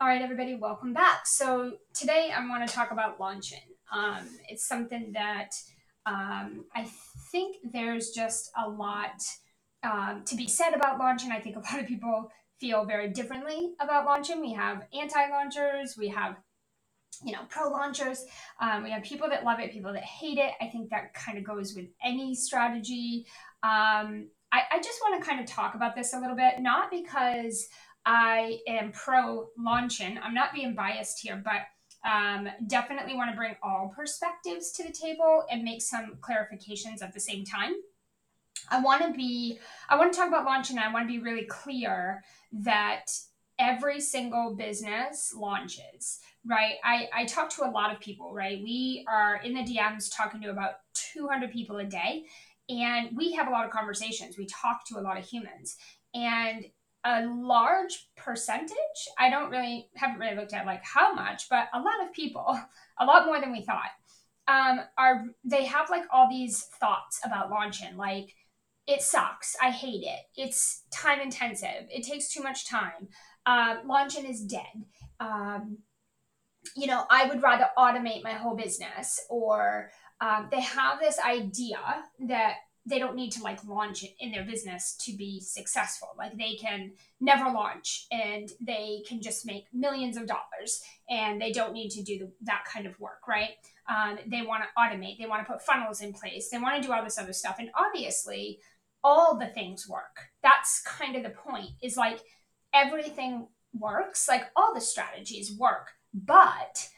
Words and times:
All 0.00 0.06
right, 0.06 0.22
everybody, 0.22 0.54
welcome 0.54 0.92
back. 0.92 1.26
So 1.26 1.72
today 1.92 2.30
I 2.32 2.46
want 2.46 2.64
to 2.64 2.72
talk 2.72 2.92
about 2.92 3.18
launching. 3.18 3.58
Um, 3.92 4.28
it's 4.48 4.64
something 4.64 5.10
that 5.14 5.50
um, 6.06 6.66
I 6.72 6.88
think 7.32 7.56
there's 7.72 8.10
just 8.10 8.48
a 8.56 8.68
lot 8.68 9.20
um, 9.82 10.22
to 10.26 10.36
be 10.36 10.46
said 10.46 10.72
about 10.72 11.00
launching. 11.00 11.32
I 11.32 11.40
think 11.40 11.56
a 11.56 11.58
lot 11.72 11.80
of 11.80 11.88
people 11.88 12.30
feel 12.60 12.84
very 12.84 13.08
differently 13.08 13.72
about 13.80 14.06
launching. 14.06 14.40
We 14.40 14.52
have 14.52 14.86
anti-launchers, 14.92 15.96
we 15.98 16.06
have 16.10 16.36
you 17.24 17.32
know 17.32 17.40
pro 17.48 17.68
launchers, 17.68 18.24
um, 18.60 18.84
we 18.84 18.92
have 18.92 19.02
people 19.02 19.28
that 19.28 19.42
love 19.42 19.58
it, 19.58 19.72
people 19.72 19.92
that 19.94 20.04
hate 20.04 20.38
it. 20.38 20.52
I 20.60 20.66
think 20.66 20.90
that 20.90 21.12
kind 21.12 21.38
of 21.38 21.44
goes 21.44 21.74
with 21.74 21.86
any 22.04 22.36
strategy. 22.36 23.26
Um, 23.64 24.28
I, 24.52 24.62
I 24.70 24.78
just 24.78 25.00
want 25.02 25.20
to 25.20 25.28
kind 25.28 25.40
of 25.40 25.46
talk 25.46 25.74
about 25.74 25.96
this 25.96 26.14
a 26.14 26.20
little 26.20 26.36
bit, 26.36 26.60
not 26.60 26.90
because 26.90 27.66
I 28.08 28.60
am 28.66 28.90
pro 28.92 29.48
launching. 29.58 30.18
I'm 30.22 30.32
not 30.32 30.54
being 30.54 30.74
biased 30.74 31.20
here, 31.20 31.42
but 31.44 31.66
um, 32.10 32.48
definitely 32.66 33.14
want 33.14 33.30
to 33.30 33.36
bring 33.36 33.54
all 33.62 33.92
perspectives 33.94 34.72
to 34.72 34.82
the 34.82 34.92
table 34.92 35.44
and 35.50 35.62
make 35.62 35.82
some 35.82 36.16
clarifications 36.22 37.02
at 37.02 37.12
the 37.12 37.20
same 37.20 37.44
time. 37.44 37.74
I 38.70 38.80
want 38.80 39.02
to 39.04 39.12
be, 39.12 39.58
I 39.90 39.98
want 39.98 40.10
to 40.14 40.18
talk 40.18 40.28
about 40.28 40.46
launching. 40.46 40.78
I 40.78 40.90
want 40.90 41.06
to 41.06 41.12
be 41.12 41.22
really 41.22 41.44
clear 41.44 42.24
that 42.50 43.04
every 43.58 44.00
single 44.00 44.56
business 44.56 45.34
launches, 45.36 46.20
right? 46.46 46.76
I, 46.82 47.10
I 47.12 47.24
talk 47.26 47.50
to 47.56 47.66
a 47.66 47.70
lot 47.70 47.92
of 47.92 48.00
people, 48.00 48.32
right? 48.32 48.58
We 48.62 49.04
are 49.06 49.36
in 49.44 49.52
the 49.52 49.64
DMs 49.64 50.08
talking 50.10 50.40
to 50.40 50.50
about 50.50 50.76
200 51.12 51.52
people 51.52 51.76
a 51.76 51.84
day, 51.84 52.24
and 52.70 53.14
we 53.14 53.32
have 53.32 53.48
a 53.48 53.50
lot 53.50 53.66
of 53.66 53.70
conversations. 53.70 54.38
We 54.38 54.46
talk 54.46 54.86
to 54.86 54.98
a 54.98 55.02
lot 55.02 55.18
of 55.18 55.26
humans. 55.26 55.76
And 56.14 56.64
a 57.08 57.26
large 57.26 58.08
percentage. 58.16 58.76
I 59.18 59.30
don't 59.30 59.50
really 59.50 59.88
haven't 59.94 60.18
really 60.18 60.36
looked 60.36 60.52
at 60.52 60.66
like 60.66 60.84
how 60.84 61.14
much 61.14 61.48
but 61.48 61.68
a 61.72 61.80
lot 61.80 62.04
of 62.04 62.12
people 62.12 62.58
a 62.98 63.04
lot 63.04 63.26
more 63.26 63.40
than 63.40 63.52
we 63.52 63.62
thought 63.62 63.90
um, 64.48 64.80
are 64.96 65.24
they 65.44 65.64
have 65.66 65.90
like 65.90 66.04
all 66.12 66.28
these 66.28 66.62
thoughts 66.80 67.20
about 67.24 67.50
launching 67.50 67.96
like 67.96 68.34
it 68.86 69.02
sucks 69.02 69.54
i 69.62 69.70
hate 69.70 70.02
it 70.02 70.20
it's 70.36 70.82
time 70.90 71.20
intensive 71.20 71.86
it 71.90 72.04
takes 72.04 72.32
too 72.32 72.42
much 72.42 72.66
time 72.66 73.08
uh, 73.46 73.76
launching 73.86 74.24
is 74.26 74.42
dead 74.42 74.84
um, 75.20 75.78
you 76.76 76.86
know 76.86 77.04
i 77.10 77.26
would 77.26 77.42
rather 77.42 77.68
automate 77.78 78.22
my 78.24 78.32
whole 78.32 78.56
business 78.56 79.20
or 79.28 79.90
um, 80.20 80.48
they 80.50 80.60
have 80.60 80.98
this 80.98 81.18
idea 81.24 81.78
that 82.18 82.54
they 82.88 82.98
don't 82.98 83.16
need 83.16 83.32
to 83.32 83.42
like 83.42 83.62
launch 83.64 84.04
in 84.18 84.32
their 84.32 84.44
business 84.44 84.96
to 85.00 85.12
be 85.12 85.40
successful. 85.40 86.08
Like 86.16 86.36
they 86.38 86.54
can 86.54 86.92
never 87.20 87.50
launch 87.50 88.06
and 88.10 88.48
they 88.60 89.02
can 89.06 89.20
just 89.20 89.44
make 89.44 89.66
millions 89.72 90.16
of 90.16 90.26
dollars 90.26 90.80
and 91.10 91.40
they 91.40 91.52
don't 91.52 91.74
need 91.74 91.90
to 91.90 92.02
do 92.02 92.18
the, 92.18 92.32
that 92.42 92.64
kind 92.64 92.86
of 92.86 92.98
work, 92.98 93.28
right? 93.28 93.50
Um, 93.88 94.18
they 94.26 94.42
want 94.42 94.62
to 94.62 94.68
automate, 94.80 95.18
they 95.18 95.26
want 95.26 95.46
to 95.46 95.52
put 95.52 95.62
funnels 95.62 96.00
in 96.00 96.12
place, 96.12 96.48
they 96.48 96.58
want 96.58 96.80
to 96.80 96.86
do 96.86 96.92
all 96.92 97.04
this 97.04 97.18
other 97.18 97.32
stuff. 97.32 97.56
And 97.58 97.70
obviously, 97.74 98.60
all 99.04 99.38
the 99.38 99.46
things 99.46 99.88
work. 99.88 100.30
That's 100.42 100.82
kind 100.82 101.14
of 101.14 101.22
the 101.22 101.30
point 101.30 101.70
is 101.82 101.96
like 101.96 102.20
everything 102.74 103.48
works, 103.72 104.28
like 104.28 104.44
all 104.56 104.74
the 104.74 104.80
strategies 104.80 105.56
work, 105.56 105.90
but 106.12 106.88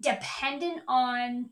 dependent 0.00 0.82
on 0.88 1.50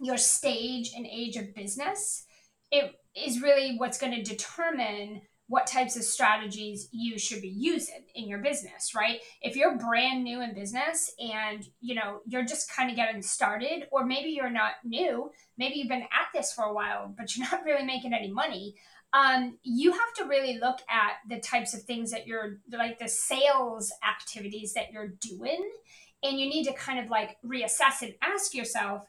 your 0.00 0.16
stage 0.16 0.92
and 0.96 1.06
age 1.06 1.36
of 1.36 1.54
business, 1.54 2.24
it 2.70 2.94
is 3.16 3.42
really 3.42 3.76
what's 3.76 3.98
going 3.98 4.12
to 4.12 4.22
determine 4.22 5.22
what 5.48 5.66
types 5.66 5.96
of 5.96 6.02
strategies 6.02 6.88
you 6.90 7.18
should 7.18 7.40
be 7.40 7.48
using 7.48 8.04
in 8.14 8.28
your 8.28 8.40
business 8.40 8.94
right? 8.94 9.20
If 9.40 9.56
you're 9.56 9.78
brand 9.78 10.24
new 10.24 10.42
in 10.42 10.54
business 10.54 11.14
and 11.18 11.66
you 11.80 11.94
know 11.94 12.20
you're 12.26 12.44
just 12.44 12.72
kind 12.74 12.90
of 12.90 12.96
getting 12.96 13.22
started 13.22 13.86
or 13.92 14.04
maybe 14.04 14.30
you're 14.30 14.50
not 14.50 14.72
new 14.84 15.30
maybe 15.56 15.76
you've 15.76 15.88
been 15.88 16.02
at 16.02 16.28
this 16.34 16.52
for 16.52 16.64
a 16.64 16.74
while 16.74 17.14
but 17.16 17.36
you're 17.36 17.48
not 17.52 17.64
really 17.64 17.84
making 17.84 18.12
any 18.12 18.30
money 18.30 18.74
um, 19.12 19.56
you 19.62 19.92
have 19.92 20.12
to 20.16 20.24
really 20.24 20.58
look 20.58 20.80
at 20.90 21.12
the 21.28 21.40
types 21.40 21.74
of 21.74 21.82
things 21.84 22.10
that 22.10 22.26
you're 22.26 22.58
like 22.70 22.98
the 22.98 23.08
sales 23.08 23.92
activities 24.06 24.74
that 24.74 24.92
you're 24.92 25.14
doing 25.20 25.70
and 26.22 26.38
you 26.38 26.48
need 26.48 26.64
to 26.64 26.72
kind 26.72 26.98
of 26.98 27.08
like 27.08 27.36
reassess 27.44 28.02
and 28.02 28.14
ask 28.22 28.54
yourself 28.54 29.06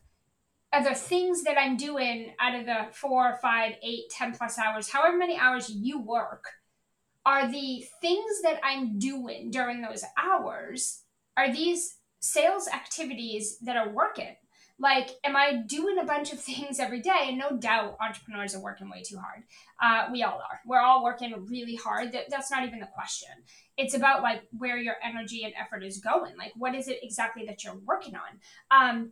are 0.77 0.83
the 0.83 0.95
things 0.95 1.43
that 1.43 1.57
I'm 1.59 1.75
doing 1.75 2.33
out 2.39 2.53
of 2.53 2.65
the 2.65 2.87
four, 2.91 3.37
five, 3.41 3.73
eight, 3.81 4.09
ten 4.11 4.33
plus 4.33 4.59
hours, 4.59 4.89
however 4.89 5.17
many 5.17 5.37
hours 5.37 5.69
you 5.69 5.99
work, 5.99 6.45
are 7.25 7.51
the 7.51 7.83
things 7.99 8.41
that 8.43 8.59
I'm 8.63 8.99
doing 8.99 9.49
during 9.49 9.81
those 9.81 10.03
hours, 10.17 11.01
are 11.35 11.51
these 11.51 11.97
sales 12.19 12.67
activities 12.67 13.57
that 13.63 13.75
are 13.75 13.89
working? 13.89 14.35
Like, 14.79 15.09
am 15.23 15.35
I 15.35 15.63
doing 15.65 15.97
a 15.97 16.05
bunch 16.05 16.31
of 16.31 16.39
things 16.39 16.79
every 16.79 17.01
day? 17.01 17.25
And 17.29 17.39
no 17.39 17.57
doubt 17.57 17.97
entrepreneurs 17.99 18.53
are 18.53 18.61
working 18.61 18.87
way 18.87 19.01
too 19.01 19.17
hard. 19.17 19.43
Uh, 19.81 20.11
we 20.11 20.21
all 20.21 20.37
are. 20.37 20.59
We're 20.67 20.81
all 20.81 21.03
working 21.03 21.33
really 21.47 21.75
hard. 21.75 22.11
That, 22.11 22.25
that's 22.29 22.51
not 22.51 22.63
even 22.65 22.79
the 22.79 22.89
question. 22.93 23.29
It's 23.77 23.95
about 23.95 24.21
like 24.21 24.43
where 24.51 24.77
your 24.77 24.95
energy 25.03 25.43
and 25.43 25.53
effort 25.59 25.83
is 25.83 25.99
going. 25.99 26.37
Like, 26.37 26.51
what 26.55 26.75
is 26.75 26.87
it 26.87 26.99
exactly 27.01 27.45
that 27.47 27.63
you're 27.63 27.79
working 27.83 28.13
on? 28.13 28.39
Um, 28.69 29.11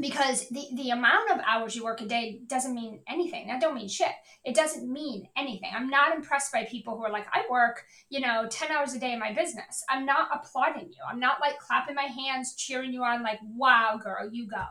because 0.00 0.48
the, 0.48 0.66
the 0.74 0.90
amount 0.90 1.30
of 1.30 1.40
hours 1.46 1.74
you 1.74 1.84
work 1.84 2.00
a 2.00 2.06
day 2.06 2.40
doesn't 2.46 2.74
mean 2.74 3.00
anything. 3.08 3.46
That 3.46 3.60
don't 3.60 3.74
mean 3.74 3.88
shit. 3.88 4.12
It 4.44 4.54
doesn't 4.54 4.90
mean 4.90 5.28
anything. 5.36 5.70
I'm 5.74 5.88
not 5.88 6.14
impressed 6.14 6.52
by 6.52 6.64
people 6.64 6.96
who 6.96 7.04
are 7.04 7.10
like 7.10 7.26
i 7.32 7.42
work 7.50 7.84
you 8.10 8.20
know 8.20 8.46
10 8.50 8.70
hours 8.70 8.94
a 8.94 9.00
day 9.00 9.12
in 9.12 9.18
my 9.18 9.32
business. 9.32 9.82
I'm 9.88 10.04
not 10.04 10.28
applauding 10.32 10.88
you. 10.88 11.02
I'm 11.08 11.20
not 11.20 11.40
like 11.40 11.58
clapping 11.58 11.94
my 11.94 12.02
hands 12.02 12.54
cheering 12.56 12.92
you 12.92 13.02
on 13.02 13.22
like 13.22 13.38
wow 13.56 13.98
girl 14.02 14.28
you 14.30 14.48
go. 14.48 14.64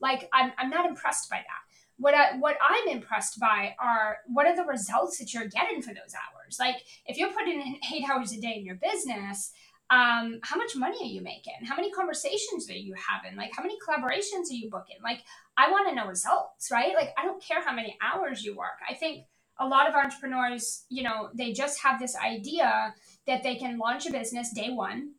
Like 0.00 0.28
i'm, 0.32 0.52
I'm 0.58 0.70
not 0.70 0.86
impressed 0.86 1.30
by 1.30 1.36
that. 1.36 1.74
What 1.96 2.14
I, 2.14 2.36
what 2.38 2.56
I'm 2.60 2.88
impressed 2.88 3.38
by 3.38 3.76
are 3.80 4.18
what 4.26 4.46
are 4.46 4.56
the 4.56 4.64
results 4.64 5.18
that 5.18 5.32
you're 5.32 5.46
getting 5.48 5.80
for 5.80 5.94
those 5.94 6.14
hours. 6.14 6.56
Like 6.58 6.76
if 7.06 7.16
you're 7.16 7.32
putting 7.32 7.60
in 7.60 7.76
eight 7.94 8.04
hours 8.10 8.32
a 8.32 8.40
day 8.40 8.56
in 8.56 8.64
your 8.64 8.76
business, 8.76 9.52
um, 9.90 10.40
how 10.42 10.56
much 10.56 10.74
money 10.76 10.96
are 11.02 11.12
you 11.12 11.20
making? 11.20 11.54
How 11.66 11.76
many 11.76 11.90
conversations 11.90 12.68
are 12.70 12.74
you 12.74 12.94
having? 12.94 13.36
Like, 13.36 13.52
how 13.54 13.62
many 13.62 13.76
collaborations 13.86 14.50
are 14.50 14.54
you 14.54 14.70
booking? 14.70 14.96
Like, 15.02 15.20
I 15.56 15.70
want 15.70 15.88
to 15.88 15.94
know 15.94 16.06
results, 16.06 16.70
right? 16.72 16.94
Like, 16.94 17.10
I 17.18 17.24
don't 17.24 17.42
care 17.42 17.62
how 17.62 17.74
many 17.74 17.96
hours 18.02 18.42
you 18.44 18.56
work. 18.56 18.80
I 18.88 18.94
think 18.94 19.26
a 19.58 19.66
lot 19.66 19.88
of 19.88 19.94
entrepreneurs, 19.94 20.84
you 20.88 21.02
know, 21.02 21.28
they 21.34 21.52
just 21.52 21.80
have 21.82 22.00
this 22.00 22.16
idea 22.16 22.94
that 23.26 23.42
they 23.42 23.56
can 23.56 23.78
launch 23.78 24.06
a 24.06 24.12
business 24.12 24.52
day 24.52 24.70
one 24.70 25.12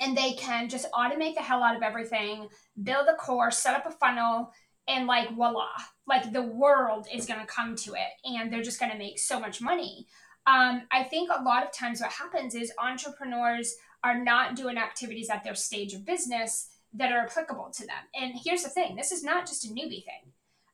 and 0.00 0.16
they 0.16 0.34
can 0.34 0.68
just 0.68 0.90
automate 0.92 1.34
the 1.34 1.42
hell 1.42 1.62
out 1.62 1.76
of 1.76 1.82
everything, 1.82 2.48
build 2.82 3.08
a 3.08 3.16
course, 3.16 3.58
set 3.58 3.74
up 3.74 3.86
a 3.86 3.90
funnel, 3.90 4.52
and 4.86 5.06
like 5.06 5.34
voila, 5.34 5.66
like 6.06 6.32
the 6.32 6.42
world 6.42 7.06
is 7.12 7.26
going 7.26 7.40
to 7.40 7.46
come 7.46 7.76
to 7.76 7.92
it 7.92 8.08
and 8.24 8.52
they're 8.52 8.62
just 8.62 8.80
going 8.80 8.92
to 8.92 8.98
make 8.98 9.18
so 9.18 9.38
much 9.38 9.60
money. 9.60 10.06
Um, 10.48 10.82
I 10.90 11.04
think 11.04 11.30
a 11.30 11.42
lot 11.42 11.62
of 11.62 11.72
times 11.72 12.00
what 12.00 12.10
happens 12.10 12.54
is 12.54 12.72
entrepreneurs 12.78 13.76
are 14.02 14.22
not 14.22 14.56
doing 14.56 14.78
activities 14.78 15.28
at 15.28 15.44
their 15.44 15.54
stage 15.54 15.92
of 15.92 16.06
business 16.06 16.70
that 16.94 17.12
are 17.12 17.20
applicable 17.26 17.70
to 17.74 17.86
them. 17.86 18.02
And 18.14 18.34
here's 18.42 18.62
the 18.62 18.70
thing 18.70 18.96
this 18.96 19.12
is 19.12 19.22
not 19.22 19.46
just 19.46 19.66
a 19.66 19.68
newbie 19.68 20.04
thing. 20.04 20.32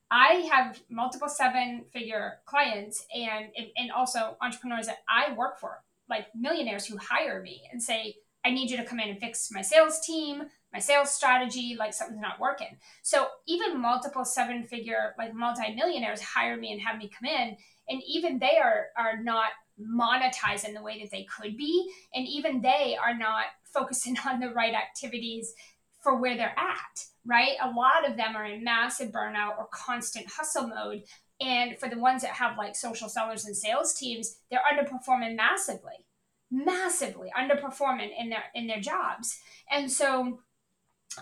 I 0.09 0.47
have 0.51 0.79
multiple 0.89 1.27
seven 1.27 1.85
figure 1.91 2.35
clients 2.45 3.05
and, 3.13 3.47
and 3.75 3.91
also 3.91 4.37
entrepreneurs 4.41 4.85
that 4.85 4.99
I 5.09 5.33
work 5.33 5.59
for, 5.59 5.83
like 6.09 6.27
millionaires 6.33 6.85
who 6.85 6.97
hire 6.97 7.41
me 7.41 7.63
and 7.71 7.81
say, 7.83 8.15
I 8.45 8.51
need 8.51 8.69
you 8.69 8.77
to 8.77 8.85
come 8.85 8.99
in 8.99 9.09
and 9.09 9.19
fix 9.19 9.49
my 9.51 9.63
sales 9.63 9.99
team, 10.05 10.43
my 10.71 10.79
sales 10.79 11.09
strategy, 11.09 11.75
like 11.77 11.93
something's 11.93 12.21
not 12.21 12.39
working. 12.39 12.77
So 13.01 13.27
even 13.47 13.81
multiple 13.81 14.23
seven 14.23 14.63
figure, 14.63 15.15
like 15.17 15.33
multi-millionaires 15.33 16.21
hire 16.21 16.55
me 16.55 16.71
and 16.71 16.81
have 16.81 16.99
me 16.99 17.09
come 17.09 17.27
in. 17.27 17.57
And 17.89 18.01
even 18.07 18.39
they 18.39 18.57
are 18.57 18.87
are 18.97 19.21
not 19.21 19.49
monetize 19.79 20.65
in 20.65 20.73
the 20.73 20.81
way 20.81 21.01
that 21.01 21.11
they 21.11 21.25
could 21.25 21.57
be. 21.57 21.89
And 22.13 22.27
even 22.27 22.61
they 22.61 22.97
are 23.01 23.17
not 23.17 23.45
focusing 23.73 24.15
on 24.25 24.39
the 24.39 24.51
right 24.51 24.73
activities 24.73 25.53
for 26.01 26.15
where 26.15 26.37
they're 26.37 26.57
at, 26.57 27.05
right? 27.25 27.57
A 27.61 27.71
lot 27.71 28.09
of 28.09 28.15
them 28.15 28.35
are 28.35 28.45
in 28.45 28.63
massive 28.63 29.11
burnout 29.11 29.57
or 29.57 29.67
constant 29.73 30.27
hustle 30.27 30.67
mode. 30.67 31.03
And 31.41 31.77
for 31.77 31.89
the 31.89 31.99
ones 31.99 32.21
that 32.21 32.31
have 32.31 32.57
like 32.57 32.75
social 32.75 33.09
sellers 33.09 33.45
and 33.45 33.57
sales 33.57 33.93
teams, 33.93 34.37
they're 34.49 34.61
underperforming 34.71 35.35
massively, 35.35 36.05
massively 36.51 37.29
underperforming 37.37 38.11
in 38.17 38.29
their 38.29 38.43
in 38.53 38.67
their 38.67 38.79
jobs. 38.79 39.39
And 39.69 39.91
so 39.91 40.39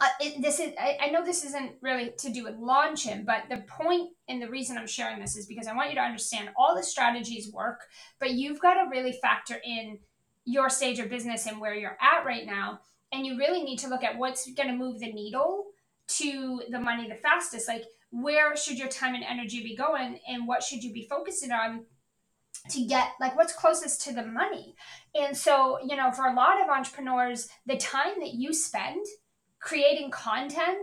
uh, 0.02 0.08
it, 0.20 0.42
this 0.42 0.60
is 0.60 0.74
I, 0.80 0.98
I, 1.02 1.10
know 1.10 1.24
this 1.24 1.44
isn't 1.46 1.74
really 1.82 2.14
to 2.18 2.32
do 2.32 2.44
with 2.44 2.56
launching 2.56 3.26
but 3.26 3.44
the 3.50 3.64
point 3.68 4.12
and 4.28 4.42
the 4.42 4.50
reason 4.50 4.78
i'm 4.78 4.88
sharing 4.88 5.20
this 5.20 5.36
is 5.36 5.46
because 5.46 5.68
i 5.68 5.74
want 5.74 5.90
you 5.90 5.96
to 5.96 6.02
understand 6.02 6.50
all 6.58 6.76
the 6.76 6.84
strategies 6.84 7.52
work 7.52 7.82
but 8.20 8.32
you've 8.32 8.60
got 8.60 8.76
to 8.76 8.90
really 8.90 9.18
factor 9.22 9.56
in 9.64 10.00
your 10.46 10.70
stage 10.70 11.00
of 11.00 11.10
business 11.10 11.46
and 11.46 11.60
where 11.60 11.76
you're 11.76 11.98
at 12.02 12.26
right 12.26 12.46
now 12.46 12.80
and 13.12 13.26
you 13.26 13.38
really 13.38 13.64
need 13.64 13.78
to 13.80 13.88
look 13.88 14.04
at 14.04 14.18
what's 14.18 14.52
going 14.54 14.70
to 14.70 14.76
move 14.76 15.00
the 15.00 15.12
needle 15.12 15.66
to 16.08 16.62
the 16.70 16.80
money 16.80 17.08
the 17.08 17.16
fastest 17.16 17.68
like 17.68 17.84
where 18.12 18.56
should 18.56 18.78
your 18.78 18.90
time 18.90 19.16
and 19.16 19.24
energy 19.24 19.64
be 19.64 19.76
going 19.76 20.20
and 20.28 20.48
what 20.48 20.64
should 20.64 20.84
you 20.84 20.94
be 20.94 21.08
focusing 21.10 21.52
on 21.52 21.86
to 22.70 22.86
get 22.86 23.10
like 23.20 23.36
what's 23.36 23.54
closest 23.54 24.02
to 24.04 24.14
the 24.14 24.26
money. 24.26 24.76
And 25.16 25.36
so, 25.36 25.80
you 25.86 25.96
know, 25.96 26.12
for 26.12 26.28
a 26.28 26.34
lot 26.34 26.62
of 26.62 26.70
entrepreneurs, 26.70 27.50
the 27.66 27.78
time 27.78 28.20
that 28.20 28.34
you 28.34 28.54
spend 28.54 29.06
creating 29.64 30.12
content 30.12 30.80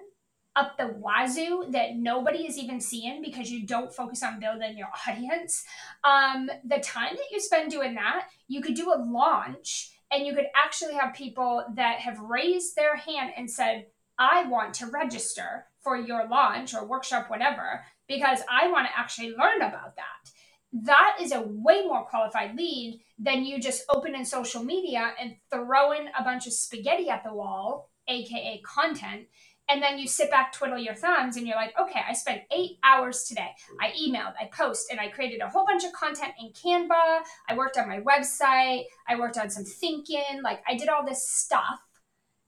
up 0.56 0.76
the 0.76 0.94
wazoo 0.98 1.66
that 1.70 1.96
nobody 1.96 2.46
is 2.46 2.58
even 2.58 2.80
seeing 2.80 3.22
because 3.22 3.50
you 3.50 3.66
don't 3.66 3.94
focus 3.94 4.22
on 4.22 4.40
building 4.40 4.76
your 4.76 4.88
audience. 5.08 5.64
Um, 6.02 6.50
the 6.64 6.80
time 6.80 7.14
that 7.14 7.30
you 7.30 7.40
spend 7.40 7.70
doing 7.70 7.94
that, 7.94 8.26
you 8.48 8.60
could 8.60 8.74
do 8.74 8.92
a 8.92 8.98
launch 8.98 9.90
and 10.10 10.26
you 10.26 10.34
could 10.34 10.46
actually 10.56 10.94
have 10.94 11.14
people 11.14 11.64
that 11.76 12.00
have 12.00 12.18
raised 12.18 12.74
their 12.74 12.96
hand 12.96 13.32
and 13.36 13.48
said, 13.48 13.86
I 14.18 14.44
want 14.46 14.74
to 14.74 14.86
register 14.86 15.66
for 15.82 15.96
your 15.96 16.28
launch 16.28 16.74
or 16.74 16.84
workshop, 16.84 17.30
whatever, 17.30 17.84
because 18.08 18.40
I 18.50 18.70
want 18.70 18.86
to 18.86 18.98
actually 18.98 19.30
learn 19.30 19.58
about 19.62 19.96
that. 19.96 20.30
That 20.72 21.16
is 21.20 21.32
a 21.32 21.42
way 21.42 21.82
more 21.84 22.04
qualified 22.04 22.56
lead 22.56 23.00
than 23.18 23.44
you 23.44 23.60
just 23.60 23.84
opening 23.88 24.24
social 24.24 24.62
media 24.62 25.12
and 25.20 25.36
throwing 25.52 26.08
a 26.18 26.22
bunch 26.22 26.46
of 26.46 26.52
spaghetti 26.52 27.08
at 27.08 27.24
the 27.24 27.32
wall, 27.32 27.89
aka 28.10 28.60
content, 28.62 29.28
and 29.68 29.80
then 29.80 29.98
you 29.98 30.08
sit 30.08 30.30
back, 30.30 30.52
twiddle 30.52 30.78
your 30.78 30.96
thumbs, 30.96 31.36
and 31.36 31.46
you're 31.46 31.56
like, 31.56 31.72
okay, 31.80 32.00
I 32.06 32.12
spent 32.12 32.42
eight 32.50 32.78
hours 32.82 33.22
today. 33.22 33.50
I 33.80 33.92
emailed, 33.92 34.34
I 34.40 34.50
post, 34.52 34.88
and 34.90 34.98
I 34.98 35.08
created 35.08 35.40
a 35.40 35.48
whole 35.48 35.64
bunch 35.64 35.84
of 35.84 35.92
content 35.92 36.32
in 36.40 36.50
Canva. 36.50 37.20
I 37.48 37.56
worked 37.56 37.78
on 37.78 37.88
my 37.88 38.00
website. 38.00 38.84
I 39.08 39.16
worked 39.16 39.38
on 39.38 39.48
some 39.48 39.64
thinking. 39.64 40.42
Like, 40.42 40.60
I 40.68 40.76
did 40.76 40.88
all 40.88 41.06
this 41.06 41.28
stuff. 41.28 41.80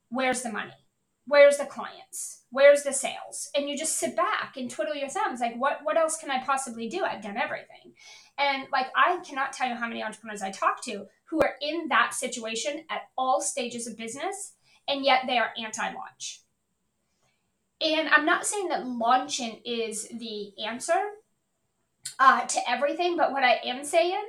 Where's 0.08 0.42
the 0.42 0.50
money? 0.50 0.72
Where's 1.26 1.58
the 1.58 1.66
clients? 1.66 2.42
Where's 2.50 2.82
the 2.82 2.92
sales? 2.92 3.48
And 3.54 3.68
you 3.68 3.78
just 3.78 3.96
sit 3.96 4.16
back 4.16 4.56
and 4.56 4.68
twiddle 4.68 4.96
your 4.96 5.08
thumbs. 5.08 5.40
Like, 5.40 5.54
what, 5.56 5.78
what 5.84 5.96
else 5.96 6.16
can 6.16 6.30
I 6.30 6.42
possibly 6.42 6.88
do? 6.88 7.04
I've 7.04 7.22
done 7.22 7.36
everything. 7.36 7.94
And 8.36 8.66
like, 8.72 8.88
I 8.96 9.20
cannot 9.24 9.52
tell 9.52 9.68
you 9.68 9.76
how 9.76 9.86
many 9.86 10.02
entrepreneurs 10.02 10.42
I 10.42 10.50
talk 10.50 10.82
to 10.84 11.06
who 11.30 11.40
are 11.40 11.54
in 11.62 11.86
that 11.88 12.12
situation 12.12 12.84
at 12.90 13.02
all 13.16 13.40
stages 13.40 13.86
of 13.86 13.96
business, 13.96 14.54
and 14.88 15.05
yet 15.05 15.23
they 15.26 15.38
are 15.38 15.50
anti 15.58 15.93
launch 15.93 16.43
and 17.82 18.08
I'm 18.08 18.25
not 18.25 18.46
saying 18.46 18.69
that 18.69 18.87
launching 18.87 19.61
is 19.64 20.06
the 20.08 20.52
answer 20.64 21.00
uh, 22.19 22.46
to 22.46 22.70
everything, 22.70 23.17
but 23.17 23.32
what 23.32 23.43
I 23.43 23.58
am 23.64 23.84
saying 23.84 24.23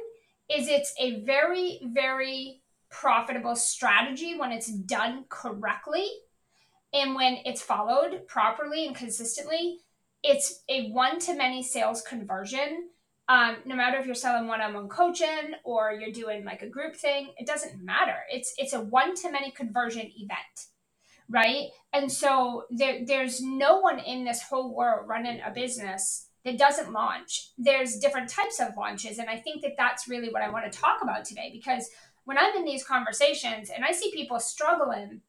is 0.50 0.68
it's 0.68 0.94
a 1.00 1.22
very, 1.22 1.80
very 1.84 2.62
profitable 2.90 3.56
strategy 3.56 4.38
when 4.38 4.52
it's 4.52 4.72
done 4.72 5.26
correctly 5.30 6.08
and 6.94 7.16
when 7.16 7.40
it's 7.46 7.62
followed 7.62 8.28
properly 8.28 8.88
and 8.88 8.96
consistently. 8.96 9.80
It's 10.24 10.64
a 10.70 10.90
one 10.90 11.20
to 11.20 11.36
many 11.36 11.62
sales 11.62 12.02
conversion. 12.02 12.90
Um, 13.30 13.58
no 13.66 13.76
matter 13.76 13.98
if 13.98 14.06
you're 14.06 14.16
selling 14.16 14.48
one-on-one 14.48 14.90
coaching 14.90 15.54
or 15.64 15.94
you're 15.94 16.12
doing 16.12 16.44
like 16.44 16.62
a 16.62 16.70
group 16.70 16.96
thing, 16.96 17.34
it 17.38 17.48
doesn't 17.48 17.84
matter. 17.84 18.18
It's 18.30 18.54
it's 18.58 18.74
a 18.74 18.82
one 18.82 19.16
to 19.16 19.32
many 19.32 19.52
conversion 19.52 20.10
event 20.16 20.68
right? 21.30 21.68
And 21.92 22.12
so 22.12 22.66
there, 22.70 23.00
there's 23.06 23.42
no 23.42 23.80
one 23.80 24.00
in 24.00 24.24
this 24.24 24.42
whole 24.42 24.76
world 24.76 25.08
running 25.08 25.40
a 25.46 25.52
business 25.52 26.28
that 26.46 26.58
doesn't 26.58 26.92
launch. 26.92 27.52
There's 27.58 27.98
different 27.98 28.30
types 28.30 28.60
of 28.60 28.76
launches, 28.78 29.18
and 29.18 29.30
I 29.30 29.38
think 29.38 29.62
that 29.62 29.76
that's 29.78 30.08
really 30.08 30.30
what 30.30 30.42
I 30.42 30.50
want 30.50 30.72
to 30.72 30.78
talk 30.78 31.02
about 31.02 31.26
today 31.26 31.50
because 31.54 31.90
when 32.26 32.38
I'm 32.38 32.56
in 32.56 32.66
these 32.66 32.86
conversations 32.86 33.70
and 33.70 33.84
I 33.84 33.92
see 33.92 34.12
people 34.14 34.40
struggling 34.40 35.22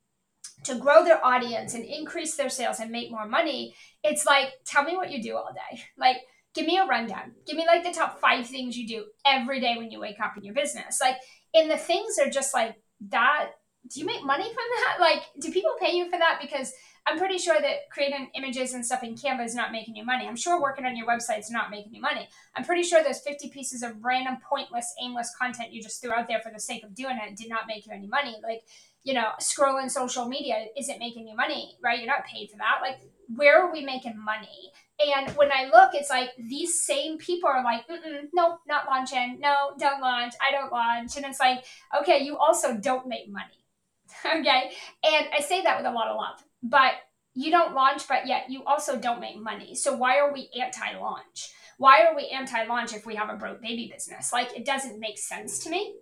to 0.64 0.76
grow 0.76 1.04
their 1.04 1.24
audience 1.24 1.74
and 1.74 1.84
increase 1.84 2.36
their 2.36 2.48
sales 2.48 2.80
and 2.80 2.90
make 2.90 3.10
more 3.10 3.26
money, 3.26 3.74
it's 4.02 4.26
like, 4.26 4.52
tell 4.64 4.84
me 4.84 4.96
what 4.96 5.10
you 5.10 5.22
do 5.22 5.36
all 5.36 5.52
day. 5.52 5.82
Like, 5.96 6.18
give 6.54 6.66
me 6.66 6.78
a 6.78 6.86
rundown. 6.86 7.32
Give 7.46 7.56
me 7.56 7.66
like 7.66 7.84
the 7.84 7.92
top 7.92 8.20
five 8.20 8.46
things 8.46 8.76
you 8.76 8.86
do 8.86 9.06
every 9.26 9.60
day 9.60 9.74
when 9.76 9.90
you 9.90 10.00
wake 10.00 10.20
up 10.20 10.36
in 10.36 10.44
your 10.44 10.54
business. 10.54 10.98
Like, 11.00 11.16
and 11.52 11.70
the 11.70 11.76
things 11.76 12.18
are 12.18 12.30
just 12.30 12.54
like 12.54 12.76
that 13.10 13.50
do 13.92 14.00
you 14.00 14.06
make 14.06 14.24
money 14.24 14.44
from 14.44 14.54
that? 14.54 14.96
Like, 15.00 15.22
do 15.40 15.50
people 15.50 15.72
pay 15.78 15.94
you 15.94 16.06
for 16.06 16.18
that? 16.18 16.38
Because 16.40 16.72
I'm 17.06 17.18
pretty 17.18 17.36
sure 17.36 17.60
that 17.60 17.90
creating 17.90 18.30
images 18.34 18.72
and 18.72 18.84
stuff 18.84 19.02
in 19.02 19.14
Canva 19.14 19.44
is 19.44 19.54
not 19.54 19.72
making 19.72 19.96
you 19.96 20.04
money. 20.04 20.26
I'm 20.26 20.36
sure 20.36 20.60
working 20.60 20.86
on 20.86 20.96
your 20.96 21.06
website 21.06 21.40
is 21.40 21.50
not 21.50 21.70
making 21.70 21.92
you 21.94 22.00
money. 22.00 22.26
I'm 22.56 22.64
pretty 22.64 22.82
sure 22.82 23.02
those 23.02 23.20
50 23.20 23.50
pieces 23.50 23.82
of 23.82 24.02
random, 24.02 24.38
pointless, 24.48 24.94
aimless 25.02 25.30
content 25.38 25.72
you 25.72 25.82
just 25.82 26.00
threw 26.00 26.12
out 26.12 26.28
there 26.28 26.40
for 26.40 26.50
the 26.50 26.60
sake 26.60 26.82
of 26.84 26.94
doing 26.94 27.18
it 27.18 27.36
did 27.36 27.50
not 27.50 27.66
make 27.66 27.86
you 27.86 27.92
any 27.92 28.06
money. 28.06 28.36
Like, 28.42 28.62
you 29.04 29.14
know, 29.14 29.28
scrolling 29.40 29.90
social 29.90 30.26
media 30.26 30.66
isn't 30.76 30.98
making 30.98 31.28
you 31.28 31.36
money, 31.36 31.76
right? 31.82 31.98
You're 31.98 32.08
not 32.08 32.24
paid 32.24 32.50
for 32.50 32.56
that. 32.56 32.78
Like, 32.82 33.00
where 33.34 33.62
are 33.62 33.72
we 33.72 33.84
making 33.84 34.18
money? 34.22 34.72
And 34.98 35.30
when 35.36 35.50
I 35.52 35.66
look, 35.66 35.90
it's 35.94 36.10
like 36.10 36.30
these 36.38 36.80
same 36.80 37.18
people 37.18 37.48
are 37.48 37.62
like, 37.62 37.86
Mm-mm, 37.88 38.28
no, 38.32 38.58
not 38.66 38.86
launching. 38.86 39.38
No, 39.40 39.72
don't 39.78 40.00
launch. 40.00 40.34
I 40.40 40.50
don't 40.50 40.72
launch. 40.72 41.16
And 41.16 41.26
it's 41.26 41.40
like, 41.40 41.64
okay, 42.00 42.22
you 42.22 42.36
also 42.38 42.76
don't 42.76 43.06
make 43.06 43.30
money 43.30 43.64
okay? 44.26 44.70
And 45.02 45.26
I 45.36 45.40
say 45.40 45.62
that 45.62 45.76
with 45.76 45.86
a 45.86 45.90
lot 45.90 46.08
of 46.08 46.16
love, 46.16 46.42
but 46.62 46.92
you 47.34 47.50
don't 47.50 47.74
launch, 47.74 48.06
but 48.08 48.26
yet 48.26 48.48
you 48.48 48.62
also 48.64 48.98
don't 48.98 49.20
make 49.20 49.40
money. 49.40 49.74
So 49.74 49.94
why 49.94 50.18
are 50.18 50.32
we 50.32 50.48
anti 50.60 50.98
launch? 50.98 51.52
Why 51.78 52.06
are 52.06 52.14
we 52.14 52.28
anti 52.28 52.64
launch 52.64 52.94
if 52.94 53.04
we 53.04 53.16
have 53.16 53.28
a 53.28 53.36
broke 53.36 53.60
baby 53.60 53.90
business? 53.92 54.32
Like, 54.32 54.56
it 54.56 54.64
doesn't 54.64 55.00
make 55.00 55.18
sense 55.18 55.58
to 55.60 55.70
me. 55.70 55.96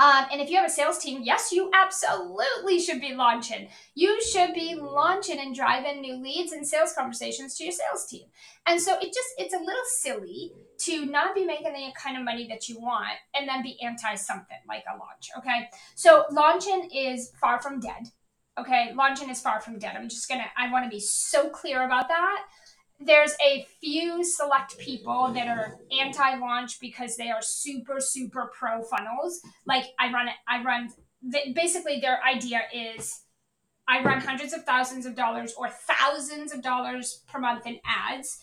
Um, 0.00 0.24
and 0.32 0.40
if 0.40 0.48
you 0.48 0.56
have 0.56 0.64
a 0.64 0.72
sales 0.72 0.98
team, 0.98 1.20
yes, 1.22 1.52
you 1.52 1.70
absolutely 1.74 2.80
should 2.80 3.02
be 3.02 3.14
launching. 3.14 3.68
You 3.94 4.18
should 4.22 4.54
be 4.54 4.74
launching 4.74 5.38
and 5.38 5.54
driving 5.54 6.00
new 6.00 6.16
leads 6.16 6.52
and 6.52 6.66
sales 6.66 6.94
conversations 6.94 7.54
to 7.58 7.64
your 7.64 7.72
sales 7.72 8.06
team. 8.06 8.24
And 8.66 8.80
so 8.80 8.94
it 8.94 9.12
just 9.12 9.28
it's 9.36 9.52
a 9.52 9.58
little 9.58 9.84
silly 9.98 10.52
to 10.78 11.04
not 11.04 11.34
be 11.34 11.44
making 11.44 11.74
the 11.74 11.92
kind 12.02 12.16
of 12.16 12.24
money 12.24 12.48
that 12.48 12.66
you 12.66 12.80
want 12.80 13.18
and 13.34 13.46
then 13.46 13.62
be 13.62 13.78
anti 13.82 14.14
something 14.14 14.56
like 14.66 14.84
a 14.92 14.96
launch. 14.96 15.28
Okay. 15.36 15.68
So 15.96 16.24
launching 16.32 16.88
is 16.90 17.32
far 17.38 17.60
from 17.60 17.78
dead. 17.78 18.08
Okay. 18.58 18.92
Launching 18.94 19.28
is 19.28 19.42
far 19.42 19.60
from 19.60 19.78
dead. 19.78 19.96
I'm 19.96 20.08
just 20.08 20.30
gonna 20.30 20.46
I 20.56 20.72
want 20.72 20.84
to 20.84 20.90
be 20.90 21.00
so 21.00 21.50
clear 21.50 21.84
about 21.84 22.08
that 22.08 22.44
there's 23.00 23.32
a 23.44 23.66
few 23.80 24.22
select 24.22 24.78
people 24.78 25.32
that 25.32 25.48
are 25.48 25.78
anti-launch 26.00 26.78
because 26.80 27.16
they 27.16 27.30
are 27.30 27.40
super 27.40 27.96
super 27.98 28.50
pro 28.56 28.82
funnels. 28.82 29.40
Like 29.66 29.84
i 29.98 30.12
run 30.12 30.28
it 30.28 30.34
i 30.46 30.62
run 30.62 30.90
basically 31.54 32.00
their 32.00 32.22
idea 32.22 32.60
is 32.74 33.22
i 33.88 34.02
run 34.02 34.20
hundreds 34.20 34.52
of 34.52 34.64
thousands 34.64 35.06
of 35.06 35.14
dollars 35.14 35.54
or 35.56 35.68
thousands 35.70 36.52
of 36.52 36.62
dollars 36.62 37.22
per 37.26 37.38
month 37.38 37.66
in 37.66 37.78
ads. 37.84 38.38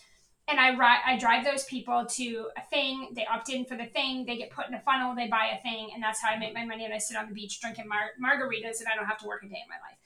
And 0.50 0.62
I, 0.62 0.77
I 1.06 1.18
drive 1.18 1.44
those 1.44 1.65
people 1.65 2.06
to 2.09 2.48
a 2.56 2.62
thing 2.69 3.09
they 3.13 3.25
opt 3.25 3.50
in 3.50 3.65
for 3.65 3.75
the 3.75 3.86
thing 3.86 4.25
they 4.25 4.38
get 4.38 4.50
put 4.50 4.68
in 4.68 4.74
a 4.74 4.80
funnel 4.80 5.13
they 5.13 5.27
buy 5.27 5.51
a 5.57 5.62
thing 5.62 5.89
and 5.94 6.01
that's 6.01 6.21
how 6.21 6.30
i 6.30 6.39
make 6.39 6.54
my 6.54 6.63
money 6.63 6.86
and 6.86 6.94
i 6.94 6.98
sit 6.98 7.18
on 7.18 7.27
the 7.27 7.33
beach 7.33 7.59
drinking 7.59 7.88
mar- 7.88 8.15
margaritas 8.18 8.80
and 8.80 8.88
i 8.92 8.95
don't 8.95 9.07
have 9.07 9.18
to 9.19 9.27
work 9.27 9.44
a 9.44 9.48
day 9.50 9.62
in 9.62 9.69
my 9.69 9.75
life. 9.75 9.98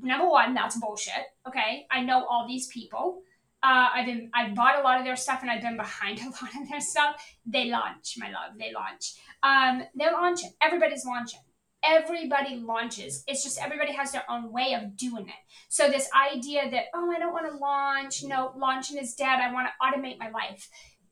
Number 0.00 0.30
one 0.30 0.54
that's 0.54 0.78
bullshit 0.78 1.26
okay? 1.46 1.86
I 1.90 2.02
know 2.02 2.24
all 2.26 2.46
these 2.46 2.68
people 2.68 3.22
uh, 3.62 3.88
I've 3.94 4.06
been 4.06 4.30
I've 4.34 4.54
bought 4.54 4.78
a 4.78 4.82
lot 4.82 4.98
of 4.98 5.04
their 5.04 5.16
stuff 5.16 5.40
and 5.42 5.50
I've 5.50 5.62
been 5.62 5.76
behind 5.76 6.18
a 6.20 6.24
lot 6.24 6.54
of 6.60 6.68
their 6.68 6.80
stuff. 6.80 7.22
They 7.46 7.66
launch, 7.66 8.14
my 8.16 8.26
love. 8.26 8.58
They 8.58 8.72
launch. 8.72 9.14
Um, 9.42 9.82
they're 9.94 10.12
launching. 10.12 10.52
Everybody's 10.62 11.04
launching. 11.04 11.40
Everybody 11.82 12.56
launches. 12.56 13.22
It's 13.26 13.44
just 13.44 13.62
everybody 13.62 13.92
has 13.92 14.10
their 14.12 14.24
own 14.28 14.52
way 14.52 14.74
of 14.74 14.96
doing 14.96 15.28
it. 15.28 15.34
So 15.68 15.88
this 15.88 16.08
idea 16.14 16.70
that 16.70 16.84
oh 16.94 17.10
I 17.14 17.18
don't 17.18 17.32
want 17.32 17.50
to 17.50 17.56
launch. 17.56 18.24
No, 18.24 18.52
launching 18.56 18.98
is 18.98 19.14
dead. 19.14 19.40
I 19.40 19.52
want 19.52 19.68
to 19.68 19.84
automate 19.84 20.18
my 20.18 20.30
life. 20.30 20.68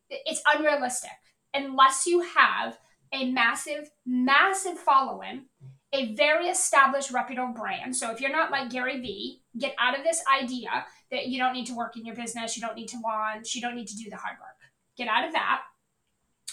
It's 0.08 0.42
unrealistic 0.52 1.10
unless 1.56 2.06
you 2.06 2.20
have 2.20 2.78
a 3.12 3.30
massive, 3.30 3.90
massive 4.04 4.78
following 4.78 5.46
a 5.92 6.14
very 6.14 6.48
established, 6.48 7.10
reputable 7.10 7.54
brand. 7.54 7.96
So 7.96 8.10
if 8.10 8.20
you're 8.20 8.30
not 8.30 8.50
like 8.50 8.70
Gary 8.70 9.00
Vee, 9.00 9.42
get 9.58 9.74
out 9.78 9.96
of 9.96 10.04
this 10.04 10.22
idea 10.40 10.84
that 11.10 11.28
you 11.28 11.38
don't 11.38 11.52
need 11.52 11.66
to 11.66 11.74
work 11.74 11.96
in 11.96 12.04
your 12.04 12.16
business, 12.16 12.56
you 12.56 12.62
don't 12.62 12.76
need 12.76 12.88
to 12.88 12.98
launch, 13.02 13.54
you 13.54 13.60
don't 13.60 13.76
need 13.76 13.86
to 13.88 13.96
do 13.96 14.10
the 14.10 14.16
hard 14.16 14.36
work. 14.38 14.56
Get 14.96 15.08
out 15.08 15.26
of 15.26 15.32
that. 15.32 15.62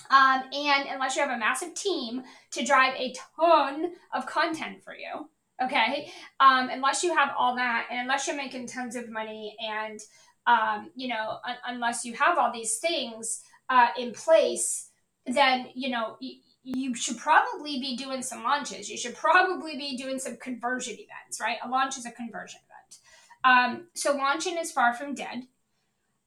Um, 0.09 0.43
and 0.53 0.87
unless 0.89 1.15
you 1.15 1.21
have 1.23 1.31
a 1.31 1.37
massive 1.37 1.73
team 1.73 2.23
to 2.51 2.63
drive 2.63 2.93
a 2.95 3.13
ton 3.35 3.93
of 4.13 4.25
content 4.25 4.83
for 4.83 4.93
you, 4.93 5.29
okay, 5.63 6.11
um, 6.39 6.69
unless 6.69 7.03
you 7.03 7.15
have 7.15 7.31
all 7.37 7.55
that, 7.55 7.87
and 7.89 8.01
unless 8.01 8.27
you're 8.27 8.35
making 8.35 8.67
tons 8.67 8.95
of 8.95 9.09
money, 9.09 9.55
and 9.59 9.99
um, 10.45 10.91
you 10.95 11.07
know, 11.07 11.37
un- 11.47 11.55
unless 11.67 12.03
you 12.03 12.13
have 12.13 12.37
all 12.37 12.51
these 12.51 12.77
things 12.77 13.41
uh, 13.69 13.87
in 13.97 14.11
place, 14.11 14.89
then 15.25 15.69
you 15.73 15.89
know. 15.89 16.17
Y- 16.21 16.39
you 16.63 16.96
should 16.96 17.17
probably 17.17 17.79
be 17.79 17.98
doing 17.98 18.22
some 18.22 18.43
launches. 18.43 18.89
You 18.89 18.98
should 18.98 19.15
probably 19.15 19.77
be 19.77 19.98
doing 19.98 20.17
some 20.17 20.38
conversion 20.38 20.93
events, 20.93 21.39
right? 21.41 21.58
A 21.63 21.70
launch 21.70 21.98
is 21.98 22.05
a 22.05 22.12
conversion 22.12 22.62
event. 22.65 23.00
Um, 23.43 23.88
so 23.93 24.15
launching 24.15 24.58
is 24.58 24.72
far 24.72 24.93
from 24.93 25.13
dead. 25.13 25.48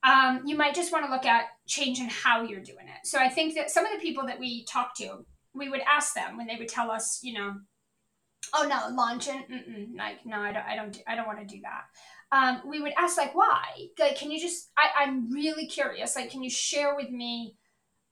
Um, 0.03 0.43
you 0.45 0.57
might 0.57 0.75
just 0.75 0.93
want 0.93 1.07
to 1.07 1.11
look 1.11 1.25
at 1.25 1.47
changing 1.67 2.09
how 2.11 2.43
you're 2.43 2.61
doing 2.61 2.87
it. 2.87 3.07
So 3.07 3.19
I 3.19 3.29
think 3.29 3.55
that 3.55 3.71
some 3.71 3.87
of 3.87 3.93
the 3.93 3.99
people 3.99 4.27
that 4.27 4.39
we 4.39 4.65
talk 4.65 4.95
to, 4.97 5.25
we 5.55 5.71
would 5.71 5.81
ask 5.81 6.15
them 6.15 6.37
when 6.37 6.47
they 6.47 6.57
would 6.57 6.69
tell 6.69 6.91
us, 6.91 7.21
you 7.23 7.33
know, 7.33 7.55
oh 8.55 8.69
no, 8.69 8.95
launching, 8.95 9.95
like 9.97 10.25
no, 10.27 10.39
I 10.39 10.53
don't, 10.53 10.67
I 10.67 10.77
don't, 10.77 11.03
I 11.09 11.17
don't 11.17 11.27
want 11.27 11.41
to 11.41 11.47
do 11.47 11.63
that. 11.63 11.85
Um, 12.31 12.61
we 12.69 12.81
would 12.81 12.93
ask 12.99 13.17
like, 13.17 13.35
why? 13.35 13.89
Like, 13.99 14.17
can 14.17 14.31
you 14.31 14.41
just? 14.41 14.71
I, 14.77 15.05
I'm 15.05 15.33
really 15.33 15.67
curious. 15.67 16.15
Like, 16.15 16.31
can 16.31 16.43
you 16.43 16.51
share 16.51 16.95
with 16.95 17.11
me? 17.11 17.57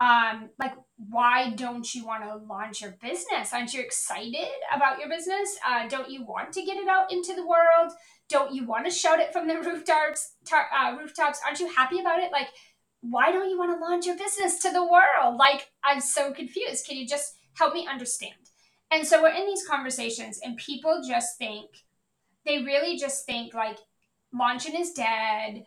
um, 0.00 0.50
like 0.58 0.74
why 0.96 1.50
don't 1.50 1.92
you 1.94 2.06
want 2.06 2.22
to 2.22 2.36
launch 2.36 2.80
your 2.80 2.96
business? 3.02 3.52
Aren't 3.52 3.74
you 3.74 3.80
excited 3.80 4.48
about 4.74 5.00
your 5.00 5.08
business? 5.08 5.58
Uh, 5.66 5.88
don't 5.88 6.10
you 6.10 6.24
want 6.24 6.52
to 6.52 6.62
get 6.62 6.76
it 6.76 6.88
out 6.88 7.12
into 7.12 7.34
the 7.34 7.46
world? 7.46 7.92
Don't 8.28 8.54
you 8.54 8.64
want 8.64 8.84
to 8.86 8.90
shout 8.90 9.18
it 9.18 9.32
from 9.32 9.48
the 9.48 9.54
rooftops 9.60 10.34
tar- 10.46 10.68
uh, 10.72 10.96
rooftops? 10.96 11.40
Aren't 11.44 11.60
you 11.60 11.72
happy 11.74 12.00
about 12.00 12.20
it? 12.20 12.30
Like 12.32 12.48
why 13.10 13.30
don't 13.30 13.50
you 13.50 13.58
want 13.58 13.76
to 13.76 13.84
launch 13.84 14.06
your 14.06 14.16
business 14.16 14.58
to 14.60 14.72
the 14.72 14.82
world? 14.82 15.36
Like 15.36 15.70
i'm 15.84 16.00
so 16.00 16.32
confused. 16.32 16.86
Can 16.86 16.96
you 16.96 17.06
just 17.06 17.34
help 17.54 17.74
me 17.74 17.86
understand? 17.86 18.32
And 18.90 19.06
so 19.06 19.22
we're 19.22 19.34
in 19.34 19.46
these 19.46 19.66
conversations 19.68 20.40
and 20.42 20.56
people 20.56 21.02
just 21.06 21.36
think 21.36 21.70
they 22.46 22.62
really 22.62 22.96
just 22.96 23.26
think 23.26 23.52
like 23.52 23.78
launching 24.32 24.74
is 24.74 24.92
dead 24.92 25.64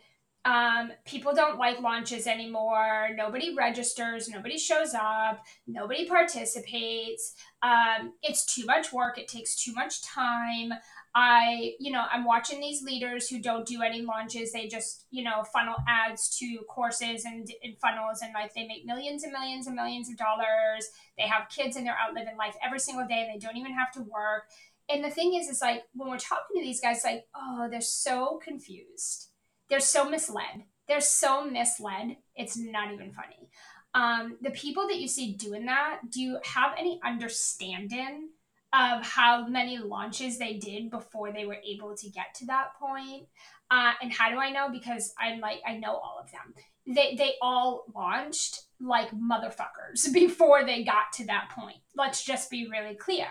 um, 0.48 0.92
people 1.04 1.34
don't 1.34 1.58
like 1.58 1.78
launches 1.82 2.26
anymore. 2.26 3.10
Nobody 3.14 3.54
registers. 3.54 4.30
Nobody 4.30 4.56
shows 4.56 4.94
up. 4.94 5.44
Nobody 5.66 6.08
participates. 6.08 7.34
Um, 7.60 8.14
it's 8.22 8.54
too 8.54 8.64
much 8.64 8.90
work. 8.90 9.18
It 9.18 9.28
takes 9.28 9.62
too 9.62 9.74
much 9.74 10.02
time. 10.02 10.72
I, 11.14 11.74
you 11.78 11.92
know, 11.92 12.02
I'm 12.10 12.24
watching 12.24 12.60
these 12.60 12.82
leaders 12.82 13.28
who 13.28 13.42
don't 13.42 13.66
do 13.66 13.82
any 13.82 14.00
launches. 14.00 14.50
They 14.50 14.68
just, 14.68 15.04
you 15.10 15.22
know, 15.22 15.44
funnel 15.52 15.76
ads 15.86 16.38
to 16.38 16.60
courses 16.66 17.26
and, 17.26 17.46
and 17.62 17.76
funnels, 17.78 18.22
and 18.22 18.32
like 18.32 18.54
they 18.54 18.66
make 18.66 18.86
millions 18.86 19.24
and 19.24 19.32
millions 19.32 19.66
and 19.66 19.76
millions 19.76 20.08
of 20.08 20.16
dollars. 20.16 20.88
They 21.18 21.24
have 21.24 21.50
kids 21.50 21.76
and 21.76 21.86
they're 21.86 21.98
out 22.00 22.14
living 22.14 22.38
life 22.38 22.54
every 22.64 22.80
single 22.80 23.06
day. 23.06 23.26
And 23.28 23.34
they 23.34 23.46
don't 23.46 23.58
even 23.58 23.74
have 23.74 23.92
to 23.92 24.00
work. 24.00 24.44
And 24.88 25.04
the 25.04 25.10
thing 25.10 25.34
is, 25.34 25.50
it's 25.50 25.60
like 25.60 25.82
when 25.92 26.08
we're 26.08 26.16
talking 26.16 26.56
to 26.56 26.62
these 26.62 26.80
guys, 26.80 27.02
like, 27.04 27.26
oh, 27.34 27.68
they're 27.70 27.82
so 27.82 28.40
confused 28.42 29.28
they're 29.68 29.80
so 29.80 30.08
misled. 30.08 30.64
They're 30.86 31.00
so 31.00 31.44
misled. 31.44 32.16
It's 32.34 32.56
not 32.56 32.92
even 32.92 33.12
funny. 33.12 33.50
Um, 33.94 34.36
the 34.42 34.50
people 34.50 34.86
that 34.88 34.98
you 34.98 35.08
see 35.08 35.34
doing 35.34 35.66
that, 35.66 36.00
do 36.10 36.20
you 36.20 36.38
have 36.44 36.72
any 36.78 37.00
understanding 37.04 38.28
of 38.72 39.02
how 39.02 39.46
many 39.46 39.78
launches 39.78 40.38
they 40.38 40.54
did 40.54 40.90
before 40.90 41.32
they 41.32 41.46
were 41.46 41.56
able 41.66 41.96
to 41.96 42.08
get 42.10 42.34
to 42.36 42.46
that 42.46 42.74
point? 42.78 43.26
Uh, 43.70 43.92
and 44.02 44.12
how 44.12 44.30
do 44.30 44.38
I 44.38 44.50
know? 44.50 44.68
Because 44.70 45.14
I'm 45.18 45.40
like, 45.40 45.60
I 45.66 45.76
know 45.76 45.92
all 45.92 46.18
of 46.22 46.30
them. 46.30 46.54
They, 46.86 47.14
they 47.16 47.34
all 47.42 47.84
launched 47.94 48.62
like 48.80 49.10
motherfuckers 49.10 50.12
before 50.12 50.64
they 50.64 50.84
got 50.84 51.12
to 51.14 51.26
that 51.26 51.50
point. 51.54 51.78
Let's 51.96 52.24
just 52.24 52.50
be 52.50 52.68
really 52.70 52.94
clear. 52.94 53.26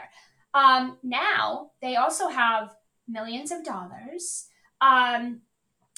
Um, 0.54 0.98
now 1.04 1.72
they 1.82 1.96
also 1.96 2.30
have 2.30 2.76
millions 3.08 3.52
of 3.52 3.64
dollars. 3.64 4.48
Um, 4.82 5.42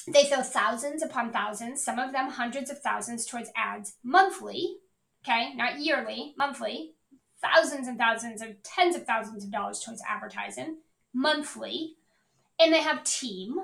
they 0.08 0.26
throw 0.26 0.42
thousands 0.42 1.04
upon 1.04 1.32
thousands, 1.32 1.84
some 1.84 2.00
of 2.00 2.12
them 2.12 2.30
hundreds 2.30 2.70
of 2.70 2.80
thousands 2.80 3.26
towards 3.26 3.52
ads 3.56 3.96
monthly, 4.04 4.78
okay, 5.24 5.54
not 5.56 5.80
yearly, 5.80 6.34
monthly, 6.38 6.94
thousands 7.42 7.88
and 7.88 7.98
thousands 7.98 8.42
of 8.42 8.62
tens 8.64 8.96
of 8.96 9.06
thousands 9.06 9.44
of 9.44 9.52
dollars 9.52 9.80
towards 9.80 10.02
advertising 10.08 10.78
monthly. 11.14 11.96
And 12.60 12.74
they 12.74 12.82
have 12.82 13.04
team. 13.04 13.56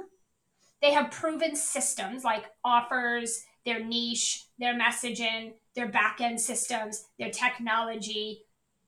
They 0.82 0.92
have 0.92 1.12
proven 1.12 1.56
systems 1.56 2.24
like 2.24 2.46
offers, 2.64 3.44
their 3.66 3.84
niche, 3.84 4.46
their 4.60 4.78
messaging, 4.78 5.54
their 5.76 5.88
back 5.88 6.22
end 6.22 6.40
systems, 6.40 7.06
their 7.20 7.32
technology, 7.32 8.44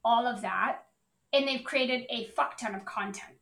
all 0.05 0.27
of 0.27 0.41
that. 0.41 0.83
And 1.33 1.47
they've 1.47 1.63
created 1.63 2.05
a 2.09 2.25
fuck 2.35 2.57
ton 2.57 2.75
of 2.75 2.85
content, 2.85 3.37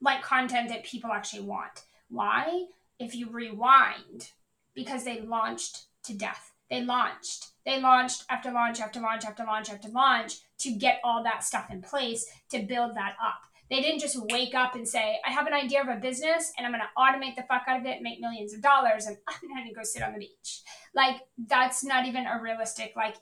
like 0.00 0.22
content 0.22 0.68
that 0.68 0.84
people 0.84 1.10
actually 1.10 1.42
want. 1.42 1.84
Why? 2.08 2.66
If 2.98 3.14
you 3.14 3.28
rewind, 3.30 4.30
because 4.74 5.04
they 5.04 5.20
launched 5.20 5.86
to 6.04 6.14
death. 6.14 6.52
They 6.70 6.82
launched. 6.82 7.50
They 7.64 7.80
launched 7.80 8.24
after 8.28 8.50
launch 8.50 8.80
after 8.80 9.00
launch 9.00 9.24
after 9.24 9.44
launch 9.44 9.70
after 9.70 9.88
launch 9.88 10.38
to 10.58 10.72
get 10.72 11.00
all 11.04 11.22
that 11.24 11.44
stuff 11.44 11.70
in 11.70 11.82
place 11.82 12.26
to 12.50 12.62
build 12.62 12.96
that 12.96 13.16
up. 13.22 13.40
They 13.68 13.80
didn't 13.80 14.00
just 14.00 14.20
wake 14.30 14.54
up 14.54 14.76
and 14.76 14.86
say, 14.86 15.18
I 15.26 15.32
have 15.32 15.48
an 15.48 15.52
idea 15.52 15.82
of 15.82 15.88
a 15.88 15.96
business 15.96 16.52
and 16.56 16.64
I'm 16.64 16.72
going 16.72 16.82
to 16.82 17.00
automate 17.00 17.34
the 17.34 17.42
fuck 17.42 17.62
out 17.66 17.80
of 17.80 17.86
it, 17.86 18.00
make 18.00 18.20
millions 18.20 18.54
of 18.54 18.62
dollars, 18.62 19.06
and 19.06 19.16
I'm 19.28 19.48
going 19.48 19.68
to 19.68 19.74
go 19.74 19.82
sit 19.82 20.02
on 20.02 20.12
the 20.12 20.20
beach. 20.20 20.62
Like, 20.94 21.16
that's 21.36 21.84
not 21.84 22.06
even 22.06 22.26
a 22.26 22.40
realistic, 22.40 22.92
like, 22.96 23.16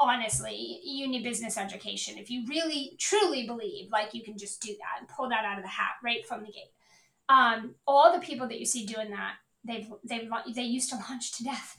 honestly, 0.00 0.80
you 0.84 1.06
need 1.06 1.22
business 1.22 1.56
education. 1.56 2.18
If 2.18 2.28
you 2.28 2.44
really, 2.48 2.96
truly 2.98 3.46
believe, 3.46 3.90
like, 3.92 4.14
you 4.14 4.24
can 4.24 4.36
just 4.36 4.60
do 4.60 4.72
that 4.72 4.98
and 4.98 5.08
pull 5.08 5.28
that 5.28 5.44
out 5.44 5.58
of 5.58 5.64
the 5.64 5.70
hat 5.70 5.94
right 6.02 6.26
from 6.26 6.40
the 6.40 6.50
gate 6.50 6.72
um, 7.28 7.74
all 7.86 8.12
the 8.12 8.24
people 8.24 8.48
that 8.48 8.58
you 8.58 8.66
see 8.66 8.86
doing 8.86 9.10
that 9.10 9.34
they've 9.66 9.88
they've 10.04 10.28
they 10.54 10.62
used 10.62 10.90
to 10.90 10.96
launch 11.08 11.32
to 11.36 11.44
death. 11.44 11.76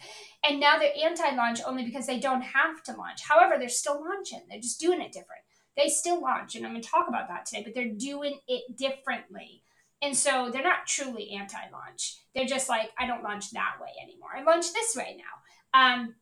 And 0.48 0.60
now 0.60 0.78
they're 0.78 0.94
anti-launch 1.04 1.62
only 1.66 1.86
because 1.86 2.08
they 2.08 2.20
don't 2.20 2.42
have 2.42 2.84
to 2.84 2.94
launch. 2.94 3.22
However 3.28 3.56
they're 3.58 3.70
still 3.70 4.04
launching. 4.04 4.42
They're 4.50 4.60
just 4.60 4.80
doing 4.80 5.02
it 5.02 5.12
different. 5.12 5.42
They 5.78 5.90
still 5.90 6.22
launch 6.22 6.56
and 6.56 6.66
i'm 6.66 6.72
going 6.72 6.82
to 6.82 6.90
talk 6.90 7.08
about 7.10 7.28
that 7.28 7.46
today 7.46 7.64
but 7.64 7.74
they're 7.74 7.94
doing 7.94 8.40
it 8.48 8.78
differently. 8.78 9.62
And 10.02 10.16
so 10.16 10.50
they're 10.52 10.64
not 10.64 10.88
truly 10.88 11.32
anti-launch. 11.32 12.22
They're 12.34 12.46
just 12.46 12.70
like 12.70 12.92
i 13.00 13.06
don't 13.06 13.24
launch 13.24 13.52
that 13.52 13.76
way 13.82 13.90
anymore. 14.02 14.30
I 14.36 14.44
launch 14.44 14.74
this 14.74 14.96
way 14.96 15.18
now. 15.18 15.80
Um, 15.80 16.16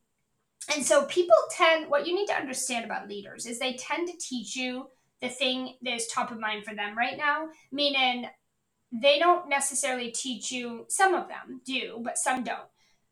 and 0.74 0.86
so 0.86 1.06
people 1.06 1.36
tend 1.52 1.90
what 1.90 2.08
you 2.08 2.16
need 2.16 2.28
to 2.28 2.36
understand 2.36 2.86
about 2.86 3.10
leaders 3.10 3.46
is 3.46 3.60
they 3.60 3.74
tend 3.74 4.08
to 4.08 4.18
teach 4.18 4.56
you 4.56 4.88
the 5.22 5.30
thing 5.30 5.76
that 5.82 5.94
is 5.94 6.08
top 6.08 6.32
of 6.32 6.40
mind 6.40 6.66
for 6.66 6.74
them 6.74 6.98
right 6.98 7.18
now 7.18 7.48
meaning 7.72 8.26
they 8.94 9.18
don't 9.18 9.50
necessarily 9.50 10.12
teach 10.12 10.52
you, 10.52 10.86
some 10.88 11.16
of 11.16 11.28
them 11.28 11.62
do, 11.66 12.00
but 12.04 12.18
some 12.18 12.44
don't. 12.44 12.70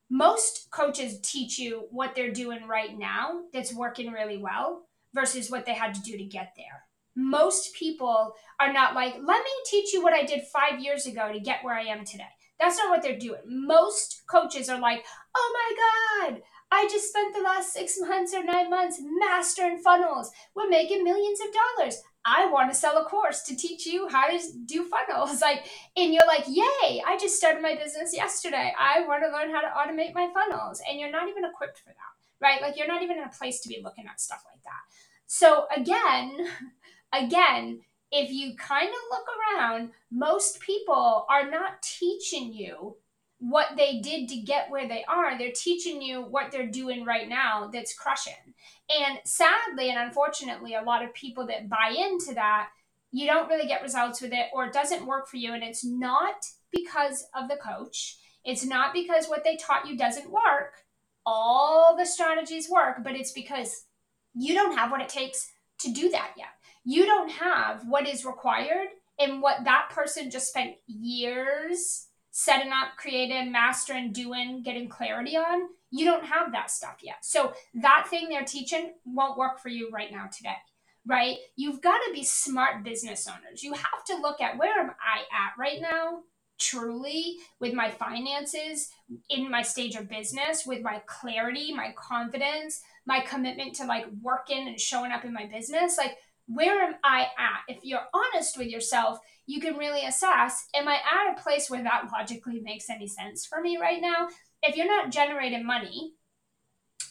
Most 0.10 0.70
coaches 0.70 1.20
teach 1.22 1.58
you 1.58 1.88
what 1.90 2.14
they're 2.14 2.32
doing 2.32 2.68
right 2.68 2.98
now 2.98 3.42
that's 3.52 3.74
working 3.74 4.12
really 4.12 4.38
well 4.38 4.84
versus 5.16 5.50
what 5.50 5.66
they 5.66 5.74
had 5.74 5.96
to 5.96 6.02
do 6.02 6.18
to 6.18 6.24
get 6.24 6.54
there. 6.56 6.84
Most 7.16 7.74
people 7.74 8.36
are 8.60 8.72
not 8.72 8.94
like, 8.94 9.16
let 9.16 9.44
me 9.44 9.52
teach 9.66 9.92
you 9.92 10.04
what 10.04 10.14
I 10.14 10.24
did 10.24 10.44
five 10.54 10.80
years 10.80 11.06
ago 11.08 11.32
to 11.34 11.40
get 11.40 11.64
where 11.64 11.76
I 11.76 11.84
am 11.84 12.06
today. 12.06 12.24
That's 12.60 12.78
not 12.78 12.90
what 12.90 13.02
they're 13.02 13.18
doing. 13.18 13.42
Most 13.48 14.22
coaches 14.30 14.70
are 14.70 14.80
like, 14.80 15.04
oh 15.36 15.54
my 16.22 16.30
God, 16.30 16.42
I 16.72 16.88
just 16.92 17.10
spent 17.10 17.34
the 17.34 17.42
last 17.42 17.74
six 17.74 17.96
months 18.00 18.34
or 18.34 18.44
nine 18.44 18.70
months 18.70 19.02
mastering 19.02 19.80
funnels. 19.80 20.32
We're 20.56 20.70
making 20.70 21.04
millions 21.04 21.40
of 21.42 21.48
dollars. 21.78 22.02
I 22.26 22.50
want 22.52 22.72
to 22.72 22.78
sell 22.78 22.98
a 22.98 23.06
course 23.06 23.42
to 23.44 23.56
teach 23.56 23.86
you 23.86 24.08
how 24.10 24.28
to 24.28 24.40
do 24.66 24.86
funnels. 24.86 25.42
Like, 25.52 25.66
and 25.98 26.14
you're 26.14 26.28
like, 26.28 26.46
yay, 26.48 27.02
I 27.06 27.18
just 27.20 27.38
started 27.38 27.62
my 27.62 27.76
business 27.76 28.16
yesterday. 28.16 28.74
I 28.80 29.02
want 29.08 29.24
to 29.24 29.32
learn 29.32 29.50
how 29.50 29.62
to 29.62 29.68
automate 29.68 30.14
my 30.14 30.30
funnels. 30.34 30.82
And 30.88 31.00
you're 31.00 31.12
not 31.12 31.28
even 31.30 31.46
equipped 31.46 31.80
for 31.80 31.90
that, 31.90 32.14
right? 32.40 32.62
Like, 32.62 32.78
you're 32.78 32.88
not 32.88 33.02
even 33.02 33.18
in 33.18 33.24
a 33.24 33.38
place 33.38 33.60
to 33.62 33.70
be 33.70 33.82
looking 33.84 34.06
at 34.08 34.22
stuff 34.22 34.44
like 34.52 34.64
that. 34.64 34.82
So, 35.26 35.66
again, 35.76 36.48
again, 37.14 37.82
if 38.12 38.30
you 38.30 38.56
kind 38.56 38.90
of 38.90 38.96
look 39.10 39.26
around, 39.58 39.92
most 40.12 40.60
people 40.60 41.26
are 41.30 41.50
not 41.50 41.82
teaching 41.82 42.54
you 42.54 42.98
what 43.42 43.70
they 43.76 44.00
did 44.02 44.30
to 44.30 44.38
get 44.38 44.70
where 44.70 44.88
they 44.88 45.04
are. 45.08 45.36
They're 45.36 45.52
teaching 45.52 46.00
you 46.00 46.22
what 46.22 46.52
they're 46.52 46.70
doing 46.70 47.04
right 47.04 47.28
now 47.28 47.72
that's 47.74 47.96
crushing. 47.96 48.54
And 48.96 49.18
sadly 49.26 49.90
and 49.90 49.98
unfortunately, 49.98 50.76
a 50.76 50.84
lot 50.84 51.04
of 51.04 51.12
people 51.16 51.48
that 51.48 51.68
buy 51.68 51.96
into 51.98 52.36
that, 52.36 52.70
you 53.12 53.26
don't 53.26 53.50
really 53.50 53.68
get 53.68 53.82
results 53.82 54.22
with 54.22 54.32
it 54.32 54.46
or 54.54 54.66
it 54.66 54.74
doesn't 54.74 55.08
work 55.08 55.28
for 55.28 55.38
you. 55.38 55.54
And 55.54 55.64
it's 55.64 55.84
not 55.84 56.36
because 56.72 57.26
of 57.36 57.50
the 57.50 57.58
coach, 57.58 58.18
it's 58.46 58.64
not 58.64 58.94
because 58.94 59.26
what 59.26 59.44
they 59.44 59.58
taught 59.58 59.88
you 59.88 59.98
doesn't 59.98 60.30
work. 60.30 60.76
All 61.26 61.96
the 61.98 62.06
strategies 62.06 62.70
work, 62.70 62.98
but 63.04 63.16
it's 63.16 63.32
because 63.32 63.86
you 64.36 64.54
don't 64.54 64.78
have 64.78 64.92
what 64.92 65.02
it 65.02 65.10
takes 65.10 65.52
to 65.80 65.92
do 65.92 66.10
that 66.10 66.34
yet. 66.38 66.50
You 66.84 67.06
don't 67.06 67.32
have 67.32 67.88
what 67.88 68.08
is 68.08 68.24
required 68.24 68.88
and 69.20 69.42
what 69.42 69.64
that 69.64 69.90
person 69.90 70.30
just 70.30 70.50
spent 70.50 70.76
years 70.86 72.08
setting 72.32 72.72
up, 72.72 72.98
creating, 72.98 73.52
mastering, 73.52 74.12
doing, 74.12 74.64
getting 74.64 74.88
clarity 74.88 75.38
on, 75.38 75.68
you 75.92 76.06
don't 76.06 76.26
have 76.26 76.52
that 76.54 76.72
stuff 76.72 76.98
yet. 77.04 77.18
So 77.22 77.54
that 77.76 78.08
thing 78.10 78.30
they're 78.30 78.46
teaching 78.46 78.94
won't 79.06 79.38
work 79.38 79.60
for 79.60 79.70
you 79.70 79.90
right 79.92 80.12
now 80.12 80.28
today. 80.36 80.56
Right? 81.06 81.38
You've 81.56 81.82
got 81.82 81.98
to 81.98 82.14
be 82.14 82.24
smart 82.24 82.84
business 82.84 83.28
owners. 83.28 83.64
You 83.64 83.74
have 83.74 84.06
to 84.08 84.18
look 84.22 84.40
at 84.40 84.58
where 84.58 84.80
am 84.80 84.92
I 84.92 85.22
at 85.22 85.60
right 85.60 85.82
now? 85.82 86.20
truly 86.62 87.38
with 87.60 87.74
my 87.74 87.90
finances 87.90 88.92
in 89.30 89.50
my 89.50 89.64
stage 89.64 89.96
of 89.96 90.08
business 90.08 90.64
with 90.64 90.82
my 90.84 91.02
clarity 91.08 91.74
my 91.74 91.92
confidence 91.98 92.82
my 93.08 93.20
commitment 93.22 93.74
to 93.74 93.84
like 93.86 94.06
working 94.22 94.68
and 94.68 94.80
showing 94.80 95.12
up 95.12 95.26
in 95.26 95.34
my 95.34 95.48
business 95.48 95.98
like 95.98 96.18
where 96.46 96.84
am 96.84 96.94
i 97.04 97.22
at 97.22 97.62
if 97.68 97.80
you're 97.84 98.06
honest 98.14 98.60
with 98.60 98.68
yourself 98.68 99.18
you 99.52 99.60
can 99.60 99.76
really 99.76 100.06
assess 100.06 100.68
am 100.74 100.88
I 100.88 100.96
at 100.96 101.38
a 101.38 101.42
place 101.42 101.70
where 101.70 101.84
that 101.84 102.08
logically 102.12 102.62
makes 102.62 102.90
any 102.90 103.08
sense 103.08 103.46
for 103.46 103.60
me 103.60 103.78
right 103.78 104.02
now? 104.02 104.30
If 104.64 104.78
you're 104.78 104.88
not 104.88 105.12
generating 105.12 105.66
money 105.66 106.14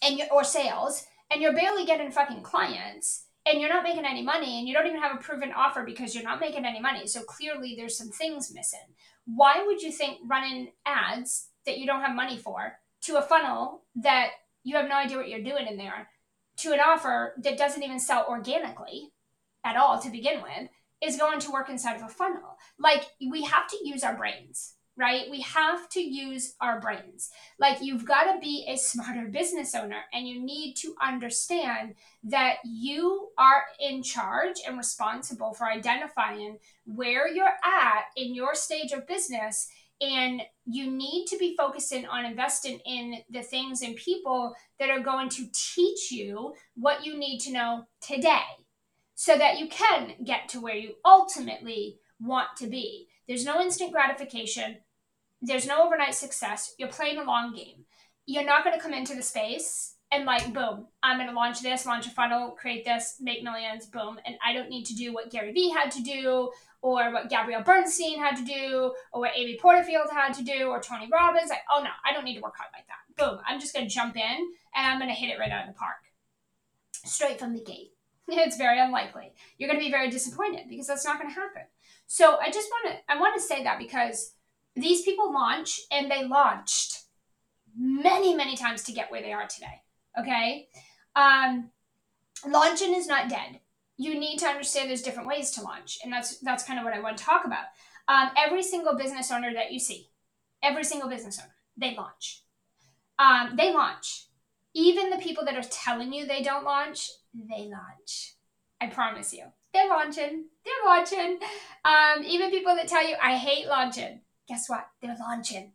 and 0.03 0.19
you 0.19 0.25
or 0.33 0.43
sales 0.43 1.05
and 1.31 1.43
you're 1.43 1.53
barely 1.53 1.85
getting 1.85 2.11
fucking 2.11 2.43
clients 2.43 3.27
and 3.45 3.61
you're 3.61 3.69
not 3.69 3.85
making 3.85 4.07
any 4.07 4.23
money 4.23 4.59
and 4.59 4.67
you 4.67 4.73
don't 4.73 4.87
even 4.87 5.03
have 5.03 5.15
a 5.15 5.23
proven 5.23 5.53
offer 5.53 5.85
because 5.85 6.15
you're 6.15 6.25
not 6.25 6.41
making 6.41 6.65
any 6.65 6.81
money. 6.81 7.07
So 7.07 7.21
clearly 7.21 7.75
there's 7.77 7.99
some 7.99 8.09
things 8.09 8.55
missing. 8.55 8.95
Why 9.27 9.63
would 9.67 9.83
you 9.83 9.93
think 9.93 10.19
running 10.27 10.73
ads 10.87 11.49
that 11.67 11.77
you 11.77 11.87
don't 11.87 12.01
have 12.01 12.17
money 12.17 12.39
for 12.39 12.79
to 13.03 13.19
a 13.19 13.23
funnel 13.23 13.83
that 13.97 14.31
you 14.65 14.77
have 14.77 14.89
no 14.89 14.97
idea 14.97 15.19
what 15.19 15.29
you're 15.29 15.43
doing 15.43 15.67
in 15.67 15.77
there 15.77 16.09
to 16.59 16.73
an 16.73 16.81
offer 16.81 17.35
that 17.43 17.59
doesn't 17.59 17.83
even 17.83 17.99
sell 17.99 18.27
organically 18.29 19.11
at 19.63 19.77
all 19.77 20.01
to 20.01 20.11
begin 20.11 20.41
with 20.41 20.71
is 21.03 21.17
going 21.17 21.41
to 21.41 21.51
work 21.51 21.69
inside 21.69 21.97
of 21.97 22.03
a 22.03 22.09
funnel. 22.09 22.59
Like 22.79 23.05
we 23.31 23.43
have 23.45 23.69
to 23.69 23.79
use 23.83 24.05
our 24.05 24.17
brains, 24.17 24.75
right? 24.97 25.31
We 25.31 25.41
have 25.41 25.89
to 25.91 26.01
use 26.01 26.55
our 26.61 26.81
brains. 26.81 27.31
Like 27.59 27.79
you've 27.81 28.05
got 28.05 28.33
to 28.33 28.41
be 28.41 28.67
a 28.69 28.77
smarter 28.77 29.29
business 29.29 29.75
owner 29.75 30.03
and 30.13 30.29
you 30.29 30.45
need 30.45 30.75
to 30.77 30.95
understand 31.03 31.95
that 32.25 32.57
you 32.65 33.29
are 33.39 33.65
in 33.81 34.03
charge 34.03 34.57
and 34.67 34.77
responsible 34.77 35.55
for 35.55 35.67
identifying 35.67 36.59
where 36.85 37.29
you're 37.29 37.47
at 37.47 38.05
in 38.17 38.35
your 38.35 38.55
stage 38.55 38.93
of 38.93 39.07
business 39.07 39.69
and 40.03 40.43
you 40.65 40.91
need 40.91 41.27
to 41.27 41.37
be 41.37 41.55
focusing 41.57 42.07
on 42.07 42.25
investing 42.25 42.79
in 42.87 43.17
the 43.29 43.43
things 43.43 43.83
and 43.83 43.97
people 43.97 44.55
that 44.79 44.89
are 44.89 45.01
going 45.01 45.29
to 45.29 45.47
teach 45.53 46.11
you 46.11 46.55
what 46.75 47.05
you 47.05 47.19
need 47.19 47.39
to 47.39 47.53
know 47.53 47.85
today 48.01 48.41
so 49.21 49.37
that 49.37 49.59
you 49.59 49.69
can 49.69 50.15
get 50.25 50.49
to 50.49 50.59
where 50.59 50.75
you 50.75 50.95
ultimately 51.05 51.99
want 52.19 52.49
to 52.57 52.67
be. 52.67 53.07
There's 53.29 53.45
no 53.45 53.61
instant 53.61 53.93
gratification, 53.93 54.79
there's 55.43 55.67
no 55.67 55.85
overnight 55.85 56.15
success. 56.15 56.75
You're 56.79 56.89
playing 56.89 57.19
a 57.19 57.25
long 57.25 57.55
game. 57.55 57.85
You're 58.25 58.47
not 58.47 58.65
going 58.65 58.75
to 58.75 58.83
come 58.83 58.95
into 58.95 59.15
the 59.15 59.23
space 59.23 59.97
and 60.11 60.25
like 60.25 60.53
boom 60.55 60.87
i'm 61.03 61.19
going 61.19 61.29
to 61.29 61.37
launch 61.37 61.61
this 61.61 61.87
launch 61.87 62.07
a 62.07 62.11
funnel 62.11 62.51
create 62.51 62.85
this 62.85 63.19
make 63.21 63.45
millions 63.45 63.87
boom 63.87 64.19
and 64.27 64.35
i 64.45 64.53
don't 64.53 64.69
need 64.69 64.85
to 64.85 64.95
do 64.95 65.15
what 65.15 65.31
gary 65.31 65.53
vee 65.53 65.71
had 65.71 65.89
to 65.89 66.03
do 66.03 66.51
or 66.83 67.13
what 67.13 67.31
gabrielle 67.31 67.63
bernstein 67.63 68.19
had 68.19 68.35
to 68.35 68.45
do 68.45 68.93
or 69.13 69.21
what 69.21 69.31
amy 69.37 69.57
porterfield 69.63 70.09
had 70.11 70.33
to 70.33 70.43
do 70.43 70.65
or 70.65 70.81
tony 70.81 71.09
robbins 71.13 71.49
like 71.49 71.63
oh 71.73 71.81
no 71.81 71.91
i 72.05 72.13
don't 72.13 72.25
need 72.25 72.35
to 72.35 72.41
work 72.41 72.57
hard 72.57 72.71
like 72.73 72.87
that 72.89 73.25
boom 73.25 73.39
i'm 73.47 73.61
just 73.61 73.73
going 73.73 73.87
to 73.87 73.95
jump 73.95 74.17
in 74.17 74.23
and 74.75 74.87
i'm 74.87 74.99
going 74.99 75.09
to 75.09 75.15
hit 75.15 75.31
it 75.31 75.39
right 75.39 75.53
out 75.53 75.69
of 75.69 75.73
the 75.73 75.79
park 75.79 75.99
straight 77.05 77.39
from 77.39 77.55
the 77.55 77.63
gate 77.63 77.93
it's 78.39 78.57
very 78.57 78.81
unlikely 78.81 79.33
you're 79.59 79.69
going 79.69 79.79
to 79.79 79.85
be 79.85 79.91
very 79.91 80.11
disappointed 80.11 80.67
because 80.69 80.87
that's 80.87 81.05
not 81.05 81.21
going 81.21 81.33
to 81.33 81.41
happen 81.41 81.63
so 82.07 82.39
i 82.41 82.51
just 82.51 82.69
want 82.71 82.95
to 82.95 83.13
i 83.13 83.19
want 83.19 83.35
to 83.35 83.41
say 83.41 83.63
that 83.65 83.79
because 83.79 84.35
these 84.77 85.03
people 85.03 85.33
launch 85.33 85.81
and 85.91 86.11
they 86.11 86.25
launched 86.25 87.03
many 87.77 88.35
many 88.35 88.57
times 88.57 88.83
to 88.83 88.93
get 88.93 89.11
where 89.11 89.23
they 89.23 89.33
are 89.33 89.47
today 89.47 89.83
Okay. 90.19 90.69
Um, 91.15 91.71
launching 92.47 92.95
is 92.95 93.07
not 93.07 93.29
dead. 93.29 93.61
You 93.97 94.19
need 94.19 94.39
to 94.39 94.47
understand 94.47 94.89
there's 94.89 95.03
different 95.03 95.29
ways 95.29 95.51
to 95.53 95.63
launch, 95.63 95.99
and 96.03 96.13
that's 96.13 96.39
that's 96.39 96.65
kind 96.65 96.79
of 96.79 96.85
what 96.85 96.95
I 96.95 97.01
want 97.01 97.19
to 97.19 97.25
talk 97.25 97.45
about. 97.45 97.67
Um, 98.09 98.31
every 98.37 98.63
single 98.63 98.97
business 98.97 99.31
owner 99.31 99.53
that 99.53 99.73
you 99.73 99.79
see, 99.79 100.11
every 100.63 100.85
single 100.85 101.09
business 101.09 101.39
owner, 101.39 101.55
they 101.77 101.95
launch. 101.95 102.43
Um, 103.19 103.57
they 103.57 103.73
launch. 103.73 104.27
Even 104.73 105.11
the 105.11 105.19
people 105.19 105.45
that 105.45 105.57
are 105.57 105.69
telling 105.69 106.13
you 106.13 106.27
they 106.27 106.43
don't 106.43 106.65
launch, 106.65 107.11
they 107.35 107.69
launch. 107.69 108.35
I 108.81 108.87
promise 108.87 109.33
you, 109.33 109.45
they're 109.73 109.89
launching. 109.89 110.47
They're 110.65 110.87
launching. 110.87 111.39
Um, 111.85 112.25
even 112.25 112.51
people 112.51 112.75
that 112.77 112.89
tell 112.89 113.07
you 113.07 113.17
I 113.23 113.37
hate 113.37 113.67
launching, 113.67 114.21
guess 114.49 114.69
what? 114.69 114.87
They're 115.01 115.17
launching. 115.19 115.73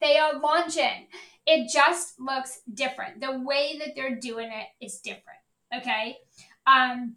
They 0.00 0.18
are 0.18 0.38
launching. 0.38 1.08
It 1.46 1.70
just 1.72 2.20
looks 2.20 2.60
different. 2.72 3.20
The 3.20 3.40
way 3.40 3.78
that 3.78 3.94
they're 3.96 4.16
doing 4.16 4.50
it 4.52 4.84
is 4.84 5.00
different. 5.00 5.38
Okay. 5.74 6.18
Um, 6.66 7.16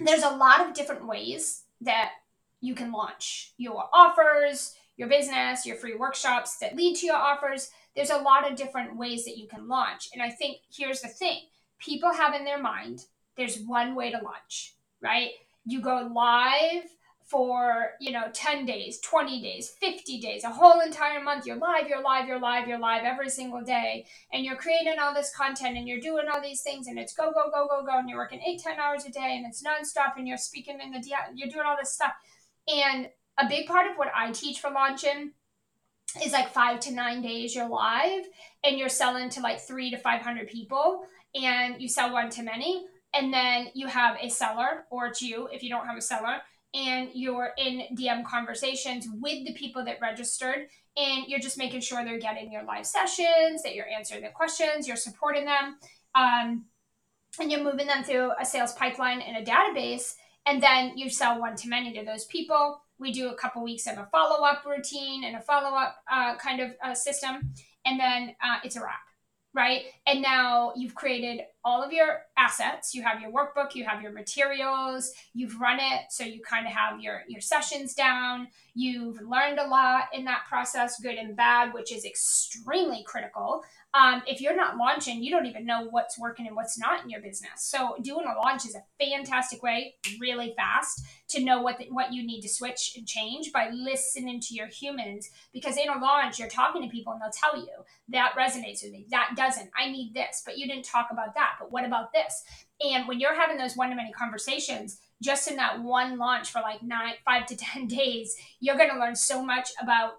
there's 0.00 0.22
a 0.22 0.36
lot 0.36 0.66
of 0.66 0.74
different 0.74 1.06
ways 1.06 1.64
that 1.80 2.12
you 2.60 2.74
can 2.74 2.92
launch 2.92 3.52
your 3.58 3.88
offers, 3.92 4.74
your 4.96 5.08
business, 5.08 5.66
your 5.66 5.76
free 5.76 5.94
workshops 5.94 6.56
that 6.58 6.76
lead 6.76 6.96
to 6.96 7.06
your 7.06 7.16
offers. 7.16 7.70
There's 7.94 8.10
a 8.10 8.18
lot 8.18 8.50
of 8.50 8.56
different 8.56 8.96
ways 8.96 9.24
that 9.24 9.36
you 9.36 9.46
can 9.46 9.68
launch. 9.68 10.08
And 10.12 10.22
I 10.22 10.30
think 10.30 10.58
here's 10.74 11.00
the 11.00 11.08
thing 11.08 11.42
people 11.78 12.12
have 12.12 12.34
in 12.34 12.44
their 12.44 12.60
mind 12.60 13.04
there's 13.36 13.60
one 13.60 13.94
way 13.94 14.10
to 14.10 14.18
launch, 14.18 14.74
right? 15.00 15.30
You 15.64 15.80
go 15.80 16.10
live 16.14 16.84
for 17.24 17.92
you 18.00 18.12
know 18.12 18.24
10 18.34 18.66
days 18.66 19.00
20 19.00 19.40
days 19.40 19.70
50 19.80 20.20
days 20.20 20.44
a 20.44 20.50
whole 20.50 20.80
entire 20.80 21.22
month. 21.22 21.46
You're 21.46 21.56
live 21.56 21.88
you're 21.88 22.02
live 22.02 22.28
you're 22.28 22.38
live 22.38 22.68
you're 22.68 22.78
live 22.78 23.02
every 23.02 23.30
single 23.30 23.62
day 23.62 24.04
and 24.30 24.44
you're 24.44 24.56
creating 24.56 24.96
all 25.00 25.14
this 25.14 25.34
content 25.34 25.78
and 25.78 25.88
you're 25.88 26.00
doing 26.00 26.26
all 26.30 26.42
these 26.42 26.60
things 26.60 26.86
and 26.86 26.98
it's 26.98 27.14
go 27.14 27.32
go 27.32 27.50
go 27.50 27.66
go 27.66 27.82
go 27.82 27.98
and 27.98 28.10
you're 28.10 28.18
working 28.18 28.42
eight 28.42 28.60
ten 28.62 28.78
hours 28.78 29.06
a 29.06 29.10
day 29.10 29.38
and 29.38 29.46
it's 29.46 29.62
nonstop 29.62 30.18
and 30.18 30.28
you're 30.28 30.36
speaking 30.36 30.78
in 30.84 30.90
the 30.90 31.02
you're 31.34 31.48
doing 31.48 31.64
all 31.66 31.76
this 31.80 31.92
stuff. 31.92 32.12
And 32.68 33.08
a 33.38 33.48
big 33.48 33.66
part 33.66 33.90
of 33.90 33.96
what 33.96 34.08
i 34.14 34.30
teach 34.30 34.60
for 34.60 34.70
launching 34.70 35.32
is 36.24 36.32
like 36.32 36.52
five 36.52 36.78
to 36.80 36.92
nine 36.92 37.22
days 37.22 37.54
you're 37.54 37.68
live 37.68 38.24
and 38.62 38.78
you're 38.78 38.88
selling 38.88 39.28
to 39.30 39.40
like 39.40 39.60
three 39.60 39.90
to 39.90 39.96
500 39.96 40.46
people 40.46 41.06
and 41.34 41.80
you 41.80 41.88
sell 41.88 42.12
one 42.12 42.30
to 42.30 42.42
many 42.42 42.86
and 43.14 43.32
then 43.32 43.68
you 43.74 43.86
have 43.86 44.16
a 44.20 44.28
seller 44.28 44.84
or 44.90 45.06
it's 45.06 45.22
you 45.22 45.48
if 45.52 45.62
you 45.62 45.70
don't 45.70 45.86
have 45.86 45.96
a 45.96 46.02
seller 46.02 46.38
and 46.74 47.10
you're 47.14 47.50
in 47.56 47.84
DM 47.96 48.24
conversations 48.24 49.06
with 49.20 49.46
the 49.46 49.54
people 49.54 49.84
that 49.84 50.00
registered 50.00 50.66
and 50.96 51.24
you're 51.28 51.40
just 51.40 51.56
making 51.56 51.80
sure 51.80 52.04
they're 52.04 52.18
getting 52.18 52.52
your 52.52 52.64
live 52.64 52.86
sessions, 52.86 53.62
that 53.62 53.74
you're 53.74 53.88
answering 53.88 54.22
the 54.22 54.28
questions, 54.28 54.86
you're 54.86 54.96
supporting 54.96 55.44
them, 55.44 55.76
um, 56.14 56.64
and 57.40 57.50
you're 57.50 57.64
moving 57.64 57.86
them 57.86 58.04
through 58.04 58.32
a 58.40 58.44
sales 58.44 58.72
pipeline 58.74 59.20
and 59.20 59.36
a 59.36 59.50
database, 59.50 60.14
and 60.46 60.62
then 60.62 60.96
you 60.96 61.10
sell 61.10 61.40
one 61.40 61.56
to 61.56 61.68
many 61.68 61.92
to 61.92 62.04
those 62.04 62.24
people. 62.26 62.80
We 62.98 63.12
do 63.12 63.28
a 63.28 63.34
couple 63.34 63.64
weeks 63.64 63.88
of 63.88 63.98
a 63.98 64.06
follow 64.12 64.44
up 64.44 64.64
routine 64.64 65.24
and 65.24 65.36
a 65.36 65.40
follow 65.40 65.76
up 65.76 65.96
uh, 66.10 66.36
kind 66.36 66.60
of 66.60 66.72
uh, 66.82 66.94
system, 66.94 67.52
and 67.84 67.98
then 67.98 68.36
uh, 68.42 68.58
it's 68.62 68.76
a 68.76 68.80
wrap 68.80 69.00
right? 69.54 69.82
And 70.06 70.20
now 70.20 70.72
you've 70.76 70.94
created 70.94 71.42
all 71.64 71.82
of 71.82 71.92
your 71.92 72.22
assets. 72.36 72.94
You 72.94 73.02
have 73.02 73.20
your 73.20 73.30
workbook, 73.30 73.74
you 73.74 73.84
have 73.84 74.02
your 74.02 74.12
materials, 74.12 75.12
you've 75.32 75.60
run 75.60 75.78
it, 75.80 76.02
so 76.10 76.24
you 76.24 76.42
kind 76.42 76.66
of 76.66 76.72
have 76.72 77.00
your 77.00 77.22
your 77.28 77.40
sessions 77.40 77.94
down. 77.94 78.48
You've 78.74 79.20
learned 79.22 79.58
a 79.58 79.66
lot 79.66 80.08
in 80.12 80.24
that 80.24 80.46
process, 80.48 81.00
good 81.00 81.14
and 81.14 81.36
bad, 81.36 81.72
which 81.72 81.92
is 81.92 82.04
extremely 82.04 83.04
critical 83.06 83.62
um, 83.94 84.22
if 84.26 84.40
you're 84.40 84.56
not 84.56 84.76
launching, 84.76 85.22
you 85.22 85.30
don't 85.30 85.46
even 85.46 85.64
know 85.64 85.86
what's 85.88 86.18
working 86.18 86.48
and 86.48 86.56
what's 86.56 86.76
not 86.76 87.04
in 87.04 87.10
your 87.10 87.20
business. 87.20 87.62
So 87.62 87.96
doing 88.02 88.26
a 88.26 88.36
launch 88.44 88.66
is 88.66 88.74
a 88.74 88.82
fantastic 88.98 89.62
way, 89.62 89.94
really 90.20 90.52
fast, 90.56 91.02
to 91.28 91.40
know 91.40 91.62
what 91.62 91.78
the, 91.78 91.86
what 91.90 92.12
you 92.12 92.26
need 92.26 92.40
to 92.40 92.48
switch 92.48 92.94
and 92.96 93.06
change 93.06 93.52
by 93.52 93.70
listening 93.70 94.40
to 94.40 94.54
your 94.54 94.66
humans. 94.66 95.30
Because 95.52 95.76
in 95.76 95.88
a 95.88 96.00
launch, 96.00 96.40
you're 96.40 96.48
talking 96.48 96.82
to 96.82 96.88
people 96.88 97.12
and 97.12 97.22
they'll 97.22 97.30
tell 97.30 97.56
you 97.56 97.70
that 98.08 98.34
resonates 98.36 98.82
with 98.82 98.90
me, 98.90 99.06
that 99.10 99.34
doesn't. 99.36 99.70
I 99.78 99.88
need 99.88 100.12
this, 100.12 100.42
but 100.44 100.58
you 100.58 100.66
didn't 100.66 100.84
talk 100.84 101.08
about 101.12 101.34
that. 101.36 101.52
But 101.60 101.70
what 101.70 101.84
about 101.84 102.12
this? 102.12 102.42
And 102.80 103.06
when 103.06 103.20
you're 103.20 103.40
having 103.40 103.56
those 103.56 103.76
one 103.76 103.90
to 103.90 103.96
many 103.96 104.10
conversations, 104.10 104.98
just 105.22 105.48
in 105.48 105.56
that 105.56 105.82
one 105.82 106.18
launch 106.18 106.50
for 106.50 106.60
like 106.60 106.82
nine, 106.82 107.14
five 107.24 107.46
to 107.46 107.56
ten 107.56 107.86
days, 107.86 108.36
you're 108.60 108.76
going 108.76 108.90
to 108.90 108.98
learn 108.98 109.16
so 109.16 109.42
much 109.42 109.70
about 109.80 110.14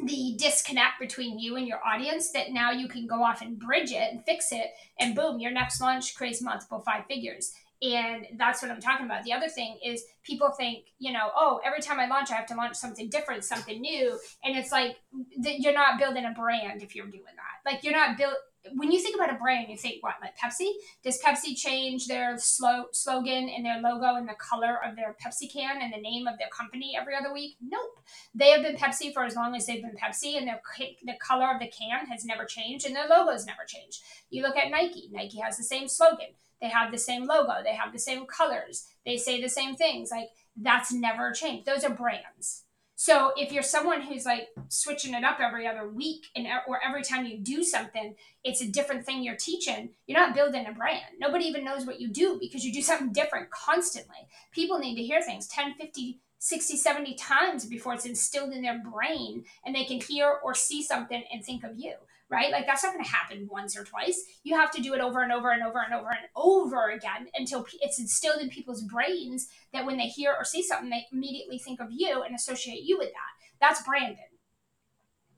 the 0.00 0.34
disconnect 0.38 0.98
between 0.98 1.38
you 1.38 1.56
and 1.56 1.68
your 1.68 1.78
audience 1.86 2.32
that 2.32 2.50
now 2.50 2.72
you 2.72 2.88
can 2.88 3.06
go 3.06 3.22
off 3.22 3.42
and 3.42 3.58
bridge 3.58 3.92
it 3.92 4.12
and 4.12 4.24
fix 4.24 4.50
it 4.50 4.70
and 4.98 5.14
boom 5.14 5.38
your 5.38 5.52
next 5.52 5.80
launch 5.80 6.14
creates 6.14 6.42
multiple 6.42 6.80
five 6.80 7.04
figures. 7.06 7.52
And 7.82 8.26
that's 8.38 8.62
what 8.62 8.70
i'm 8.70 8.80
talking 8.80 9.06
about. 9.06 9.24
The 9.24 9.32
other 9.32 9.48
thing 9.48 9.78
is 9.84 10.02
people 10.22 10.50
think 10.50 10.86
you 10.98 11.12
know 11.12 11.30
oh 11.36 11.60
every 11.64 11.80
time 11.80 12.00
i 12.00 12.06
launch 12.06 12.30
i 12.30 12.34
have 12.34 12.46
to 12.46 12.54
launch 12.54 12.76
something 12.76 13.08
different 13.08 13.44
something 13.44 13.80
new. 13.80 14.18
And 14.42 14.56
it's 14.56 14.72
like 14.72 14.96
you're 15.36 15.74
not 15.74 15.98
building 15.98 16.24
a 16.24 16.32
brand 16.32 16.82
if 16.82 16.96
you're 16.96 17.06
doing 17.06 17.22
that. 17.24 17.70
Like 17.70 17.84
you're 17.84 17.92
not 17.92 18.16
built 18.16 18.36
when 18.72 18.90
you 18.90 19.00
think 19.00 19.14
about 19.14 19.34
a 19.34 19.38
brand, 19.38 19.68
you 19.68 19.76
think 19.76 20.02
what, 20.02 20.14
like 20.20 20.36
Pepsi? 20.38 20.70
Does 21.02 21.20
Pepsi 21.20 21.56
change 21.56 22.06
their 22.06 22.38
slow 22.38 22.86
slogan 22.92 23.48
and 23.48 23.64
their 23.64 23.80
logo 23.80 24.16
and 24.16 24.28
the 24.28 24.34
color 24.34 24.78
of 24.84 24.96
their 24.96 25.16
Pepsi 25.22 25.52
can 25.52 25.82
and 25.82 25.92
the 25.92 26.00
name 26.00 26.26
of 26.26 26.38
their 26.38 26.48
company 26.48 26.96
every 26.98 27.14
other 27.14 27.32
week? 27.32 27.56
Nope. 27.60 28.00
They 28.34 28.50
have 28.50 28.62
been 28.62 28.76
Pepsi 28.76 29.12
for 29.12 29.24
as 29.24 29.36
long 29.36 29.54
as 29.54 29.66
they've 29.66 29.82
been 29.82 29.96
Pepsi, 29.96 30.38
and 30.38 30.48
their 30.48 30.60
the 31.04 31.14
color 31.20 31.52
of 31.52 31.60
the 31.60 31.68
can 31.68 32.06
has 32.06 32.24
never 32.24 32.44
changed, 32.44 32.86
and 32.86 32.96
their 32.96 33.08
logo's 33.08 33.46
never 33.46 33.64
changed. 33.66 34.02
You 34.30 34.42
look 34.42 34.56
at 34.56 34.70
Nike. 34.70 35.08
Nike 35.12 35.40
has 35.40 35.56
the 35.56 35.62
same 35.62 35.88
slogan. 35.88 36.34
They 36.60 36.68
have 36.68 36.90
the 36.90 36.98
same 36.98 37.26
logo. 37.26 37.62
They 37.62 37.74
have 37.74 37.92
the 37.92 37.98
same 37.98 38.26
colors. 38.26 38.86
They 39.04 39.16
say 39.18 39.42
the 39.42 39.48
same 39.48 39.76
things. 39.76 40.10
Like 40.10 40.30
that's 40.56 40.92
never 40.92 41.32
changed. 41.32 41.66
Those 41.66 41.84
are 41.84 41.90
brands 41.90 42.64
so 42.96 43.32
if 43.36 43.52
you're 43.52 43.62
someone 43.62 44.02
who's 44.02 44.24
like 44.24 44.48
switching 44.68 45.14
it 45.14 45.24
up 45.24 45.40
every 45.40 45.66
other 45.66 45.88
week 45.88 46.26
and 46.36 46.46
or 46.68 46.78
every 46.86 47.02
time 47.02 47.26
you 47.26 47.38
do 47.38 47.64
something, 47.64 48.14
it's 48.44 48.60
a 48.60 48.68
different 48.68 49.04
thing 49.04 49.22
you're 49.22 49.36
teaching, 49.36 49.90
you're 50.06 50.18
not 50.18 50.34
building 50.34 50.66
a 50.66 50.72
brand. 50.72 51.02
Nobody 51.18 51.44
even 51.46 51.64
knows 51.64 51.86
what 51.86 52.00
you 52.00 52.08
do 52.08 52.38
because 52.40 52.64
you 52.64 52.72
do 52.72 52.82
something 52.82 53.12
different 53.12 53.50
constantly. 53.50 54.28
People 54.52 54.78
need 54.78 54.94
to 54.96 55.02
hear 55.02 55.22
things 55.22 55.48
10, 55.48 55.74
50, 55.74 56.20
60, 56.38 56.76
70 56.76 57.14
times 57.14 57.64
before 57.66 57.94
it's 57.94 58.06
instilled 58.06 58.52
in 58.52 58.62
their 58.62 58.78
brain 58.78 59.44
and 59.64 59.74
they 59.74 59.84
can 59.84 60.00
hear 60.00 60.38
or 60.44 60.54
see 60.54 60.82
something 60.82 61.24
and 61.32 61.44
think 61.44 61.64
of 61.64 61.76
you 61.76 61.94
right? 62.30 62.50
Like 62.50 62.66
that's 62.66 62.82
not 62.82 62.94
going 62.94 63.04
to 63.04 63.10
happen 63.10 63.48
once 63.50 63.76
or 63.76 63.84
twice. 63.84 64.22
You 64.42 64.56
have 64.56 64.70
to 64.72 64.82
do 64.82 64.94
it 64.94 65.00
over 65.00 65.22
and 65.22 65.32
over 65.32 65.50
and 65.50 65.62
over 65.62 65.80
and 65.84 65.94
over 65.94 66.08
and 66.10 66.28
over 66.36 66.90
again 66.90 67.28
until 67.36 67.66
it's 67.80 67.98
instilled 68.00 68.40
in 68.40 68.48
people's 68.48 68.82
brains 68.82 69.48
that 69.72 69.84
when 69.86 69.96
they 69.98 70.06
hear 70.06 70.34
or 70.36 70.44
see 70.44 70.62
something, 70.62 70.90
they 70.90 71.06
immediately 71.12 71.58
think 71.58 71.80
of 71.80 71.88
you 71.90 72.22
and 72.22 72.34
associate 72.34 72.82
you 72.82 72.98
with 72.98 73.10
that. 73.10 73.34
That's 73.60 73.82
branding. 73.82 74.18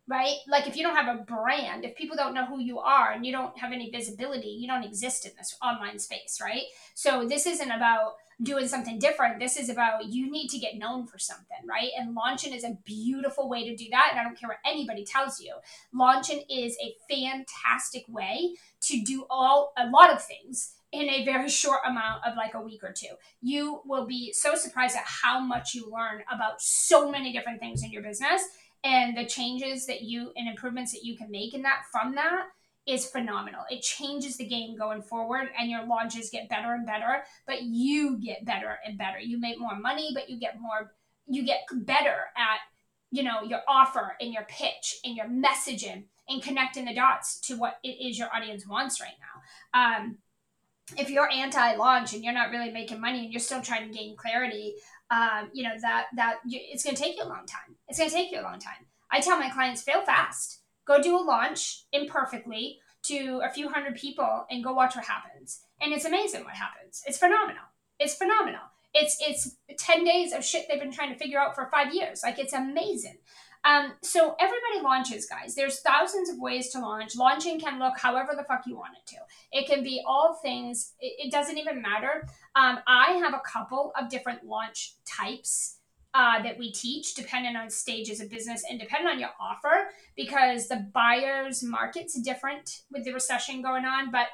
right? 0.08 0.36
Like 0.48 0.66
if 0.68 0.76
you 0.76 0.82
don't 0.82 0.94
have 0.96 1.14
a 1.14 1.22
brand, 1.22 1.84
if 1.84 1.96
people 1.96 2.16
don't 2.16 2.34
know 2.34 2.46
who 2.46 2.60
you 2.60 2.78
are 2.78 3.10
and 3.12 3.26
you 3.26 3.32
don't 3.32 3.58
have 3.58 3.72
any 3.72 3.90
visibility, 3.90 4.48
you 4.48 4.68
don't 4.68 4.84
exist 4.84 5.26
in 5.26 5.32
this 5.36 5.56
online 5.62 5.98
space, 5.98 6.38
right? 6.40 6.62
So 6.94 7.26
this 7.26 7.46
isn't 7.46 7.70
about 7.70 8.14
doing 8.42 8.68
something 8.68 8.98
different. 8.98 9.38
This 9.38 9.56
is 9.56 9.68
about 9.68 10.06
you 10.06 10.30
need 10.30 10.48
to 10.48 10.58
get 10.58 10.76
known 10.76 11.06
for 11.06 11.18
something, 11.18 11.56
right? 11.68 11.90
And 11.98 12.14
launching 12.14 12.52
is 12.52 12.64
a 12.64 12.76
beautiful 12.84 13.48
way 13.48 13.68
to 13.68 13.76
do 13.76 13.86
that. 13.90 14.08
And 14.10 14.20
I 14.20 14.24
don't 14.24 14.38
care 14.38 14.48
what 14.48 14.58
anybody 14.66 15.04
tells 15.04 15.40
you. 15.40 15.54
Launching 15.94 16.44
is 16.50 16.76
a 16.82 16.94
fantastic 17.08 18.04
way 18.08 18.54
to 18.82 19.02
do 19.02 19.24
all 19.30 19.72
a 19.78 19.86
lot 19.88 20.12
of 20.12 20.22
things 20.22 20.74
in 20.92 21.08
a 21.08 21.24
very 21.24 21.48
short 21.48 21.80
amount 21.86 22.26
of 22.26 22.36
like 22.36 22.54
a 22.54 22.60
week 22.60 22.84
or 22.84 22.92
two. 22.92 23.14
You 23.40 23.80
will 23.86 24.06
be 24.06 24.32
so 24.32 24.54
surprised 24.54 24.96
at 24.96 25.04
how 25.04 25.40
much 25.40 25.74
you 25.74 25.90
learn 25.90 26.22
about 26.32 26.60
so 26.60 27.10
many 27.10 27.32
different 27.32 27.60
things 27.60 27.82
in 27.82 27.90
your 27.90 28.02
business 28.02 28.42
and 28.84 29.16
the 29.16 29.24
changes 29.24 29.86
that 29.86 30.02
you 30.02 30.32
and 30.36 30.46
improvements 30.48 30.92
that 30.92 31.04
you 31.04 31.16
can 31.16 31.30
make 31.30 31.54
in 31.54 31.62
that 31.62 31.84
from 31.90 32.14
that 32.14 32.48
is 32.86 33.06
phenomenal. 33.06 33.62
It 33.70 33.82
changes 33.82 34.36
the 34.36 34.46
game 34.46 34.76
going 34.76 35.02
forward, 35.02 35.48
and 35.58 35.70
your 35.70 35.84
launches 35.86 36.30
get 36.30 36.48
better 36.48 36.72
and 36.74 36.86
better, 36.86 37.24
but 37.46 37.62
you 37.62 38.18
get 38.18 38.44
better 38.44 38.78
and 38.86 38.96
better. 38.96 39.18
You 39.18 39.40
make 39.40 39.58
more 39.58 39.76
money, 39.78 40.12
but 40.14 40.30
you 40.30 40.38
get 40.38 40.60
more, 40.60 40.92
you 41.26 41.44
get 41.44 41.60
better 41.72 42.16
at, 42.36 42.58
you 43.10 43.22
know, 43.22 43.42
your 43.42 43.60
offer 43.66 44.16
and 44.20 44.32
your 44.32 44.44
pitch 44.48 44.98
and 45.04 45.16
your 45.16 45.26
messaging 45.26 46.04
and 46.28 46.42
connecting 46.42 46.84
the 46.84 46.94
dots 46.94 47.40
to 47.40 47.56
what 47.56 47.78
it 47.82 47.88
is 47.88 48.18
your 48.18 48.34
audience 48.34 48.66
wants 48.66 49.00
right 49.00 49.14
now. 49.20 49.80
Um, 49.80 50.18
if 50.96 51.10
you're 51.10 51.30
anti-launch 51.30 52.14
and 52.14 52.22
you're 52.22 52.32
not 52.32 52.50
really 52.50 52.70
making 52.70 53.00
money 53.00 53.24
and 53.24 53.32
you're 53.32 53.40
still 53.40 53.60
trying 53.60 53.90
to 53.90 53.96
gain 53.96 54.16
clarity, 54.16 54.74
um, 55.10 55.50
you 55.52 55.62
know 55.62 55.74
that 55.80 56.06
that 56.16 56.36
it's 56.44 56.84
going 56.84 56.96
to 56.96 57.02
take 57.02 57.16
you 57.16 57.24
a 57.24 57.28
long 57.28 57.46
time. 57.46 57.76
It's 57.88 57.98
going 57.98 58.10
to 58.10 58.14
take 58.14 58.30
you 58.30 58.40
a 58.40 58.42
long 58.42 58.58
time. 58.58 58.86
I 59.10 59.20
tell 59.20 59.38
my 59.38 59.50
clients 59.50 59.82
fail 59.82 60.04
fast. 60.04 60.60
Go 60.86 61.02
do 61.02 61.16
a 61.16 61.22
launch 61.22 61.84
imperfectly 61.92 62.78
to 63.04 63.40
a 63.44 63.52
few 63.52 63.68
hundred 63.68 63.96
people 63.96 64.46
and 64.50 64.64
go 64.64 64.72
watch 64.72 64.96
what 64.96 65.04
happens. 65.04 65.60
And 65.80 65.92
it's 65.92 66.04
amazing 66.04 66.44
what 66.44 66.54
happens. 66.54 67.02
It's 67.06 67.18
phenomenal. 67.18 67.62
It's 67.98 68.14
phenomenal. 68.14 68.62
It's 68.94 69.18
it's 69.20 69.56
10 69.78 70.04
days 70.04 70.32
of 70.32 70.44
shit 70.44 70.66
they've 70.68 70.80
been 70.80 70.92
trying 70.92 71.12
to 71.12 71.18
figure 71.18 71.38
out 71.38 71.54
for 71.54 71.68
5 71.70 71.94
years. 71.94 72.22
Like 72.22 72.38
it's 72.38 72.52
amazing. 72.52 73.18
Um, 73.64 73.94
so 74.00 74.36
everybody 74.38 74.80
launches, 74.82 75.26
guys. 75.26 75.56
There's 75.56 75.80
thousands 75.80 76.30
of 76.30 76.38
ways 76.38 76.70
to 76.70 76.78
launch. 76.78 77.16
Launching 77.16 77.58
can 77.58 77.80
look 77.80 77.98
however 77.98 78.32
the 78.36 78.44
fuck 78.44 78.62
you 78.64 78.76
want 78.76 78.94
it 78.96 79.08
to. 79.10 79.16
It 79.50 79.66
can 79.66 79.82
be 79.82 80.02
all 80.06 80.38
things. 80.40 80.92
It, 81.00 81.26
it 81.26 81.32
doesn't 81.32 81.58
even 81.58 81.82
matter. 81.82 82.28
Um, 82.54 82.78
I 82.86 83.12
have 83.22 83.34
a 83.34 83.40
couple 83.40 83.92
of 84.00 84.08
different 84.08 84.44
launch 84.44 84.94
types 85.04 85.78
uh, 86.16 86.42
that 86.42 86.58
we 86.58 86.72
teach, 86.72 87.14
dependent 87.14 87.58
on 87.58 87.68
stages 87.68 88.20
of 88.20 88.30
business 88.30 88.64
and 88.68 88.80
dependent 88.80 89.12
on 89.12 89.20
your 89.20 89.34
offer, 89.38 89.90
because 90.16 90.66
the 90.66 90.88
buyer's 90.94 91.62
market's 91.62 92.18
different 92.20 92.80
with 92.90 93.04
the 93.04 93.12
recession 93.12 93.60
going 93.60 93.84
on. 93.84 94.10
But 94.10 94.28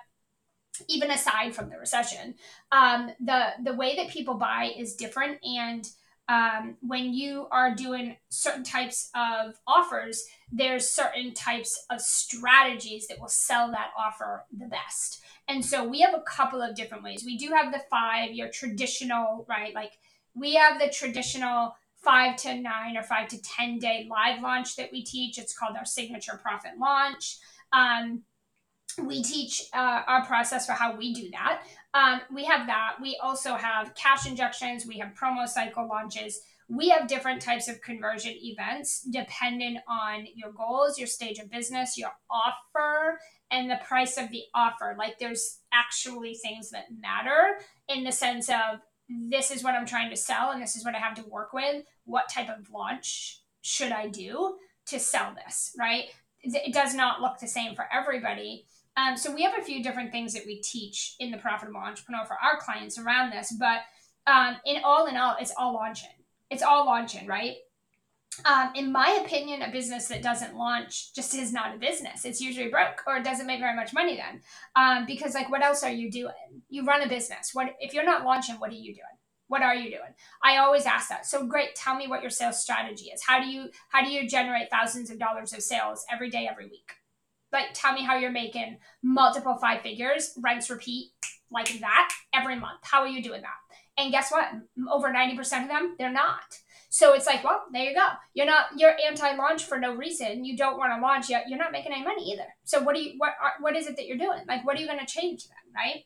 even 0.89 1.11
aside 1.11 1.57
from 1.57 1.71
the 1.71 1.79
recession, 1.79 2.37
um, 2.71 3.11
the 3.19 3.49
the 3.65 3.75
way 3.75 3.97
that 3.97 4.09
people 4.11 4.35
buy 4.35 4.73
is 4.77 4.95
different 4.95 5.39
and 5.45 5.89
um, 6.29 6.77
when 6.81 7.13
you 7.13 7.49
are 7.51 7.75
doing 7.75 8.17
certain 8.29 8.63
types 8.63 9.11
of 9.15 9.57
offers, 9.67 10.25
there's 10.53 10.89
certain 10.89 11.35
types 11.35 11.85
of 11.91 12.01
strategies 12.01 13.09
that 13.09 13.21
will 13.21 13.29
sell 13.29 13.71
that 13.73 13.91
offer 13.99 14.45
the 14.57 14.67
best. 14.67 15.21
And 15.49 15.65
so 15.65 15.87
we 15.87 16.01
have 16.01 16.15
a 16.15 16.23
couple 16.23 16.63
of 16.63 16.77
different 16.77 17.03
ways. 17.03 17.25
We 17.27 17.37
do 17.37 17.49
have 17.49 17.73
the 17.73 17.83
five, 17.91 18.33
your 18.33 18.49
traditional, 18.49 19.45
right? 19.49 19.75
Like 19.75 19.93
we 20.35 20.55
have 20.55 20.81
the 20.81 20.89
traditional 20.89 21.75
five 22.03 22.37
to 22.37 22.55
nine 22.55 22.97
or 22.97 23.03
five 23.03 23.29
to 23.29 23.41
10 23.41 23.79
day 23.79 24.09
live 24.11 24.43
launch 24.43 24.77
that 24.77 24.91
we 24.93 25.05
teach. 25.05 25.39
It's 25.39 25.57
called 25.57 25.77
our 25.77 25.85
signature 25.85 26.39
profit 26.43 26.73
launch. 26.79 27.39
Um, 27.73 28.23
we 29.03 29.23
teach 29.23 29.63
uh, 29.73 30.03
our 30.07 30.25
process 30.27 30.67
for 30.67 30.73
how 30.73 30.97
we 30.97 31.15
do 31.15 31.31
that. 31.31 31.63
Um, 31.95 32.21
we 32.33 32.45
have 32.45 32.67
that. 32.67 32.97
We 33.01 33.19
also 33.23 33.55
have 33.55 33.95
cash 33.95 34.27
injections. 34.27 34.85
We 34.87 34.99
have 34.99 35.15
promo 35.15 35.49
cycle 35.49 35.89
launches. 35.89 36.41
We 36.69 36.89
have 36.91 37.09
different 37.09 37.41
types 37.41 37.69
of 37.69 37.81
conversion 37.83 38.35
events 38.43 39.03
depending 39.11 39.79
on 39.89 40.27
your 40.35 40.53
goals, 40.53 40.99
your 40.99 41.07
stage 41.07 41.39
of 41.39 41.51
business, 41.51 41.99
your 41.99 42.13
offer, 42.31 43.19
and 43.51 43.71
the 43.71 43.79
price 43.87 44.17
of 44.17 44.31
the 44.31 44.43
offer. 44.55 44.95
Like 44.99 45.19
there's 45.19 45.59
actually 45.73 46.35
things 46.35 46.71
that 46.71 46.85
matter 46.99 47.59
in 47.89 48.05
the 48.05 48.13
sense 48.13 48.49
of 48.49 48.81
this 49.31 49.51
is 49.51 49.63
what 49.63 49.75
I'm 49.75 49.87
trying 49.87 50.11
to 50.11 50.17
sell 50.17 50.51
and 50.51 50.63
this 50.63 50.77
is 50.77 50.85
what 50.85 50.95
I 50.95 50.99
have 50.99 51.15
to 51.17 51.29
work 51.29 51.53
with. 51.53 51.85
What 52.05 52.29
type 52.29 52.49
of 52.49 52.71
launch 52.71 53.41
should 53.63 53.93
I 53.93 54.09
do 54.09 54.57
to 54.87 54.99
sell 54.99 55.35
this, 55.35 55.75
right? 55.79 56.05
It 56.43 56.75
does 56.75 56.95
not 56.95 57.21
look 57.21 57.39
the 57.39 57.47
same 57.47 57.75
for 57.75 57.87
everybody. 57.93 58.67
Um, 58.97 59.17
so 59.17 59.33
we 59.33 59.43
have 59.43 59.55
a 59.59 59.65
few 59.65 59.83
different 59.83 60.13
things 60.13 60.35
that 60.35 60.45
we 60.45 60.61
teach 60.61 61.15
in 61.19 61.31
the 61.31 61.39
Profitable 61.39 61.81
Entrepreneur 61.81 62.27
for 62.27 62.37
our 62.43 62.59
clients 62.59 62.99
around 62.99 63.31
this, 63.31 63.55
but 63.59 63.81
um, 64.27 64.57
in 64.67 64.83
all 64.85 65.07
in 65.07 65.17
all, 65.17 65.37
it's 65.41 65.53
all 65.57 65.73
launching. 65.75 66.11
It's 66.51 66.63
all 66.63 66.85
launching, 66.85 67.27
right? 67.27 67.57
Um, 68.47 68.73
in 68.75 68.93
my 68.93 69.21
opinion, 69.25 69.63
a 69.63 69.71
business 69.71 70.09
that 70.09 70.23
doesn't 70.23 70.57
launch 70.57 71.15
just 71.15 71.35
is 71.35 71.53
not 71.53 71.75
a 71.75 71.79
business. 71.79 72.25
It's 72.25 72.41
usually 72.41 72.69
broke 72.69 73.03
or 73.07 73.17
it 73.17 73.25
doesn't 73.25 73.47
make 73.47 73.61
very 73.61 73.77
much 73.77 73.93
money 73.93 74.17
then. 74.17 74.41
Um, 74.75 75.05
because 75.07 75.35
like, 75.35 75.51
what 75.51 75.63
else 75.63 75.83
are 75.83 75.91
you 75.91 76.11
doing? 76.11 76.63
You 76.71 76.85
run 76.85 77.03
a 77.03 77.09
business. 77.09 77.51
What 77.53 77.75
if 77.79 77.93
you're 77.93 78.07
not 78.07 78.25
launching? 78.25 78.57
What 78.57 78.71
are 78.71 78.75
you 78.75 78.95
doing? 78.95 79.05
What 79.49 79.63
are 79.63 79.75
you 79.75 79.91
doing? 79.91 80.15
I 80.43 80.57
always 80.57 80.87
ask 80.87 81.11
that. 81.11 81.27
So 81.27 81.47
great. 81.47 81.75
Tell 81.75 81.95
me 81.95 82.09
what 82.09 82.23
your 82.23 82.31
sales 82.31 82.63
strategy 82.63 83.07
is. 83.07 83.23
How 83.23 83.39
do 83.39 83.47
you 83.47 83.69
how 83.91 84.03
do 84.03 84.11
you 84.11 84.27
generate 84.27 84.71
thousands 84.71 85.11
of 85.11 85.19
dollars 85.19 85.53
of 85.53 85.63
sales 85.63 86.07
every 86.11 86.31
day, 86.31 86.49
every 86.51 86.67
week? 86.69 86.93
like 87.53 87.69
tell 87.75 87.93
me 87.93 88.03
how 88.03 88.17
you're 88.17 88.31
making 88.31 88.79
multiple 89.03 89.57
five 89.61 89.83
figures, 89.83 90.33
rinse, 90.43 90.71
repeat 90.71 91.11
like 91.51 91.81
that 91.81 92.11
every 92.35 92.59
month. 92.59 92.81
How 92.83 93.03
are 93.03 93.09
you 93.09 93.23
doing 93.23 93.43
that? 93.43 94.01
And 94.03 94.11
guess 94.11 94.33
what? 94.33 94.49
Over 94.91 95.13
90% 95.13 95.41
of 95.63 95.69
them, 95.69 95.97
they're 95.99 96.11
not. 96.11 96.59
So 96.93 97.15
it's 97.15 97.27
like, 97.27 97.43
well, 97.43 97.63
there 97.73 97.85
you 97.85 97.95
go. 97.95 98.07
You're 98.35 98.45
not 98.45 98.67
you're 98.77 98.95
anti-launch 99.09 99.65
for 99.65 99.79
no 99.79 99.95
reason. 99.95 100.45
You 100.45 100.59
don't 100.59 100.77
want 100.77 100.93
to 100.95 101.01
launch 101.01 101.31
yet. 101.31 101.49
You're 101.49 101.59
not 101.59 101.73
making 101.73 101.91
any 101.91 102.05
money 102.05 102.31
either. 102.31 102.45
So 102.65 102.83
what 102.83 102.95
do 102.95 103.03
you 103.03 103.15
what 103.17 103.33
are, 103.43 103.55
what 103.61 103.75
is 103.75 103.87
it 103.87 103.97
that 103.97 104.07
you're 104.07 104.19
doing? 104.19 104.43
Like 104.47 104.67
what 104.67 104.77
are 104.77 104.81
you 104.81 104.87
going 104.87 104.99
to 104.99 105.07
change 105.07 105.45
then, 105.49 105.73
right? 105.75 106.05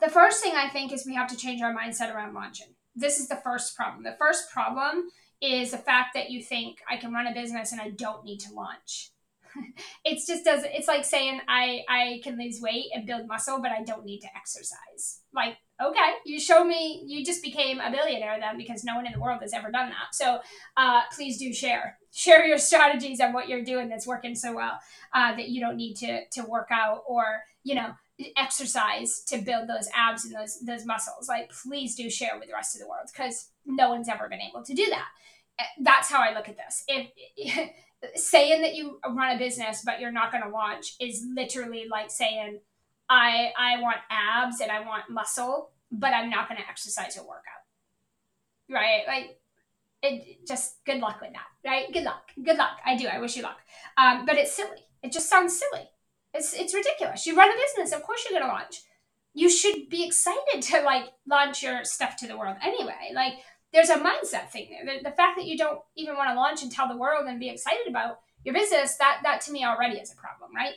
The 0.00 0.10
first 0.10 0.44
thing 0.44 0.54
I 0.54 0.68
think 0.68 0.92
is 0.92 1.04
we 1.04 1.16
have 1.16 1.28
to 1.30 1.36
change 1.36 1.60
our 1.60 1.74
mindset 1.74 2.14
around 2.14 2.34
launching. 2.34 2.68
This 2.94 3.18
is 3.18 3.26
the 3.26 3.40
first 3.42 3.76
problem. 3.76 4.04
The 4.04 4.16
first 4.16 4.48
problem 4.52 5.08
is 5.42 5.72
the 5.72 5.78
fact 5.78 6.10
that 6.14 6.30
you 6.30 6.40
think 6.40 6.78
I 6.88 6.96
can 6.96 7.12
run 7.12 7.26
a 7.26 7.34
business 7.34 7.72
and 7.72 7.80
I 7.80 7.90
don't 7.90 8.24
need 8.24 8.38
to 8.40 8.52
launch 8.54 9.10
it's 10.04 10.26
just 10.26 10.44
doesn't 10.44 10.70
it's 10.72 10.88
like 10.88 11.04
saying 11.04 11.40
I 11.48 11.82
I 11.88 12.20
can 12.22 12.38
lose 12.38 12.60
weight 12.60 12.86
and 12.94 13.06
build 13.06 13.26
muscle, 13.26 13.60
but 13.60 13.72
I 13.72 13.82
don't 13.82 14.04
need 14.04 14.20
to 14.20 14.28
exercise. 14.36 15.20
Like, 15.32 15.56
okay, 15.80 16.12
you 16.24 16.40
show 16.40 16.64
me 16.64 17.02
you 17.06 17.24
just 17.24 17.42
became 17.42 17.80
a 17.80 17.90
billionaire 17.90 18.38
then 18.40 18.56
because 18.56 18.84
no 18.84 18.96
one 18.96 19.06
in 19.06 19.12
the 19.12 19.20
world 19.20 19.40
has 19.42 19.52
ever 19.52 19.70
done 19.70 19.90
that. 19.90 20.12
So 20.12 20.40
uh, 20.76 21.02
please 21.14 21.38
do 21.38 21.52
share 21.52 21.98
share 22.12 22.46
your 22.46 22.58
strategies 22.58 23.20
on 23.20 23.32
what 23.32 23.48
you're 23.48 23.64
doing 23.64 23.88
that's 23.88 24.06
working 24.06 24.34
so 24.34 24.54
well 24.54 24.78
uh, 25.12 25.36
that 25.36 25.48
you 25.48 25.60
don't 25.60 25.76
need 25.76 25.94
to 25.96 26.24
to 26.32 26.42
work 26.42 26.68
out 26.70 27.02
or 27.06 27.42
you 27.62 27.74
know 27.74 27.92
exercise 28.36 29.22
to 29.28 29.38
build 29.38 29.68
those 29.68 29.88
abs 29.94 30.24
and 30.24 30.34
those 30.34 30.60
those 30.60 30.84
muscles. 30.84 31.28
Like, 31.28 31.50
please 31.50 31.94
do 31.94 32.10
share 32.10 32.38
with 32.38 32.48
the 32.48 32.54
rest 32.54 32.74
of 32.74 32.80
the 32.80 32.88
world 32.88 33.08
because 33.12 33.50
no 33.64 33.90
one's 33.90 34.08
ever 34.08 34.28
been 34.28 34.40
able 34.40 34.64
to 34.64 34.74
do 34.74 34.86
that. 34.90 35.08
Eh, 35.58 35.64
that's 35.82 36.10
how 36.10 36.20
I 36.20 36.34
look 36.34 36.48
at 36.48 36.56
this. 36.56 36.84
If 36.88 37.70
saying 38.14 38.62
that 38.62 38.74
you 38.74 39.00
run 39.08 39.34
a 39.34 39.38
business 39.38 39.82
but 39.84 40.00
you're 40.00 40.12
not 40.12 40.30
going 40.30 40.44
to 40.44 40.50
launch 40.50 40.94
is 41.00 41.26
literally 41.34 41.86
like 41.90 42.12
saying 42.12 42.60
I 43.08 43.52
I 43.58 43.80
want 43.80 43.98
abs 44.10 44.60
and 44.60 44.70
I 44.70 44.80
want 44.80 45.10
muscle, 45.10 45.70
but 45.90 46.12
I'm 46.12 46.30
not 46.30 46.48
going 46.48 46.60
to 46.60 46.68
exercise 46.68 47.16
or 47.16 47.26
work 47.26 47.44
out. 47.48 48.74
Right? 48.74 49.02
Like 49.06 49.40
it 50.02 50.46
just 50.46 50.84
good 50.84 50.98
luck 50.98 51.20
with 51.20 51.32
that. 51.32 51.68
Right? 51.68 51.92
Good 51.92 52.04
luck. 52.04 52.30
Good 52.42 52.56
luck. 52.56 52.78
I 52.84 52.96
do. 52.96 53.06
I 53.06 53.18
wish 53.18 53.36
you 53.36 53.42
luck. 53.42 53.58
Um, 53.96 54.26
but 54.26 54.36
it's 54.36 54.52
silly. 54.52 54.84
It 55.02 55.12
just 55.12 55.28
sounds 55.28 55.58
silly. 55.58 55.88
It's 56.34 56.52
it's 56.54 56.74
ridiculous. 56.74 57.26
You 57.26 57.36
run 57.36 57.50
a 57.50 57.54
business, 57.54 57.96
of 57.96 58.02
course 58.02 58.24
you're 58.24 58.38
going 58.38 58.48
to 58.50 58.54
launch. 58.54 58.82
You 59.34 59.48
should 59.48 59.88
be 59.88 60.04
excited 60.04 60.62
to 60.62 60.82
like 60.82 61.04
launch 61.26 61.62
your 61.62 61.84
stuff 61.84 62.16
to 62.16 62.26
the 62.26 62.36
world 62.36 62.56
anyway. 62.62 63.12
Like 63.14 63.34
there's 63.72 63.90
a 63.90 63.96
mindset 63.96 64.50
thing 64.50 64.68
there. 64.70 64.98
The, 64.98 65.10
the 65.10 65.16
fact 65.16 65.36
that 65.36 65.46
you 65.46 65.56
don't 65.56 65.80
even 65.96 66.16
want 66.16 66.30
to 66.30 66.34
launch 66.34 66.62
and 66.62 66.72
tell 66.72 66.88
the 66.88 66.96
world 66.96 67.26
and 67.26 67.40
be 67.40 67.48
excited 67.48 67.86
about 67.88 68.20
your 68.44 68.54
business, 68.54 68.96
that 68.96 69.20
that 69.24 69.40
to 69.42 69.52
me 69.52 69.64
already 69.64 69.96
is 69.96 70.12
a 70.12 70.16
problem, 70.16 70.54
right? 70.54 70.74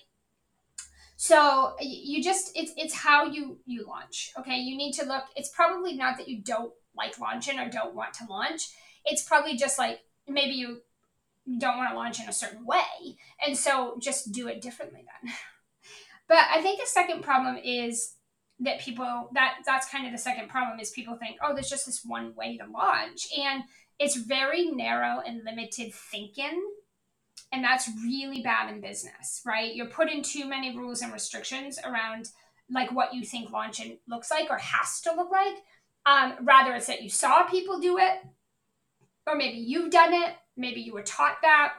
So 1.22 1.76
you 1.80 2.24
just 2.24 2.52
it's 2.56 2.74
it's 2.76 2.96
how 2.96 3.26
you 3.26 3.60
you 3.68 3.86
launch. 3.88 4.32
Okay, 4.40 4.58
you 4.58 4.76
need 4.76 4.94
to 4.94 5.06
look. 5.06 5.26
It's 5.36 5.50
probably 5.50 5.94
not 5.94 6.18
that 6.18 6.28
you 6.28 6.42
don't 6.42 6.74
like 6.98 7.20
launching 7.20 7.60
or 7.60 7.70
don't 7.70 7.94
want 7.94 8.16
to 8.16 8.26
launch. 8.28 8.70
It's 9.06 9.22
probably 9.22 9.56
just 9.56 9.78
like 9.78 10.00
maybe 10.28 10.54
you 10.54 10.82
don't 11.60 11.78
want 11.78 11.92
to 11.92 11.96
launch 11.96 12.20
in 12.20 12.28
a 12.28 12.34
certain 12.34 12.66
way, 12.66 13.18
and 13.46 13.56
so 13.56 14.00
just 14.02 14.32
do 14.32 14.48
it 14.48 14.64
differently 14.64 15.06
then. 15.06 15.32
but 16.28 16.40
I 16.52 16.60
think 16.60 16.80
the 16.80 16.88
second 16.88 17.22
problem 17.22 17.56
is 17.64 18.16
that 18.62 18.80
people 18.80 19.30
that 19.36 19.58
that's 19.64 19.88
kind 19.90 20.08
of 20.08 20.14
the 20.14 20.18
second 20.18 20.50
problem 20.50 20.80
is 20.80 20.90
people 20.90 21.18
think 21.18 21.38
oh 21.44 21.54
there's 21.54 21.70
just 21.70 21.86
this 21.86 22.02
one 22.04 22.34
way 22.34 22.58
to 22.58 22.66
launch 22.66 23.28
and 23.38 23.62
it's 24.00 24.16
very 24.16 24.72
narrow 24.72 25.22
and 25.24 25.44
limited 25.46 25.94
thinking 25.94 26.64
And 27.52 27.64
that's 27.64 27.90
really 28.04 28.42
bad 28.42 28.74
in 28.74 28.80
business, 28.80 29.42
right? 29.46 29.76
You're 29.76 29.88
putting 29.88 30.24
too 30.24 30.48
many 30.48 30.76
rules 30.76 31.02
and 31.02 31.12
restrictions 31.12 31.80
around 31.84 32.30
like 32.70 32.92
what 32.92 33.14
you 33.14 33.26
think 33.26 33.52
launching 33.52 33.98
looks 34.08 34.32
like 34.32 34.50
or 34.50 34.58
has 34.58 35.02
to 35.02 35.14
look 35.14 35.32
like. 35.32 35.56
Um, 36.06 36.36
rather, 36.42 36.74
it's 36.74 36.88
that 36.88 37.04
you 37.04 37.10
saw 37.10 37.44
people 37.44 37.80
do 37.80 37.98
it, 37.98 38.24
or 39.28 39.36
maybe 39.36 39.58
you've 39.58 39.92
done 39.92 40.14
it, 40.14 40.36
maybe 40.58 40.82
you 40.82 40.94
were 40.94 41.04
taught 41.04 41.38
that, 41.44 41.74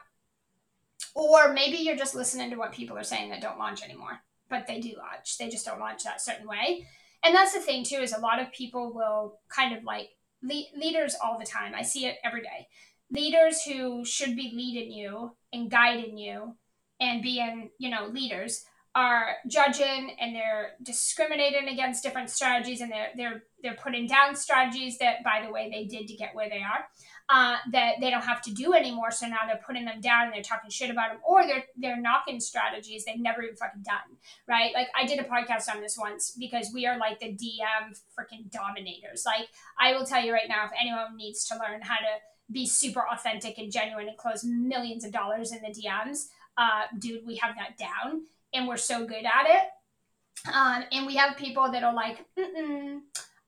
or 1.15 1.51
maybe 1.51 1.77
you're 1.77 1.97
just 1.97 2.15
listening 2.15 2.51
to 2.51 2.55
what 2.55 2.71
people 2.71 2.97
are 2.97 3.03
saying 3.03 3.29
that 3.31 3.41
don't 3.41 3.59
launch 3.59 3.83
anymore, 3.83 4.21
but 4.49 4.67
they 4.67 4.79
do 4.79 4.93
launch. 4.97 5.37
They 5.37 5.49
just 5.49 5.65
don't 5.65 5.79
launch 5.79 6.03
that 6.03 6.21
certain 6.21 6.47
way. 6.47 6.87
And 7.23 7.35
that's 7.35 7.53
the 7.53 7.59
thing 7.59 7.83
too 7.83 7.97
is 7.97 8.13
a 8.13 8.19
lot 8.19 8.39
of 8.39 8.51
people 8.51 8.93
will 8.93 9.39
kind 9.49 9.75
of 9.75 9.83
like 9.83 10.09
le- 10.41 10.77
leaders 10.77 11.15
all 11.23 11.37
the 11.39 11.45
time. 11.45 11.73
I 11.75 11.81
see 11.81 12.05
it 12.05 12.17
every 12.23 12.41
day. 12.41 12.67
Leaders 13.13 13.61
who 13.63 14.03
should 14.03 14.35
be 14.35 14.51
leading 14.55 14.91
you 14.91 15.35
and 15.53 15.69
guiding 15.69 16.17
you 16.17 16.55
and 16.99 17.21
being, 17.21 17.69
you 17.77 17.89
know, 17.89 18.07
leaders 18.07 18.65
are 18.95 19.35
judging 19.47 20.15
and 20.19 20.35
they're 20.35 20.71
discriminating 20.83 21.67
against 21.67 22.03
different 22.03 22.29
strategies 22.29 22.79
and 22.79 22.91
they're 22.91 23.09
they're 23.17 23.43
they're 23.63 23.75
putting 23.75 24.05
down 24.05 24.35
strategies 24.35 24.99
that 24.99 25.23
by 25.23 25.43
the 25.43 25.51
way 25.51 25.69
they 25.71 25.85
did 25.85 26.07
to 26.07 26.15
get 26.15 26.35
where 26.35 26.47
they 26.47 26.61
are 26.61 26.85
uh, 27.29 27.57
that 27.71 27.95
they 28.01 28.11
don't 28.11 28.25
have 28.25 28.41
to 28.41 28.51
do 28.51 28.73
anymore. 28.73 29.09
So 29.09 29.25
now 29.27 29.39
they're 29.47 29.61
putting 29.65 29.85
them 29.85 30.01
down 30.01 30.25
and 30.25 30.33
they're 30.33 30.43
talking 30.43 30.69
shit 30.69 30.91
about 30.91 31.09
them 31.09 31.21
or 31.27 31.45
they're 31.45 31.63
they're 31.75 31.99
knocking 31.99 32.39
strategies 32.39 33.05
they've 33.05 33.19
never 33.19 33.41
even 33.41 33.55
fucking 33.55 33.83
done 33.83 34.17
right? 34.47 34.71
Like 34.73 34.89
i 34.95 35.05
did 35.05 35.19
a 35.19 35.23
podcast 35.23 35.73
on 35.73 35.81
this 35.81 35.97
once 35.97 36.35
because 36.37 36.71
we 36.73 36.85
are 36.85 36.97
like 36.97 37.19
the 37.19 37.29
dm 37.29 37.97
freaking 38.17 38.51
dominators. 38.51 39.23
Like 39.25 39.49
i 39.79 39.93
will 39.93 40.05
tell 40.05 40.23
you 40.23 40.33
right 40.33 40.49
now 40.49 40.65
if 40.65 40.71
anyone 40.79 41.17
needs 41.17 41.47
to 41.47 41.55
learn 41.55 41.81
how 41.81 41.95
to 41.95 42.32
be 42.51 42.67
super 42.67 43.03
authentic 43.11 43.57
and 43.57 43.71
genuine 43.71 44.07
and 44.07 44.17
close 44.17 44.43
millions 44.43 45.03
of 45.03 45.11
dollars 45.11 45.51
in 45.51 45.61
the 45.61 45.69
dms 45.69 46.27
uh, 46.57 46.83
dude 46.99 47.25
we 47.25 47.35
have 47.35 47.55
that 47.55 47.77
down 47.77 48.23
and 48.53 48.67
we're 48.67 48.77
so 48.77 49.05
good 49.05 49.25
at 49.25 49.47
it. 49.47 50.53
Um, 50.53 50.83
and 50.91 51.05
we 51.05 51.15
have 51.15 51.37
people 51.37 51.71
that 51.71 51.83
are 51.83 51.93
like, 51.93 52.25
Mm-mm, 52.37 52.99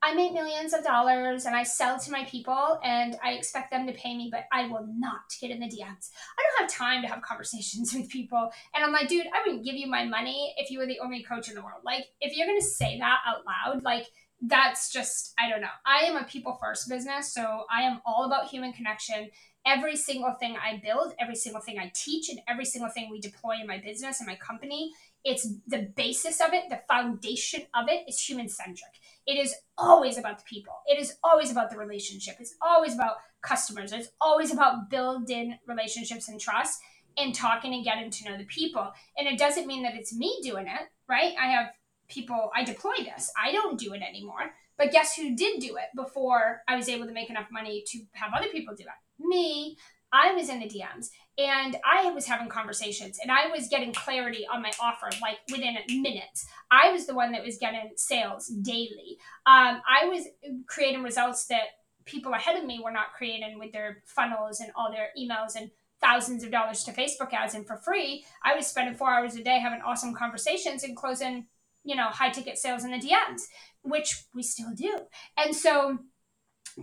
I 0.02 0.14
make 0.14 0.34
millions 0.34 0.74
of 0.74 0.84
dollars 0.84 1.46
and 1.46 1.56
I 1.56 1.64
sell 1.64 2.00
to 2.00 2.12
my 2.12 2.24
people 2.26 2.80
and 2.84 3.18
I 3.24 3.32
expect 3.32 3.72
them 3.72 3.88
to 3.88 3.94
pay 3.94 4.16
me, 4.16 4.30
but 4.32 4.46
I 4.52 4.68
will 4.68 4.88
not 4.98 5.22
get 5.42 5.52
in 5.52 5.60
the 5.60 5.66
DMs. 5.66 6.10
I 6.38 6.44
don't 6.44 6.62
have 6.62 6.70
time 6.70 7.02
to 7.02 7.08
have 7.08 7.22
conversations 7.22 7.94
with 7.96 8.10
people. 8.10 8.50
And 8.74 8.84
I'm 8.84 8.92
like, 8.92 9.08
dude, 9.08 9.28
I 9.28 9.42
wouldn't 9.46 9.66
give 9.66 9.76
you 9.76 9.88
my 9.88 10.06
money 10.06 10.54
if 10.58 10.70
you 10.70 10.80
were 10.80 10.86
the 10.86 11.00
only 11.00 11.24
coach 11.24 11.50
in 11.50 11.56
the 11.56 11.62
world. 11.62 11.82
Like, 11.84 12.06
if 12.22 12.36
you're 12.36 12.48
going 12.48 12.60
to 12.60 12.66
say 12.66 12.98
that 13.00 13.20
out 13.26 13.44
loud, 13.46 13.84
like, 13.84 14.08
that's 14.42 14.92
just, 14.92 15.34
I 15.40 15.50
don't 15.50 15.62
know. 15.62 15.68
I 15.86 16.06
am 16.06 16.18
a 16.18 16.26
people 16.26 16.58
first 16.62 16.90
business. 16.90 17.34
So 17.34 17.64
I 17.74 17.84
am 17.84 18.02
all 18.06 18.26
about 18.26 18.48
human 18.48 18.74
connection 18.74 19.30
every 19.66 19.96
single 19.96 20.34
thing 20.40 20.56
I 20.56 20.80
build, 20.84 21.14
every 21.20 21.36
single 21.36 21.62
thing 21.62 21.80
I 21.80 21.92
teach, 21.96 22.30
and 22.30 22.40
every 22.48 22.66
single 22.66 22.90
thing 22.90 23.10
we 23.10 23.20
deploy 23.20 23.56
in 23.60 23.68
my 23.68 23.80
business 23.80 24.20
and 24.20 24.28
my 24.28 24.36
company, 24.36 24.92
it's 25.24 25.48
the 25.68 25.92
basis 25.96 26.40
of 26.40 26.54
it, 26.54 26.66
the 26.70 26.82
foundation 26.88 27.62
of 27.74 27.88
it 27.90 28.08
is 28.08 28.22
human 28.22 28.48
centric. 28.48 28.92
It 29.26 29.40
is 29.40 29.56
always 29.78 30.20
about 30.20 30.38
the 30.38 30.44
people. 30.44 30.74
It 30.86 31.00
is 31.00 31.18
always 31.24 31.52
about 31.52 31.72
the 31.72 31.78
relationship. 31.78 32.36
It's 32.40 32.54
always 32.62 32.94
about 32.94 33.16
customers. 33.42 33.92
It's 33.92 34.10
always 34.22 34.54
about 34.54 34.90
building 34.90 35.58
relationships 35.68 36.30
and 36.30 36.40
trust 36.40 36.80
and 37.18 37.34
talking 37.34 37.74
and 37.74 37.84
getting 37.84 38.12
to 38.12 38.30
know 38.30 38.38
the 38.38 38.46
people. 38.46 38.92
And 39.18 39.28
it 39.28 39.40
doesn't 39.40 39.66
mean 39.66 39.82
that 39.84 39.96
it's 39.96 40.16
me 40.16 40.42
doing 40.44 40.68
it, 40.68 40.90
right? 41.10 41.34
I 41.42 41.48
have 41.48 41.72
people, 42.08 42.52
I 42.56 42.64
deploy 42.64 42.96
this. 43.00 43.32
I 43.42 43.52
don't 43.52 43.80
do 43.80 43.94
it 43.94 44.02
anymore. 44.02 44.54
But 44.78 44.92
guess 44.92 45.16
who 45.16 45.36
did 45.36 45.62
do 45.62 45.78
it 45.78 45.96
before 45.96 46.62
I 46.68 46.76
was 46.76 46.90
able 46.90 47.06
to 47.06 47.14
make 47.14 47.30
enough 47.30 47.48
money 47.52 47.84
to 47.88 48.00
have 48.14 48.32
other 48.36 48.50
people 48.50 48.76
do 48.76 48.84
it? 48.84 48.90
me, 49.20 49.78
I 50.12 50.34
was 50.34 50.50
in 50.50 50.60
the 50.60 50.66
DMs 50.66 51.10
and 51.38 51.76
I 51.84 52.12
was 52.12 52.26
having 52.26 52.48
conversations 52.48 53.20
and 53.22 53.32
I 53.32 53.48
was 53.48 53.68
getting 53.68 53.94
clarity 53.94 54.46
on 54.52 54.62
my 54.62 54.72
offer 54.80 55.10
like 55.22 55.40
within 55.52 55.76
minutes. 56.02 56.46
I 56.72 56.92
was 56.92 57.06
the 57.06 57.16
one 57.16 57.32
that 57.34 57.44
was 57.44 57.58
getting 57.58 57.92
sales 57.96 58.48
daily. 58.48 59.18
Um, 59.46 59.82
I 59.88 60.06
was 60.06 60.28
creating 60.68 61.04
results 61.04 61.48
that 61.48 61.64
people 62.06 62.34
ahead 62.34 62.58
of 62.58 62.66
me 62.66 62.80
were 62.82 62.92
not 62.92 63.14
creating 63.18 63.60
with 63.60 63.74
their 63.74 64.04
funnels 64.06 64.62
and 64.62 64.72
all 64.76 64.92
their 64.92 65.10
emails 65.20 65.56
and 65.58 65.72
thousands 66.00 66.44
of 66.44 66.52
dollars 66.52 66.84
to 66.84 66.92
Facebook 66.92 67.34
ads 67.34 67.56
and 67.56 67.66
for 67.68 67.78
free. 67.78 68.24
I 68.44 68.56
was 68.56 68.68
spending 68.68 68.96
four 68.96 69.10
hours 69.10 69.36
a 69.36 69.44
day 69.44 69.60
having 69.60 69.82
awesome 69.82 70.14
conversations 70.14 70.84
and 70.84 70.96
closing, 70.96 71.48
you 71.86 71.96
know, 71.96 72.08
high 72.08 72.30
ticket 72.30 72.58
sales 72.58 72.84
in 72.84 72.92
the 72.92 72.98
DMs, 72.98 73.44
which 73.84 74.26
we 74.34 74.44
still 74.44 74.72
do. 74.76 74.98
And 75.38 75.56
so, 75.56 76.00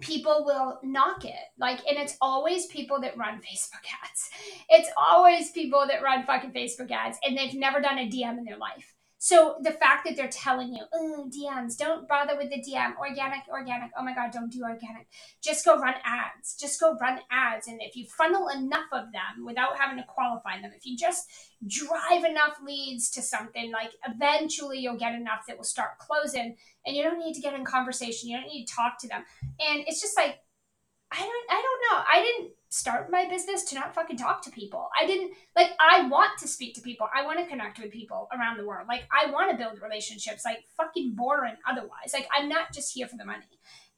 people 0.00 0.44
will 0.46 0.78
knock 0.82 1.24
it. 1.24 1.34
Like, 1.58 1.80
and 1.86 1.98
it's 1.98 2.16
always 2.20 2.66
people 2.66 3.00
that 3.02 3.16
run 3.16 3.34
Facebook 3.40 3.84
ads. 4.02 4.30
It's 4.70 4.88
always 4.96 5.50
people 5.50 5.84
that 5.88 6.02
run 6.02 6.24
fucking 6.24 6.52
Facebook 6.52 6.90
ads 6.90 7.18
and 7.24 7.36
they've 7.36 7.54
never 7.54 7.80
done 7.80 7.98
a 7.98 8.08
DM 8.08 8.38
in 8.38 8.44
their 8.44 8.58
life. 8.58 8.94
So 9.24 9.54
the 9.62 9.70
fact 9.70 10.04
that 10.04 10.16
they're 10.16 10.26
telling 10.26 10.74
you, 10.74 10.82
DMs, 11.30 11.76
don't 11.76 12.08
bother 12.08 12.36
with 12.36 12.50
the 12.50 12.56
DM, 12.56 12.96
organic, 12.96 13.42
organic. 13.48 13.92
Oh 13.96 14.02
my 14.02 14.16
God, 14.16 14.32
don't 14.32 14.50
do 14.50 14.64
organic. 14.64 15.06
Just 15.40 15.64
go 15.64 15.78
run 15.78 15.94
ads. 16.04 16.56
Just 16.56 16.80
go 16.80 16.96
run 17.00 17.20
ads. 17.30 17.68
And 17.68 17.80
if 17.80 17.94
you 17.94 18.04
funnel 18.18 18.48
enough 18.48 18.88
of 18.90 19.12
them 19.12 19.46
without 19.46 19.78
having 19.78 19.98
to 19.98 20.04
qualify 20.08 20.60
them, 20.60 20.72
if 20.76 20.84
you 20.84 20.96
just 20.96 21.30
drive 21.64 22.24
enough 22.24 22.56
leads 22.66 23.10
to 23.10 23.22
something, 23.22 23.70
like 23.70 23.92
eventually 24.08 24.80
you'll 24.80 24.98
get 24.98 25.14
enough 25.14 25.44
that 25.46 25.56
will 25.56 25.62
start 25.62 25.98
closing 26.00 26.56
and 26.84 26.96
you 26.96 27.04
don't 27.04 27.20
need 27.20 27.34
to 27.34 27.40
get 27.40 27.54
in 27.54 27.64
conversation. 27.64 28.28
You 28.28 28.38
don't 28.38 28.48
need 28.48 28.66
to 28.66 28.74
talk 28.74 28.98
to 29.02 29.06
them. 29.08 29.22
And 29.60 29.84
it's 29.86 30.00
just 30.00 30.16
like, 30.16 30.40
I 31.12 31.20
don't 31.20 31.46
I 31.48 31.62
don't 31.62 31.82
know. 31.92 32.04
I 32.12 32.22
didn't 32.22 32.54
start 32.72 33.10
my 33.10 33.28
business 33.28 33.64
to 33.64 33.74
not 33.74 33.94
fucking 33.94 34.16
talk 34.16 34.40
to 34.42 34.50
people. 34.50 34.88
I 34.98 35.06
didn't 35.06 35.32
like 35.54 35.72
I 35.78 36.08
want 36.08 36.38
to 36.38 36.48
speak 36.48 36.74
to 36.74 36.80
people. 36.80 37.06
I 37.14 37.22
want 37.22 37.38
to 37.38 37.46
connect 37.46 37.78
with 37.78 37.92
people 37.92 38.28
around 38.32 38.56
the 38.56 38.64
world. 38.64 38.88
Like 38.88 39.02
I 39.12 39.30
want 39.30 39.50
to 39.50 39.56
build 39.58 39.82
relationships. 39.82 40.42
Like 40.46 40.64
fucking 40.74 41.14
boring 41.14 41.56
otherwise. 41.68 42.14
Like 42.14 42.26
I'm 42.34 42.48
not 42.48 42.72
just 42.72 42.94
here 42.94 43.06
for 43.06 43.18
the 43.18 43.26
money. 43.26 43.44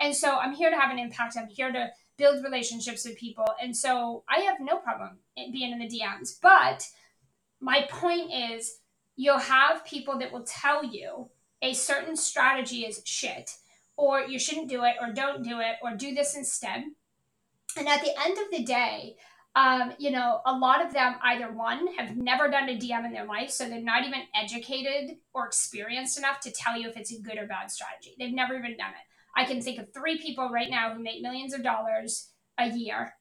And 0.00 0.14
so 0.14 0.36
I'm 0.36 0.52
here 0.52 0.70
to 0.70 0.76
have 0.76 0.90
an 0.90 0.98
impact. 0.98 1.36
I'm 1.38 1.46
here 1.46 1.70
to 1.70 1.90
build 2.18 2.42
relationships 2.42 3.04
with 3.04 3.16
people. 3.16 3.46
And 3.62 3.76
so 3.76 4.24
I 4.28 4.40
have 4.40 4.56
no 4.58 4.78
problem 4.78 5.18
being 5.36 5.70
in 5.70 5.78
the 5.78 5.88
DMs. 5.88 6.40
But 6.42 6.84
my 7.60 7.86
point 7.88 8.32
is 8.32 8.78
you'll 9.14 9.38
have 9.38 9.84
people 9.84 10.18
that 10.18 10.32
will 10.32 10.44
tell 10.44 10.84
you 10.84 11.28
a 11.62 11.74
certain 11.74 12.16
strategy 12.16 12.80
is 12.80 13.02
shit 13.04 13.52
or 13.96 14.22
you 14.22 14.40
shouldn't 14.40 14.68
do 14.68 14.82
it 14.82 14.96
or 15.00 15.12
don't 15.12 15.44
do 15.44 15.60
it 15.60 15.76
or 15.80 15.96
do 15.96 16.12
this 16.12 16.36
instead 16.36 16.82
and 17.76 17.88
at 17.88 18.02
the 18.02 18.12
end 18.24 18.38
of 18.38 18.50
the 18.50 18.64
day, 18.64 19.16
um, 19.56 19.92
you 19.98 20.10
know, 20.10 20.40
a 20.44 20.56
lot 20.56 20.84
of 20.84 20.92
them 20.92 21.14
either 21.22 21.52
one 21.52 21.86
have 21.96 22.16
never 22.16 22.48
done 22.48 22.68
a 22.68 22.76
DM 22.76 23.06
in 23.06 23.12
their 23.12 23.26
life, 23.26 23.50
so 23.50 23.68
they're 23.68 23.80
not 23.80 24.04
even 24.04 24.22
educated 24.34 25.16
or 25.32 25.46
experienced 25.46 26.18
enough 26.18 26.40
to 26.40 26.50
tell 26.50 26.76
you 26.76 26.88
if 26.88 26.96
it's 26.96 27.12
a 27.12 27.20
good 27.20 27.38
or 27.38 27.46
bad 27.46 27.70
strategy. 27.70 28.16
They've 28.18 28.34
never 28.34 28.54
even 28.54 28.76
done 28.76 28.90
it. 28.90 29.06
I 29.36 29.44
can 29.44 29.60
think 29.60 29.78
of 29.78 29.92
three 29.92 30.18
people 30.18 30.50
right 30.50 30.70
now 30.70 30.92
who 30.92 31.02
make 31.02 31.22
millions 31.22 31.54
of 31.54 31.62
dollars 31.62 32.30
a 32.58 32.68
year 32.68 33.14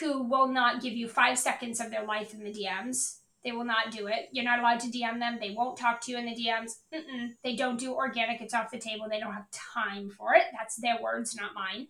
who 0.00 0.22
will 0.22 0.48
not 0.48 0.82
give 0.82 0.92
you 0.94 1.08
five 1.08 1.38
seconds 1.38 1.80
of 1.80 1.90
their 1.90 2.04
life 2.04 2.34
in 2.34 2.42
the 2.42 2.52
DMs. 2.52 3.18
They 3.44 3.52
will 3.52 3.64
not 3.64 3.90
do 3.90 4.06
it. 4.08 4.28
You're 4.32 4.44
not 4.44 4.58
allowed 4.58 4.80
to 4.80 4.88
DM 4.88 5.18
them. 5.18 5.38
They 5.40 5.54
won't 5.56 5.78
talk 5.78 6.00
to 6.02 6.10
you 6.10 6.18
in 6.18 6.26
the 6.26 6.34
DMs. 6.34 6.72
Mm-mm. 6.92 7.30
They 7.44 7.54
don't 7.54 7.78
do 7.78 7.94
organic. 7.94 8.40
It's 8.40 8.52
off 8.52 8.70
the 8.70 8.78
table. 8.78 9.06
They 9.08 9.20
don't 9.20 9.32
have 9.32 9.50
time 9.50 10.10
for 10.10 10.34
it. 10.34 10.42
That's 10.52 10.76
their 10.76 11.00
words, 11.00 11.34
not 11.34 11.54
mine 11.54 11.86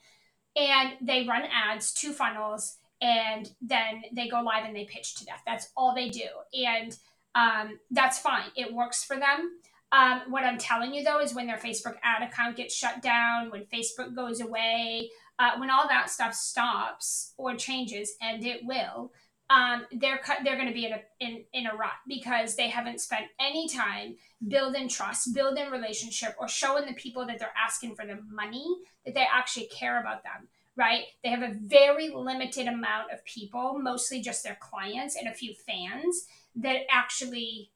and 0.57 0.93
they 1.01 1.27
run 1.27 1.43
ads, 1.45 1.93
two 1.93 2.13
funnels, 2.13 2.79
and 3.01 3.51
then 3.61 4.03
they 4.13 4.29
go 4.29 4.41
live 4.41 4.65
and 4.65 4.75
they 4.75 4.85
pitch 4.85 5.17
to 5.17 5.25
death. 5.25 5.43
That's 5.47 5.69
all 5.77 5.95
they 5.95 6.09
do. 6.09 6.29
And 6.55 6.97
um, 7.35 7.79
that's 7.91 8.19
fine. 8.19 8.51
It 8.57 8.73
works 8.73 9.05
for 9.05 9.17
them. 9.17 9.59
Um, 9.93 10.23
what 10.31 10.45
I'm 10.45 10.59
telling 10.59 10.95
you 10.95 11.05
though 11.05 11.21
is 11.21 11.35
when 11.35 11.47
their 11.47 11.59
Facebook 11.59 11.95
ad 12.03 12.27
account 12.27 12.57
gets 12.57 12.75
shut 12.75 13.03
down, 13.03 13.51
when 13.51 13.67
Facebook 13.67 14.17
goes 14.17 14.41
away, 14.41 15.11
uh, 15.39 15.53
when 15.59 15.71
all 15.71 15.87
that 15.89 16.11
stuff 16.11 16.35
stops 16.35 17.35
or 17.37 17.55
changes, 17.55 18.15
and 18.21 18.45
it 18.45 18.61
will, 18.65 19.13
um, 19.49 19.87
they're 19.93 20.21
they're 20.45 20.57
going 20.57 20.69
to 20.69 20.75
be 20.75 20.87
in 20.87 20.93
a 20.93 21.01
in, 21.21 21.45
in 21.53 21.67
a 21.67 21.77
rut 21.77 21.93
because 22.09 22.57
they 22.57 22.69
haven't 22.69 23.01
spent 23.01 23.27
any 23.39 23.69
time 23.69 24.17
building 24.49 24.89
trust, 24.89 25.35
building 25.35 25.71
relationship, 25.71 26.35
or 26.39 26.49
showing 26.49 26.87
the 26.87 26.95
people 26.95 27.27
that 27.27 27.39
they're 27.39 27.55
asking 27.57 27.95
for 27.95 28.07
the 28.07 28.19
money 28.31 28.67
that 29.05 29.15
they 29.15 29.27
actually 29.33 29.67
care 29.67 30.01
about 30.01 30.23
them. 30.25 30.49
Right? 30.75 31.05
They 31.23 31.31
have 31.31 31.43
a 31.43 31.55
very 31.55 32.11
limited 32.11 32.67
amount 32.67 33.13
of 33.13 33.25
people, 33.25 33.79
mostly 33.79 34.21
just 34.21 34.45
their 34.45 34.59
clients 34.61 35.17
and 35.17 35.27
a 35.27 35.33
few 35.33 35.55
fans 35.55 36.27
that 36.57 36.81
actually 36.91 37.71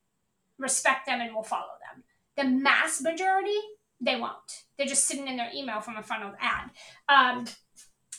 respect 0.59 1.07
them 1.07 1.21
and 1.21 1.35
will 1.35 1.43
follow 1.43 1.79
them. 1.95 2.05
The 2.37 2.45
mass 2.45 3.01
majority, 3.01 3.57
they 4.01 4.17
won't. 4.17 4.65
They're 4.77 4.87
just 4.87 5.07
sitting 5.07 5.29
in 5.29 5.37
their 5.37 5.51
email 5.55 5.81
from 5.81 5.97
a 5.97 6.03
funneled 6.03 6.35
ad. 6.41 6.71
Um, 7.09 7.47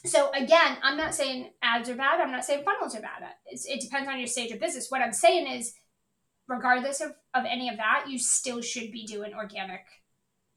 so 0.06 0.32
again, 0.32 0.78
I'm 0.84 0.98
not 0.98 1.16
saying 1.16 1.52
ads 1.62 1.90
are 1.90 1.96
bad. 1.96 2.22
I'm 2.22 2.32
not 2.32 2.46
saying 2.46 2.64
funnels 2.64 2.96
are 2.96 3.02
bad. 3.02 3.24
It's, 3.46 3.66
it 3.66 3.82
depends 3.82 4.08
on 4.08 4.18
your 4.18 4.28
stage 4.28 4.52
of 4.52 4.60
business. 4.60 4.88
What 4.90 5.02
I'm 5.02 5.14
saying 5.14 5.48
is, 5.48 5.74
regardless 6.48 7.02
of, 7.02 7.12
of 7.34 7.46
any 7.50 7.70
of 7.70 7.78
that, 7.78 8.06
you 8.08 8.18
still 8.18 8.62
should 8.62 8.92
be 8.92 9.06
doing 9.06 9.34
organic 9.34 9.86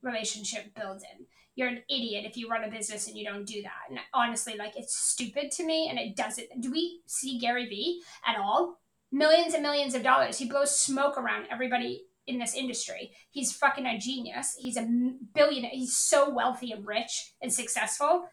relationship 0.02 0.74
building. 0.74 1.26
You're 1.56 1.68
an 1.68 1.82
idiot 1.88 2.24
if 2.26 2.36
you 2.36 2.48
run 2.48 2.64
a 2.64 2.70
business 2.70 3.06
and 3.06 3.16
you 3.16 3.24
don't 3.24 3.46
do 3.46 3.62
that. 3.62 3.90
And 3.90 4.00
honestly, 4.12 4.56
like 4.56 4.76
it's 4.76 4.96
stupid 4.96 5.52
to 5.52 5.64
me 5.64 5.88
and 5.88 5.98
it 5.98 6.16
doesn't. 6.16 6.48
Do 6.60 6.70
we 6.70 7.02
see 7.06 7.38
Gary 7.38 7.66
Vee 7.66 8.02
at 8.26 8.36
all? 8.38 8.80
millions 9.14 9.54
and 9.54 9.62
millions 9.62 9.94
of 9.94 10.02
dollars. 10.02 10.38
He 10.38 10.48
blows 10.48 10.78
smoke 10.78 11.16
around 11.16 11.46
everybody 11.50 12.04
in 12.26 12.38
this 12.38 12.54
industry. 12.54 13.12
He's 13.30 13.52
fucking 13.52 13.86
a 13.86 13.98
genius. 13.98 14.56
He's 14.58 14.76
a 14.76 14.88
billionaire. 15.34 15.70
He's 15.72 15.96
so 15.96 16.30
wealthy 16.30 16.72
and 16.72 16.86
rich 16.86 17.32
and 17.40 17.52
successful. 17.52 18.24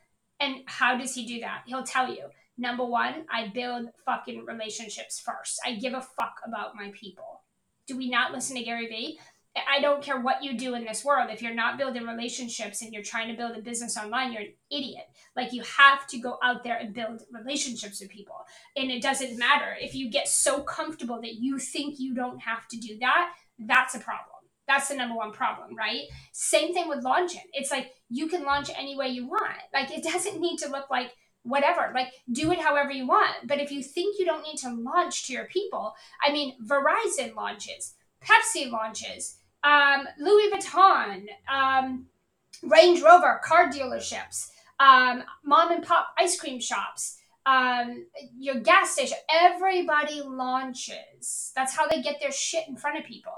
And 0.42 0.64
how 0.66 0.98
does 0.98 1.14
he 1.14 1.26
do 1.26 1.40
that? 1.42 1.64
He'll 1.68 1.84
tell 1.84 2.10
you. 2.10 2.26
Number 2.58 2.84
one, 2.84 3.26
I 3.32 3.52
build 3.54 3.90
fucking 4.06 4.46
relationships 4.46 5.20
first. 5.20 5.60
I 5.66 5.76
give 5.76 5.94
a 5.94 6.02
fuck 6.02 6.36
about 6.46 6.76
my 6.76 6.92
people. 7.00 7.44
Do 7.88 7.96
we 7.96 8.10
not 8.10 8.34
listen 8.34 8.58
to 8.58 8.64
Gary 8.64 8.88
Vee? 8.88 9.20
I 9.56 9.82
don't 9.82 10.02
care 10.02 10.20
what 10.20 10.44
you 10.44 10.58
do 10.58 10.76
in 10.76 10.86
this 10.86 11.04
world. 11.04 11.30
If 11.30 11.42
you're 11.42 11.54
not 11.54 11.78
building 11.78 12.04
relationships 12.04 12.82
and 12.82 12.94
you're 12.94 13.04
trying 13.04 13.28
to 13.28 13.36
build 13.36 13.58
a 13.58 13.62
business 13.62 13.98
online, 13.98 14.32
you're 14.32 14.44
an 14.44 14.54
idiot. 14.72 15.04
Like 15.36 15.52
you 15.52 15.62
have 15.78 16.08
to 16.08 16.20
go 16.20 16.38
out 16.42 16.64
there 16.64 16.78
and 16.78 16.94
build 16.94 17.24
relationships 17.32 18.00
with 18.00 18.10
people. 18.10 18.46
And 18.78 18.90
it 18.90 19.02
doesn't 19.02 19.38
matter 19.38 19.76
if 19.80 19.94
you 19.94 20.10
get 20.10 20.30
so 20.30 20.62
comfortable 20.62 21.20
that 21.22 21.36
you 21.36 21.60
think 21.60 22.00
you 22.00 22.16
don't 22.16 22.42
have 22.42 22.68
to 22.70 22.78
do 22.78 22.98
that, 23.00 23.34
that's 23.60 23.94
a 23.94 24.00
problem. 24.00 24.31
That's 24.72 24.88
the 24.88 24.96
number 24.96 25.16
one 25.16 25.34
problem, 25.34 25.76
right? 25.76 26.04
Same 26.32 26.74
thing 26.74 26.88
with 26.88 27.04
launching. 27.04 27.42
It's 27.52 27.72
like 27.72 27.92
you 28.10 28.30
can 28.30 28.46
launch 28.46 28.70
any 28.74 28.96
way 28.96 29.10
you 29.10 29.28
want. 29.28 29.58
Like 29.74 29.92
it 29.92 30.02
doesn't 30.02 30.40
need 30.40 30.60
to 30.60 30.70
look 30.70 30.90
like 30.90 31.12
whatever. 31.44 31.92
Like 31.94 32.14
do 32.32 32.54
it 32.54 32.60
however 32.60 32.90
you 32.90 33.06
want. 33.06 33.36
But 33.44 33.60
if 33.60 33.70
you 33.70 33.84
think 33.84 34.18
you 34.18 34.26
don't 34.26 34.44
need 34.44 34.58
to 34.60 34.74
launch 34.74 35.28
to 35.28 35.34
your 35.34 35.44
people, 35.46 35.94
I 36.26 36.32
mean, 36.32 36.56
Verizon 36.66 37.36
launches, 37.36 37.96
Pepsi 38.24 38.72
launches, 38.72 39.36
um, 39.62 40.08
Louis 40.18 40.50
Vuitton, 40.54 41.26
um, 41.54 42.06
Range 42.64 43.02
Rover 43.02 43.42
car 43.44 43.70
dealerships, 43.70 44.52
um, 44.80 45.24
mom 45.44 45.74
and 45.74 45.84
pop 45.84 46.14
ice 46.18 46.40
cream 46.40 46.62
shops, 46.62 47.18
um, 47.46 48.06
your 48.38 48.60
gas 48.60 48.92
station. 48.92 49.18
Everybody 49.34 50.22
launches. 50.22 51.52
That's 51.56 51.76
how 51.76 51.88
they 51.88 52.02
get 52.02 52.20
their 52.22 52.32
shit 52.32 52.68
in 52.68 52.76
front 52.76 53.00
of 53.00 53.06
people. 53.06 53.34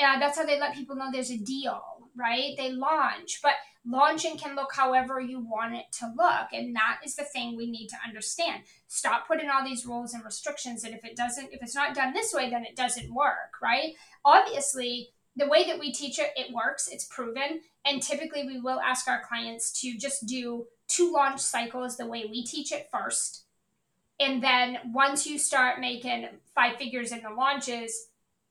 Uh, 0.00 0.18
that's 0.18 0.38
how 0.38 0.44
they 0.44 0.58
let 0.58 0.74
people 0.74 0.96
know 0.96 1.10
there's 1.12 1.30
a 1.30 1.38
deal, 1.38 1.82
right? 2.16 2.54
They 2.56 2.72
launch, 2.72 3.40
but 3.42 3.54
launching 3.84 4.38
can 4.38 4.54
look 4.54 4.72
however 4.74 5.20
you 5.20 5.40
want 5.40 5.74
it 5.74 5.86
to 5.98 6.12
look, 6.16 6.52
and 6.52 6.74
that 6.76 7.00
is 7.04 7.16
the 7.16 7.24
thing 7.24 7.56
we 7.56 7.70
need 7.70 7.88
to 7.88 7.96
understand. 8.06 8.62
Stop 8.88 9.26
putting 9.26 9.50
all 9.50 9.64
these 9.64 9.84
rules 9.84 10.14
and 10.14 10.24
restrictions, 10.24 10.84
and 10.84 10.94
if 10.94 11.04
it 11.04 11.16
doesn't, 11.16 11.52
if 11.52 11.62
it's 11.62 11.74
not 11.74 11.94
done 11.94 12.12
this 12.12 12.32
way, 12.32 12.48
then 12.48 12.64
it 12.64 12.76
doesn't 12.76 13.12
work, 13.12 13.60
right? 13.62 13.94
Obviously 14.24 15.10
the 15.36 15.48
way 15.48 15.64
that 15.66 15.78
we 15.78 15.92
teach 15.92 16.18
it, 16.18 16.30
it 16.36 16.52
works, 16.52 16.88
it's 16.90 17.06
proven. 17.06 17.60
And 17.84 18.02
typically, 18.02 18.46
we 18.46 18.60
will 18.60 18.80
ask 18.80 19.08
our 19.08 19.22
clients 19.26 19.80
to 19.80 19.96
just 19.96 20.26
do 20.26 20.66
two 20.92 21.12
launch 21.12 21.40
cycles 21.40 21.96
the 21.96 22.06
way 22.06 22.26
we 22.28 22.44
teach 22.44 22.72
it 22.72 22.88
first. 22.92 23.44
And 24.20 24.42
then 24.42 24.78
once 24.92 25.26
you 25.26 25.38
start 25.38 25.80
making 25.80 26.28
five 26.54 26.76
figures 26.76 27.12
in 27.12 27.22
the 27.22 27.30
launches, 27.30 28.08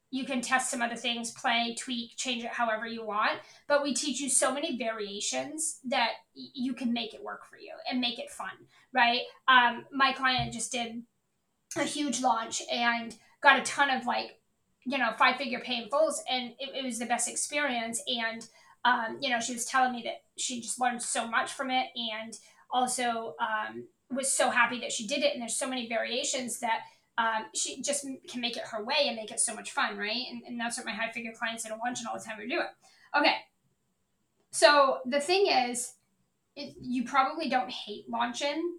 you 0.10 0.26
can 0.26 0.42
test 0.42 0.70
some 0.70 0.82
other 0.82 0.98
things, 0.98 1.32
play, 1.32 1.76
tweak, 1.80 2.18
change 2.18 2.44
it 2.44 2.50
however 2.50 2.86
you 2.86 3.06
want. 3.06 3.40
But 3.68 3.82
we 3.82 3.94
teach 3.94 4.20
you 4.20 4.30
so 4.30 4.54
many 4.54 4.78
variations 4.78 5.80
that 5.86 6.10
you 6.34 6.74
can 6.74 6.92
make 6.92 7.14
it 7.14 7.24
work 7.24 7.46
for 7.46 7.58
you 7.58 7.72
and 7.90 8.02
make 8.02 8.20
it 8.20 8.30
fun, 8.30 8.52
right? 8.94 9.22
Um, 9.48 9.86
my 9.92 10.12
client 10.12 10.52
just 10.52 10.74
did 10.74 11.04
a 11.78 11.84
huge 11.84 12.22
launch 12.22 12.62
and 12.70 13.16
got 13.42 13.60
a 13.60 13.64
ton 13.64 13.90
of 13.90 14.06
like 14.06 14.40
you 14.84 14.98
know 14.98 15.12
five 15.18 15.38
figure 15.38 15.60
pay 15.60 15.88
fulls 15.90 16.22
and 16.30 16.52
it, 16.60 16.76
it 16.76 16.84
was 16.84 17.00
the 17.00 17.06
best 17.06 17.30
experience 17.30 18.02
and 18.08 18.48
um, 18.86 19.18
you 19.22 19.30
know 19.30 19.40
she 19.40 19.54
was 19.54 19.66
telling 19.66 19.92
me 19.92 20.02
that 20.04 20.24
she 20.38 20.62
just 20.62 20.80
learned 20.80 21.02
so 21.02 21.28
much 21.28 21.54
from 21.54 21.70
it 21.70 21.88
and 21.96 22.38
also 22.72 23.36
um, 23.40 23.86
was 24.10 24.32
so 24.32 24.50
happy 24.50 24.80
that 24.80 24.92
she 24.92 25.08
did 25.08 25.24
it. 25.24 25.34
And 25.34 25.42
there's 25.42 25.56
so 25.56 25.68
many 25.68 25.88
variations 25.88 26.60
that 26.60 26.82
um, 27.18 27.46
she 27.54 27.82
just 27.82 28.06
can 28.30 28.42
make 28.42 28.58
it 28.58 28.64
her 28.72 28.84
way 28.84 29.08
and 29.08 29.16
make 29.16 29.32
it 29.32 29.40
so 29.40 29.54
much 29.54 29.72
fun 29.72 29.98
right? 29.98 30.24
And, 30.32 30.44
and 30.48 30.60
that's 30.60 30.78
what 30.78 30.86
my 30.86 30.94
high 30.94 31.12
figure 31.12 31.34
clients 31.38 31.66
at 31.66 31.72
a 31.72 31.78
luncheon 31.84 32.08
all 32.08 32.18
the 32.18 32.24
time 32.24 32.40
are 32.40 32.48
doing. 32.48 32.66
Okay. 33.18 33.36
So 34.52 35.00
the 35.06 35.20
thing 35.20 35.48
is 35.48 35.94
it, 36.56 36.76
you 36.82 37.04
probably 37.04 37.50
don't 37.50 37.70
hate 37.70 38.10
launching. 38.10 38.78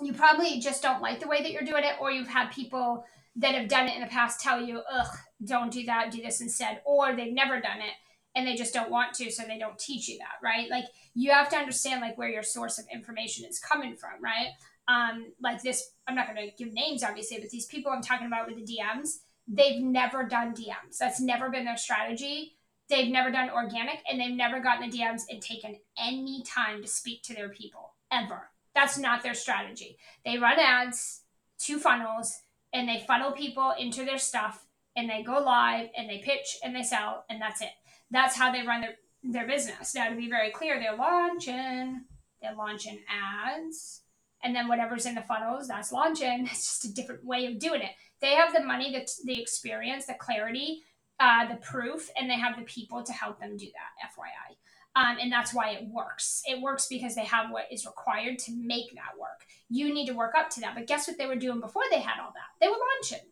You 0.00 0.12
probably 0.12 0.60
just 0.60 0.82
don't 0.82 1.02
like 1.02 1.20
the 1.20 1.28
way 1.28 1.42
that 1.42 1.52
you're 1.52 1.62
doing 1.62 1.84
it 1.84 1.94
or 2.00 2.10
you've 2.10 2.28
had 2.28 2.50
people 2.50 3.04
that 3.36 3.54
have 3.54 3.68
done 3.68 3.88
it 3.88 3.94
in 3.94 4.00
the 4.00 4.08
past 4.08 4.40
tell 4.40 4.60
you, 4.60 4.82
ugh, 4.90 5.16
don't 5.44 5.70
do 5.70 5.84
that, 5.84 6.10
do 6.10 6.20
this 6.20 6.40
instead, 6.40 6.80
or 6.84 7.14
they've 7.14 7.32
never 7.32 7.60
done 7.60 7.78
it 7.78 7.92
and 8.34 8.46
they 8.46 8.54
just 8.54 8.72
don't 8.72 8.90
want 8.90 9.14
to, 9.14 9.30
so 9.30 9.42
they 9.44 9.58
don't 9.58 9.78
teach 9.78 10.08
you 10.08 10.18
that, 10.18 10.42
right? 10.42 10.70
Like 10.70 10.84
you 11.14 11.32
have 11.32 11.48
to 11.50 11.56
understand 11.56 12.00
like 12.00 12.16
where 12.16 12.28
your 12.28 12.42
source 12.42 12.78
of 12.78 12.86
information 12.92 13.44
is 13.48 13.58
coming 13.58 13.96
from, 13.96 14.22
right? 14.22 14.50
Um, 14.88 15.32
like 15.42 15.62
this, 15.62 15.92
I'm 16.06 16.14
not 16.14 16.32
going 16.32 16.48
to 16.48 16.56
give 16.56 16.72
names 16.72 17.02
obviously, 17.02 17.38
but 17.40 17.50
these 17.50 17.66
people 17.66 17.92
I'm 17.92 18.02
talking 18.02 18.26
about 18.26 18.46
with 18.46 18.56
the 18.56 18.76
DMs, 18.76 19.18
they've 19.48 19.82
never 19.82 20.24
done 20.24 20.54
DMs. 20.54 20.98
That's 20.98 21.20
never 21.20 21.50
been 21.50 21.64
their 21.64 21.76
strategy. 21.76 22.56
They've 22.88 23.10
never 23.10 23.30
done 23.30 23.50
organic 23.50 23.98
and 24.10 24.20
they've 24.20 24.34
never 24.34 24.60
gotten 24.60 24.88
the 24.88 24.98
DMs 24.98 25.22
and 25.30 25.40
taken 25.40 25.76
any 25.98 26.42
time 26.42 26.82
to 26.82 26.88
speak 26.88 27.22
to 27.24 27.34
their 27.34 27.48
people 27.48 27.94
ever. 28.12 28.50
That's 28.74 28.98
not 28.98 29.22
their 29.22 29.34
strategy. 29.34 29.98
They 30.24 30.38
run 30.38 30.58
ads, 30.58 31.22
two 31.58 31.78
funnels, 31.78 32.40
and 32.72 32.88
they 32.88 33.04
funnel 33.06 33.32
people 33.32 33.74
into 33.78 34.04
their 34.04 34.18
stuff 34.18 34.66
and 34.96 35.08
they 35.08 35.22
go 35.22 35.38
live 35.38 35.88
and 35.96 36.08
they 36.08 36.18
pitch 36.18 36.58
and 36.64 36.74
they 36.74 36.82
sell 36.82 37.24
and 37.28 37.40
that's 37.40 37.60
it. 37.60 37.70
That's 38.10 38.36
how 38.36 38.52
they 38.52 38.66
run 38.66 38.80
their, 38.80 38.94
their 39.22 39.46
business. 39.46 39.94
Now, 39.94 40.08
to 40.08 40.16
be 40.16 40.28
very 40.28 40.50
clear, 40.50 40.78
they're 40.78 40.96
launching, 40.96 42.02
they're 42.42 42.54
launching 42.54 43.00
ads, 43.08 44.02
and 44.42 44.54
then 44.54 44.68
whatever's 44.68 45.06
in 45.06 45.14
the 45.14 45.22
funnels, 45.22 45.68
that's 45.68 45.92
launching. 45.92 46.46
It's 46.50 46.80
just 46.80 46.84
a 46.86 46.94
different 46.94 47.24
way 47.24 47.46
of 47.46 47.58
doing 47.58 47.82
it. 47.82 47.92
They 48.20 48.34
have 48.34 48.52
the 48.52 48.62
money, 48.62 48.92
the, 48.92 49.08
the 49.24 49.40
experience, 49.40 50.06
the 50.06 50.14
clarity, 50.14 50.82
uh, 51.18 51.46
the 51.46 51.56
proof, 51.56 52.10
and 52.18 52.28
they 52.28 52.38
have 52.38 52.56
the 52.56 52.64
people 52.64 53.02
to 53.02 53.12
help 53.12 53.40
them 53.40 53.56
do 53.56 53.66
that, 53.66 54.08
FYI. 54.10 54.56
Um, 54.96 55.18
and 55.20 55.30
that's 55.30 55.54
why 55.54 55.70
it 55.70 55.86
works. 55.88 56.42
It 56.48 56.60
works 56.60 56.88
because 56.88 57.14
they 57.14 57.24
have 57.24 57.50
what 57.50 57.66
is 57.70 57.86
required 57.86 58.38
to 58.40 58.52
make 58.56 58.92
that 58.94 59.18
work. 59.20 59.46
You 59.68 59.94
need 59.94 60.06
to 60.06 60.14
work 60.14 60.34
up 60.36 60.50
to 60.50 60.60
that. 60.60 60.74
But 60.74 60.88
guess 60.88 61.06
what 61.06 61.16
they 61.16 61.26
were 61.26 61.36
doing 61.36 61.60
before 61.60 61.84
they 61.90 62.00
had 62.00 62.20
all 62.20 62.32
that? 62.34 62.60
They 62.60 62.68
were 62.68 62.74
launching. 62.74 63.26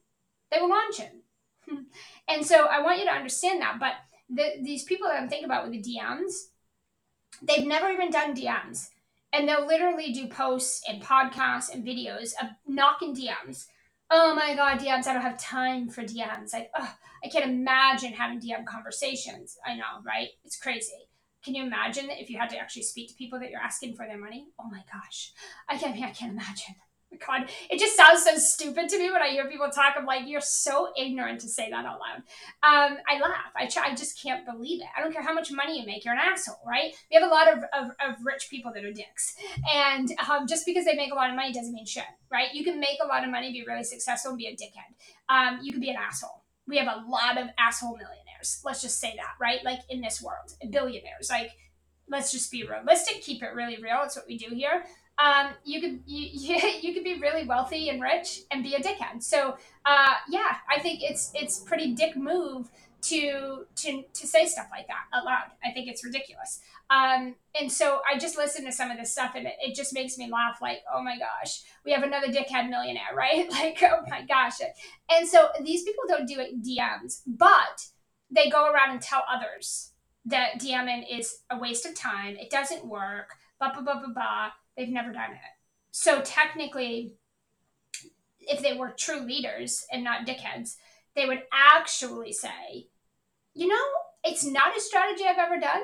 They 0.53 0.61
were 0.61 0.69
launching. 0.69 1.23
and 2.29 2.47
so 2.47 2.67
I 2.67 2.83
want 2.83 2.99
you 3.01 3.07
to 3.07 3.11
understand 3.13 3.61
that. 3.63 3.79
But 3.81 3.95
the, 4.29 4.55
these 4.63 4.85
people 4.85 5.09
that 5.09 5.21
I'm 5.21 5.29
thinking 5.29 5.47
about 5.47 5.65
with 5.65 5.73
the 5.73 5.83
DMs, 5.83 6.49
they've 7.43 7.67
never 7.67 7.91
even 7.91 8.11
done 8.11 8.35
DMs. 8.35 8.89
And 9.33 9.47
they'll 9.47 9.67
literally 9.67 10.13
do 10.13 10.27
posts 10.27 10.83
and 10.89 11.03
podcasts 11.03 11.73
and 11.73 11.85
videos 11.85 12.33
of 12.41 12.49
knocking 12.67 13.15
DMs. 13.15 13.67
Oh 14.11 14.35
my 14.35 14.55
God, 14.55 14.79
DMs, 14.79 15.07
I 15.07 15.13
don't 15.13 15.23
have 15.23 15.39
time 15.39 15.91
for 15.91 16.03
DMs. 16.03 16.55
Like, 16.55 16.71
oh, 16.79 16.95
I 17.23 17.29
can't 17.29 17.45
imagine 17.45 18.15
having 18.15 18.41
DM 18.41 18.65
conversations. 18.65 19.59
I 19.67 19.75
know, 19.75 20.01
right? 20.05 20.29
It's 20.45 20.59
crazy. 20.59 21.09
Can 21.45 21.55
you 21.55 21.65
imagine 21.65 22.07
that 22.07 22.21
if 22.21 22.31
you 22.31 22.39
had 22.39 22.49
to 22.51 22.59
actually 22.59 22.83
speak 22.83 23.09
to 23.09 23.15
people 23.15 23.39
that 23.39 23.51
you're 23.51 23.61
asking 23.61 23.97
for 23.97 24.07
their 24.07 24.19
money? 24.19 24.49
Oh 24.59 24.69
my 24.71 24.83
gosh. 24.93 25.33
I 25.69 25.77
can't 25.77 25.95
I 25.95 26.11
can't 26.11 26.33
imagine. 26.33 26.75
God, 27.27 27.49
it 27.71 27.79
just 27.79 27.97
sounds 27.97 28.23
so 28.23 28.37
stupid 28.37 28.89
to 28.91 28.99
me 28.99 29.11
when 29.11 29.23
I 29.23 29.31
hear 29.31 29.49
people 29.49 29.71
talk. 29.71 29.95
I'm 29.97 30.05
like, 30.05 30.29
you're 30.29 30.43
so 30.43 30.93
ignorant 30.97 31.41
to 31.41 31.49
say 31.49 31.71
that 31.71 31.87
out 31.87 31.99
loud. 31.99 32.19
Um, 32.63 32.99
I 33.09 33.19
laugh. 33.19 33.53
I, 33.57 33.67
try, 33.67 33.87
I 33.87 33.95
just 33.95 34.23
can't 34.23 34.45
believe 34.45 34.83
it. 34.83 34.89
I 34.97 35.01
don't 35.01 35.13
care 35.13 35.23
how 35.23 35.33
much 35.33 35.51
money 35.51 35.81
you 35.81 35.87
make. 35.87 36.05
You're 36.05 36.15
an 36.15 36.21
asshole, 36.21 36.61
right? 36.67 36.95
We 37.11 37.19
have 37.19 37.29
a 37.29 37.33
lot 37.33 37.51
of, 37.51 37.59
of, 37.73 37.91
of 38.07 38.25
rich 38.25 38.49
people 38.51 38.73
that 38.75 38.85
are 38.85 38.93
dicks. 38.93 39.37
And 39.73 40.13
um, 40.31 40.47
just 40.47 40.67
because 40.67 40.85
they 40.85 40.95
make 40.95 41.11
a 41.11 41.15
lot 41.15 41.31
of 41.31 41.37
money 41.37 41.53
doesn't 41.53 41.73
mean 41.73 41.87
shit, 41.87 42.05
right? 42.31 42.53
You 42.53 42.63
can 42.63 42.79
make 42.79 42.99
a 43.03 43.07
lot 43.07 43.25
of 43.25 43.31
money, 43.31 43.53
be 43.53 43.65
really 43.67 43.85
successful, 43.85 44.33
and 44.33 44.39
be 44.39 44.47
a 44.47 44.53
dickhead. 44.53 44.95
Um, 45.29 45.61
you 45.63 45.73
can 45.73 45.81
be 45.81 45.91
an 45.91 45.97
asshole. 45.97 46.45
We 46.67 46.77
have 46.77 46.89
a 46.89 47.09
lot 47.09 47.39
of 47.39 47.49
asshole 47.59 47.97
millionaires. 47.97 48.61
Let's 48.65 48.83
just 48.83 49.01
say 49.01 49.15
that, 49.17 49.33
right? 49.41 49.65
Like 49.65 49.81
in 49.89 50.03
this 50.03 50.23
world, 50.23 50.53
billionaires. 50.71 51.31
Like, 51.31 51.53
let's 52.09 52.33
just 52.33 52.51
be 52.51 52.65
realistic, 52.65 53.23
keep 53.23 53.43
it 53.43 53.55
really 53.55 53.77
real. 53.83 54.01
It's 54.05 54.17
what 54.17 54.27
we 54.27 54.37
do 54.39 54.55
here. 54.55 54.85
Um, 55.19 55.51
you 55.65 55.81
could 55.81 56.01
you, 56.07 56.57
you 56.83 56.95
could 56.95 57.05
be 57.05 57.19
really 57.19 57.45
wealthy 57.45 57.89
and 57.89 58.01
rich 58.01 58.43
and 58.51 58.63
be 58.63 58.75
a 58.75 58.81
dickhead. 58.81 59.23
So 59.23 59.57
uh, 59.85 60.15
yeah, 60.29 60.57
I 60.69 60.81
think 60.81 61.01
it's 61.03 61.33
it's 61.35 61.59
pretty 61.59 61.95
dick 61.95 62.17
move 62.17 62.71
to 63.01 63.65
to 63.77 64.03
to 64.13 64.27
say 64.27 64.47
stuff 64.47 64.69
like 64.71 64.89
that 64.89 65.05
out 65.15 65.25
loud. 65.25 65.51
I 65.65 65.71
think 65.73 65.89
it's 65.89 66.05
ridiculous. 66.05 66.61
Um, 66.91 67.35
and 67.59 67.71
so 67.71 68.01
I 68.11 68.19
just 68.19 68.39
listen 68.39 68.65
to 68.65 68.73
some 68.73 68.91
of 68.91 68.97
this 68.97 69.13
stuff 69.13 69.33
and 69.35 69.47
it, 69.47 69.55
it 69.61 69.75
just 69.75 69.93
makes 69.93 70.17
me 70.17 70.31
laugh 70.31 70.61
like, 70.63 70.79
oh 70.93 71.03
my 71.03 71.19
gosh, 71.19 71.63
we 71.85 71.93
have 71.93 72.03
another 72.03 72.29
dickhead 72.29 72.71
millionaire, 72.71 73.03
right? 73.15 73.51
Like, 73.51 73.83
oh 73.83 74.03
my 74.09 74.23
gosh. 74.25 74.55
And 75.11 75.29
so 75.29 75.49
these 75.65 75.83
people 75.83 76.05
don't 76.09 76.27
do 76.27 76.41
it 76.41 76.63
DMs, 76.63 77.23
but 77.27 77.87
they 78.31 78.49
go 78.49 78.71
around 78.71 78.91
and 78.91 79.03
tell 79.03 79.25
others 79.29 79.93
that 80.25 80.61
DMing 80.61 81.05
is 81.11 81.41
a 81.51 81.59
waste 81.59 81.87
of 81.87 81.95
time. 81.95 82.37
It 82.37 82.51
doesn't 82.51 82.87
work. 82.87 83.31
Blah 83.59 83.73
blah 83.73 83.83
blah 83.83 83.99
blah 83.99 84.13
blah. 84.13 84.51
They've 84.79 84.89
never 84.89 85.13
done 85.13 85.33
it. 85.33 85.39
So 85.91 86.23
technically, 86.23 87.15
if 88.41 88.63
they 88.63 88.75
were 88.75 88.95
true 88.97 89.21
leaders 89.21 89.85
and 89.93 90.05
not 90.05 90.25
dickheads, 90.25 90.77
they 91.17 91.27
would 91.27 91.43
actually 91.53 92.33
say, 92.33 92.87
you 93.55 93.67
know, 93.67 93.85
it's 94.23 94.45
not 94.45 94.77
a 94.77 94.81
strategy 94.81 95.25
I've 95.29 95.39
ever 95.39 95.59
done. 95.59 95.83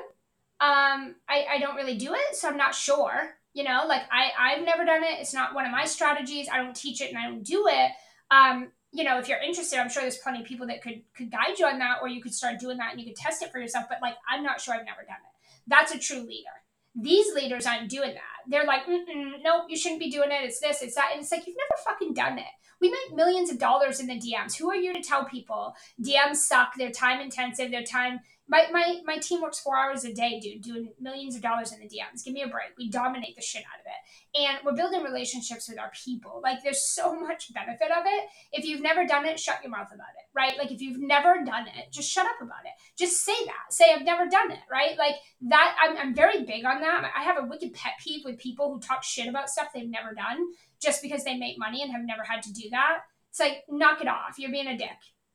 Um, 0.61 1.15
I, 1.27 1.45
I 1.51 1.57
don't 1.59 1.75
really 1.75 1.97
do 1.97 2.13
it, 2.13 2.35
so 2.37 2.47
I'm 2.47 2.55
not 2.55 2.73
sure. 2.73 3.35
You 3.53 3.65
know, 3.65 3.83
like 3.85 4.03
I, 4.09 4.31
I've 4.39 4.65
never 4.65 4.85
done 4.85 5.03
it. 5.03 5.19
It's 5.19 5.33
not 5.33 5.53
one 5.53 5.65
of 5.65 5.71
my 5.71 5.83
strategies. 5.83 6.47
I 6.51 6.57
don't 6.57 6.75
teach 6.75 7.01
it 7.01 7.09
and 7.09 7.17
I 7.17 7.27
don't 7.27 7.43
do 7.43 7.67
it. 7.67 7.91
Um, 8.31 8.71
you 8.93 9.03
know, 9.03 9.19
if 9.19 9.27
you're 9.27 9.39
interested, 9.39 9.79
I'm 9.79 9.89
sure 9.89 10.03
there's 10.03 10.17
plenty 10.17 10.39
of 10.41 10.47
people 10.47 10.67
that 10.67 10.81
could 10.81 11.01
could 11.17 11.31
guide 11.31 11.59
you 11.59 11.65
on 11.65 11.79
that, 11.79 11.97
or 12.01 12.07
you 12.07 12.21
could 12.21 12.33
start 12.33 12.59
doing 12.59 12.77
that 12.77 12.91
and 12.91 13.01
you 13.01 13.07
could 13.07 13.17
test 13.17 13.41
it 13.41 13.51
for 13.51 13.59
yourself. 13.59 13.85
But 13.89 13.97
like, 14.01 14.15
I'm 14.29 14.43
not 14.43 14.61
sure. 14.61 14.73
I've 14.73 14.85
never 14.85 15.01
done 15.01 15.17
it. 15.17 15.57
That's 15.67 15.93
a 15.93 15.99
true 15.99 16.21
leader. 16.21 16.47
These 16.95 17.33
leaders 17.35 17.65
aren't 17.65 17.89
doing 17.89 18.13
that. 18.13 18.34
They're 18.47 18.65
like, 18.65 18.81
no, 18.87 19.65
you 19.67 19.77
shouldn't 19.77 19.99
be 19.99 20.09
doing 20.09 20.31
it. 20.31 20.43
It's 20.43 20.59
this, 20.59 20.81
it's 20.81 20.95
that, 20.95 21.09
and 21.13 21.21
it's 21.21 21.31
like 21.31 21.45
you've 21.47 21.57
never 21.57 21.81
fucking 21.85 22.13
done 22.13 22.37
it. 22.37 22.45
We 22.81 22.89
make 22.89 23.15
millions 23.15 23.49
of 23.49 23.57
dollars 23.57 23.99
in 23.99 24.07
the 24.07 24.19
DMs. 24.19 24.57
Who 24.57 24.69
are 24.69 24.75
you 24.75 24.93
to 24.93 25.01
tell 25.01 25.25
people 25.25 25.75
DMs 26.01 26.37
suck? 26.37 26.73
They're 26.77 26.91
time 26.91 27.21
intensive. 27.21 27.71
They're 27.71 27.83
time 27.83 28.19
my, 28.47 28.67
my 28.71 29.01
my 29.05 29.17
team 29.17 29.41
works 29.41 29.59
four 29.59 29.75
hours 29.75 30.05
a 30.05 30.13
day, 30.13 30.39
dude, 30.39 30.61
doing 30.61 30.89
millions 30.99 31.35
of 31.35 31.41
dollars 31.41 31.71
in 31.71 31.79
the 31.79 31.85
DMs. 31.85 32.23
Give 32.23 32.33
me 32.33 32.43
a 32.43 32.47
break. 32.47 32.77
We 32.77 32.89
dominate 32.89 33.35
the 33.35 33.41
shit 33.41 33.63
out 33.63 33.79
of 33.79 33.85
it. 33.85 34.39
And 34.39 34.59
we're 34.63 34.75
building 34.75 35.01
relationships 35.01 35.67
with 35.67 35.79
our 35.79 35.91
people. 36.03 36.41
Like 36.43 36.61
there's 36.63 36.87
so 36.87 37.15
much 37.19 37.51
benefit 37.53 37.89
of 37.91 38.03
it. 38.05 38.29
If 38.51 38.65
you've 38.65 38.81
never 38.81 39.05
done 39.05 39.25
it, 39.25 39.39
shut 39.39 39.63
your 39.63 39.71
mouth 39.71 39.87
about 39.87 40.13
it, 40.19 40.29
right? 40.35 40.57
Like 40.59 40.71
if 40.71 40.79
you've 40.79 40.99
never 40.99 41.43
done 41.43 41.67
it, 41.67 41.91
just 41.91 42.11
shut 42.11 42.27
up 42.27 42.41
about 42.41 42.65
it. 42.65 42.71
Just 42.97 43.23
say 43.23 43.45
that. 43.45 43.73
Say 43.73 43.85
I've 43.91 44.05
never 44.05 44.27
done 44.27 44.51
it, 44.51 44.59
right? 44.71 44.95
Like 44.97 45.15
that 45.49 45.75
I'm, 45.81 45.97
I'm 45.97 46.15
very 46.15 46.43
big 46.43 46.65
on 46.65 46.81
that. 46.81 47.11
I 47.17 47.23
have 47.23 47.37
a 47.43 47.47
wicked 47.47 47.73
pet 47.73 47.93
peeve 48.03 48.21
with 48.23 48.37
people 48.37 48.71
who 48.71 48.79
talk 48.79 49.03
shit 49.03 49.27
about 49.27 49.49
stuff 49.49 49.69
they've 49.73 49.89
never 49.89 50.13
done 50.13 50.45
just 50.81 51.01
because 51.01 51.23
they 51.23 51.35
make 51.35 51.57
money 51.57 51.81
and 51.81 51.91
have 51.91 52.05
never 52.05 52.23
had 52.23 52.43
to 52.43 52.53
do 52.53 52.69
that. 52.69 52.99
It's 53.31 53.39
like 53.39 53.63
knock 53.67 54.01
it 54.01 54.07
off. 54.07 54.37
You're 54.37 54.51
being 54.51 54.67
a 54.67 54.77
dick 54.77 54.89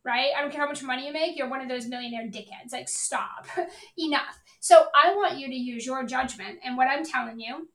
right? 0.05 0.31
I 0.37 0.41
don't 0.41 0.51
care 0.51 0.63
how 0.63 0.69
much 0.69 0.83
money 0.83 1.07
you 1.07 1.13
make, 1.13 1.37
you're 1.37 1.49
one 1.49 1.61
of 1.61 1.69
those 1.69 1.87
millionaire 1.87 2.27
dickheads. 2.27 2.73
Like, 2.73 2.89
stop. 2.89 3.47
Enough. 3.99 4.41
So, 4.61 4.87
I 4.95 5.15
want 5.15 5.39
you 5.39 5.49
to 5.49 5.55
use 5.55 5.87
your 5.87 6.05
judgment. 6.05 6.59
And 6.65 6.77
what 6.77 6.89
I'm 6.89 7.05
telling 7.05 7.41
you 7.41 7.69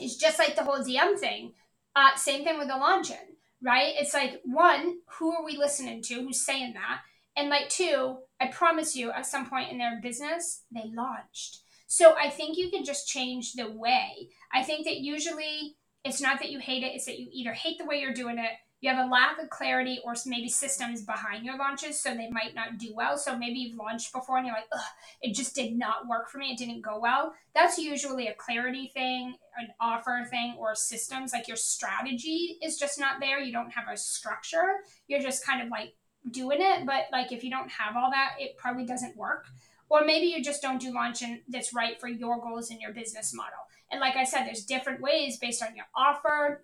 is 0.00 0.16
just 0.16 0.38
like 0.38 0.56
the 0.56 0.64
whole 0.64 0.78
DM 0.78 1.18
thing. 1.18 1.54
Uh, 1.96 2.14
same 2.16 2.44
thing 2.44 2.58
with 2.58 2.68
the 2.68 2.76
launch 2.76 3.10
in, 3.10 3.16
right? 3.62 3.94
It's 3.96 4.14
like, 4.14 4.40
one, 4.44 4.98
who 5.18 5.32
are 5.32 5.44
we 5.44 5.56
listening 5.56 6.02
to? 6.02 6.14
Who's 6.14 6.44
saying 6.44 6.74
that? 6.74 7.00
And 7.36 7.48
like, 7.48 7.68
two, 7.68 8.18
I 8.40 8.48
promise 8.48 8.94
you, 8.94 9.10
at 9.10 9.26
some 9.26 9.48
point 9.48 9.72
in 9.72 9.78
their 9.78 10.00
business, 10.00 10.62
they 10.72 10.90
launched. 10.94 11.60
So, 11.86 12.14
I 12.16 12.30
think 12.30 12.56
you 12.56 12.70
can 12.70 12.84
just 12.84 13.08
change 13.08 13.54
the 13.54 13.70
way. 13.70 14.28
I 14.52 14.62
think 14.62 14.86
that 14.86 14.98
usually 14.98 15.76
it's 16.04 16.20
not 16.20 16.38
that 16.38 16.50
you 16.50 16.60
hate 16.60 16.84
it, 16.84 16.94
it's 16.94 17.06
that 17.06 17.18
you 17.18 17.28
either 17.32 17.52
hate 17.52 17.78
the 17.78 17.84
way 17.84 18.00
you're 18.00 18.14
doing 18.14 18.38
it 18.38 18.52
you 18.80 18.90
have 18.90 19.04
a 19.04 19.10
lack 19.10 19.42
of 19.42 19.50
clarity 19.50 20.00
or 20.04 20.14
maybe 20.24 20.48
systems 20.48 21.02
behind 21.02 21.44
your 21.44 21.58
launches, 21.58 22.00
so 22.00 22.14
they 22.14 22.30
might 22.30 22.54
not 22.54 22.78
do 22.78 22.94
well. 22.94 23.18
So 23.18 23.36
maybe 23.36 23.58
you've 23.58 23.76
launched 23.76 24.12
before 24.12 24.38
and 24.38 24.46
you're 24.46 24.54
like, 24.54 24.68
it 25.20 25.34
just 25.34 25.54
did 25.54 25.76
not 25.76 26.06
work 26.08 26.30
for 26.30 26.38
me. 26.38 26.52
It 26.52 26.58
didn't 26.58 26.82
go 26.82 26.98
well. 27.00 27.34
That's 27.54 27.76
usually 27.76 28.28
a 28.28 28.34
clarity 28.34 28.90
thing, 28.94 29.34
an 29.58 29.68
offer 29.80 30.24
thing, 30.30 30.54
or 30.58 30.76
systems. 30.76 31.32
Like 31.32 31.48
your 31.48 31.56
strategy 31.56 32.58
is 32.62 32.78
just 32.78 33.00
not 33.00 33.18
there. 33.20 33.40
You 33.40 33.52
don't 33.52 33.72
have 33.72 33.86
a 33.92 33.96
structure. 33.96 34.76
You're 35.08 35.20
just 35.20 35.44
kind 35.44 35.60
of 35.60 35.68
like 35.70 35.94
doing 36.30 36.58
it. 36.60 36.86
But 36.86 37.06
like 37.10 37.32
if 37.32 37.42
you 37.42 37.50
don't 37.50 37.70
have 37.70 37.96
all 37.96 38.10
that, 38.12 38.34
it 38.38 38.56
probably 38.56 38.84
doesn't 38.84 39.16
work. 39.16 39.46
Or 39.90 40.04
maybe 40.04 40.26
you 40.26 40.42
just 40.42 40.62
don't 40.62 40.80
do 40.80 40.92
launch 40.92 41.22
and 41.22 41.40
that's 41.48 41.74
right 41.74 41.98
for 41.98 42.08
your 42.08 42.40
goals 42.40 42.70
and 42.70 42.80
your 42.80 42.92
business 42.92 43.34
model. 43.34 43.58
And 43.90 44.00
like 44.00 44.16
I 44.16 44.24
said, 44.24 44.44
there's 44.44 44.64
different 44.64 45.00
ways 45.00 45.38
based 45.38 45.62
on 45.62 45.74
your 45.74 45.86
offer, 45.96 46.62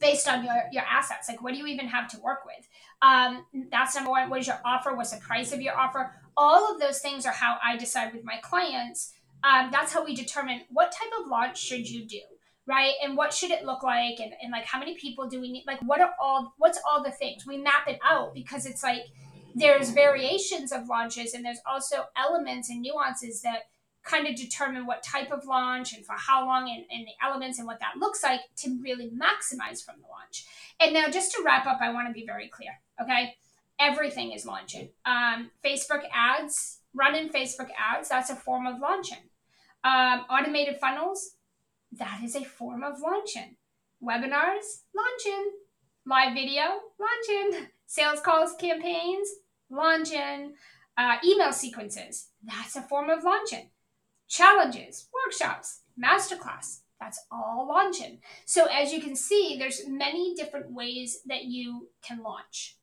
based 0.00 0.28
on 0.28 0.44
your 0.44 0.54
your 0.72 0.84
assets 0.84 1.28
like 1.28 1.42
what 1.42 1.52
do 1.52 1.58
you 1.58 1.66
even 1.66 1.86
have 1.86 2.08
to 2.10 2.20
work 2.20 2.44
with? 2.44 2.68
Um, 3.02 3.46
that's 3.70 3.94
number 3.94 4.10
one 4.10 4.30
what 4.30 4.40
is 4.40 4.46
your 4.46 4.60
offer? 4.64 4.94
What's 4.94 5.12
the 5.12 5.20
price 5.20 5.52
of 5.52 5.60
your 5.60 5.78
offer? 5.78 6.12
All 6.36 6.72
of 6.72 6.80
those 6.80 6.98
things 6.98 7.24
are 7.24 7.32
how 7.32 7.56
i 7.64 7.78
decide 7.78 8.12
with 8.12 8.22
my 8.22 8.36
clients 8.42 9.14
um, 9.42 9.70
that's 9.70 9.92
how 9.92 10.04
we 10.04 10.14
determine 10.14 10.62
what 10.70 10.92
type 10.92 11.10
of 11.20 11.28
launch 11.28 11.58
should 11.58 11.88
you 11.88 12.04
do 12.06 12.20
right? 12.66 12.94
And 13.02 13.16
what 13.16 13.32
should 13.32 13.50
it 13.50 13.64
look 13.64 13.82
like? 13.82 14.18
And, 14.18 14.32
and 14.42 14.50
like 14.50 14.64
how 14.64 14.78
many 14.78 14.96
people 14.96 15.28
do 15.28 15.40
we 15.40 15.50
need? 15.50 15.64
Like 15.66 15.80
what 15.82 16.00
are 16.00 16.14
all 16.20 16.54
what's 16.58 16.78
all 16.88 17.02
the 17.02 17.12
things? 17.12 17.46
We 17.46 17.58
map 17.58 17.88
it 17.88 17.98
out 18.04 18.34
because 18.34 18.66
it's 18.66 18.82
like 18.82 19.02
there's 19.54 19.90
variations 19.90 20.72
of 20.72 20.88
launches 20.88 21.32
and 21.32 21.44
there's 21.44 21.60
also 21.66 22.06
elements 22.16 22.68
and 22.68 22.82
nuances 22.82 23.40
that 23.42 23.68
kind 24.06 24.26
of 24.26 24.36
determine 24.36 24.86
what 24.86 25.02
type 25.02 25.32
of 25.32 25.44
launch 25.44 25.92
and 25.92 26.06
for 26.06 26.14
how 26.16 26.46
long 26.46 26.70
and, 26.70 26.84
and, 26.90 27.06
the 27.06 27.12
elements 27.22 27.58
and 27.58 27.66
what 27.66 27.80
that 27.80 27.98
looks 27.98 28.22
like 28.22 28.40
to 28.56 28.78
really 28.80 29.10
maximize 29.10 29.84
from 29.84 29.96
the 30.00 30.08
launch. 30.08 30.46
And 30.80 30.94
now, 30.94 31.08
just 31.08 31.32
to 31.32 31.42
wrap 31.44 31.66
up, 31.66 31.78
I 31.80 31.92
want 31.92 32.08
to 32.08 32.14
be 32.14 32.24
very 32.24 32.48
clear. 32.48 32.70
Okay. 33.00 33.34
Everything 33.78 34.32
is 34.32 34.46
launching. 34.46 34.88
Um, 35.04 35.50
Facebook 35.64 36.02
ads, 36.14 36.78
running 36.94 37.28
Facebook 37.28 37.68
ads, 37.76 38.08
that's 38.08 38.30
a 38.30 38.36
form 38.36 38.66
of 38.66 38.80
launching. 38.80 39.18
Um, 39.84 40.24
automated 40.30 40.78
funnels, 40.80 41.32
that 41.92 42.20
is 42.24 42.34
a 42.34 42.44
form 42.44 42.82
of 42.82 43.00
launching. 43.00 43.56
Webinars, 44.02 44.82
launching. 44.94 45.50
Live 46.06 46.34
video, 46.34 46.62
launching. 46.98 47.66
Sales 47.86 48.20
calls, 48.20 48.54
campaigns, 48.58 49.28
launching. 49.68 50.54
Uh, 50.96 51.16
email 51.22 51.52
sequences, 51.52 52.28
that's 52.42 52.74
a 52.76 52.80
form 52.80 53.10
of 53.10 53.22
launching 53.22 53.68
challenges, 54.28 55.08
workshops, 55.12 55.80
masterclass. 56.02 56.80
That's 57.00 57.24
all 57.30 57.66
launching. 57.68 58.20
So 58.46 58.66
as 58.66 58.92
you 58.92 59.00
can 59.00 59.16
see, 59.16 59.56
there's 59.58 59.86
many 59.86 60.34
different 60.34 60.72
ways 60.72 61.18
that 61.26 61.44
you 61.44 61.88
can 62.02 62.22
launch. 62.22 62.76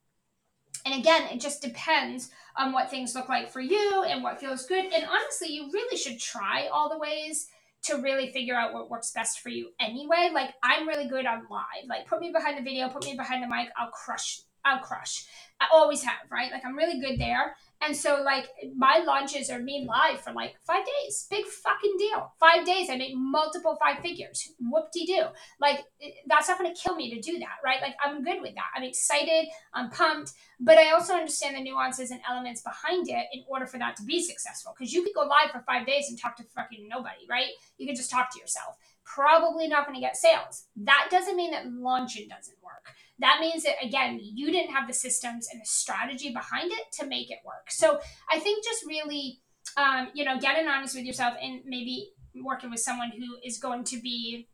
And 0.85 0.99
again, 0.99 1.23
it 1.31 1.39
just 1.39 1.61
depends 1.61 2.29
on 2.57 2.73
what 2.73 2.89
things 2.89 3.15
look 3.15 3.29
like 3.29 3.49
for 3.49 3.61
you 3.61 4.03
and 4.03 4.21
what 4.21 4.39
feels 4.39 4.65
good. 4.65 4.85
And 4.85 5.05
honestly, 5.05 5.47
you 5.47 5.69
really 5.71 5.97
should 5.97 6.19
try 6.19 6.67
all 6.71 6.89
the 6.89 6.97
ways 6.97 7.47
to 7.83 7.97
really 7.97 8.31
figure 8.31 8.55
out 8.55 8.73
what 8.73 8.89
works 8.89 9.11
best 9.11 9.39
for 9.39 9.49
you 9.49 9.69
anyway. 9.79 10.29
Like 10.33 10.53
I'm 10.61 10.87
really 10.87 11.07
good 11.07 11.25
on 11.25 11.45
live. 11.49 11.87
Like 11.87 12.07
put 12.07 12.19
me 12.19 12.31
behind 12.31 12.57
the 12.57 12.63
video, 12.63 12.89
put 12.89 13.05
me 13.05 13.15
behind 13.15 13.43
the 13.43 13.47
mic, 13.47 13.69
I'll 13.77 13.91
crush 13.91 14.41
I'll 14.65 14.79
crush. 14.79 15.25
I 15.59 15.65
always 15.73 16.03
have, 16.03 16.29
right? 16.31 16.51
Like 16.51 16.65
I'm 16.65 16.75
really 16.75 16.99
good 16.99 17.19
there. 17.19 17.55
And 17.85 17.95
so, 17.95 18.21
like, 18.23 18.47
my 18.77 19.03
launches 19.05 19.49
are 19.49 19.59
me 19.59 19.85
live 19.87 20.21
for 20.21 20.31
like 20.31 20.55
five 20.65 20.85
days. 20.85 21.27
Big 21.29 21.45
fucking 21.45 21.95
deal. 21.99 22.31
Five 22.39 22.65
days, 22.65 22.89
I 22.89 22.95
make 22.95 23.13
multiple 23.13 23.77
five 23.81 24.01
figures. 24.01 24.53
Whoop 24.59 24.85
de 24.93 25.05
doo. 25.05 25.25
Like, 25.59 25.83
that's 26.27 26.47
not 26.47 26.59
to 26.59 26.73
kill 26.81 26.95
me 26.95 27.13
to 27.13 27.19
do 27.19 27.39
that, 27.39 27.57
right? 27.63 27.81
Like, 27.81 27.95
I'm 28.03 28.23
good 28.23 28.41
with 28.41 28.55
that. 28.55 28.69
I'm 28.75 28.83
excited. 28.83 29.49
I'm 29.73 29.89
pumped. 29.89 30.31
But 30.61 30.77
I 30.77 30.91
also 30.91 31.13
understand 31.13 31.57
the 31.57 31.61
nuances 31.61 32.11
and 32.11 32.21
elements 32.29 32.61
behind 32.61 33.09
it 33.09 33.25
in 33.33 33.43
order 33.49 33.65
for 33.65 33.79
that 33.79 33.97
to 33.97 34.03
be 34.03 34.21
successful. 34.21 34.73
Because 34.77 34.93
you 34.93 35.03
could 35.03 35.13
go 35.13 35.21
live 35.21 35.51
for 35.51 35.61
five 35.67 35.85
days 35.85 36.05
and 36.07 36.17
talk 36.17 36.37
to 36.37 36.43
fucking 36.55 36.87
nobody, 36.87 37.25
right? 37.29 37.49
You 37.77 37.87
could 37.87 37.97
just 37.97 38.11
talk 38.11 38.31
to 38.31 38.39
yourself. 38.39 38.77
Probably 39.05 39.67
not 39.67 39.85
going 39.85 39.95
to 39.95 40.01
get 40.01 40.15
sales. 40.15 40.65
That 40.75 41.07
doesn't 41.11 41.35
mean 41.35 41.51
that 41.51 41.71
launching 41.71 42.27
doesn't 42.29 42.57
work. 42.63 42.93
That 43.19 43.37
means 43.39 43.63
that 43.63 43.75
again 43.83 44.19
you 44.21 44.51
didn't 44.51 44.73
have 44.73 44.87
the 44.87 44.93
systems 44.93 45.47
and 45.51 45.61
the 45.61 45.65
strategy 45.65 46.33
behind 46.33 46.71
it 46.71 46.91
to 46.99 47.05
make 47.05 47.29
it 47.31 47.39
work. 47.45 47.69
So 47.69 47.99
i 48.31 48.39
think 48.39 48.63
just 48.63 48.85
really 48.85 49.39
um, 49.77 50.09
you 50.13 50.25
know 50.25 50.39
getting 50.39 50.67
honest 50.67 50.95
with 50.95 51.05
yourself 51.05 51.35
and 51.41 51.61
maybe 51.65 52.09
working 52.43 52.69
with 52.69 52.79
someone 52.79 53.11
who 53.11 53.37
is 53.45 53.59
going 53.59 53.83
to 53.85 53.99
be 53.99 54.47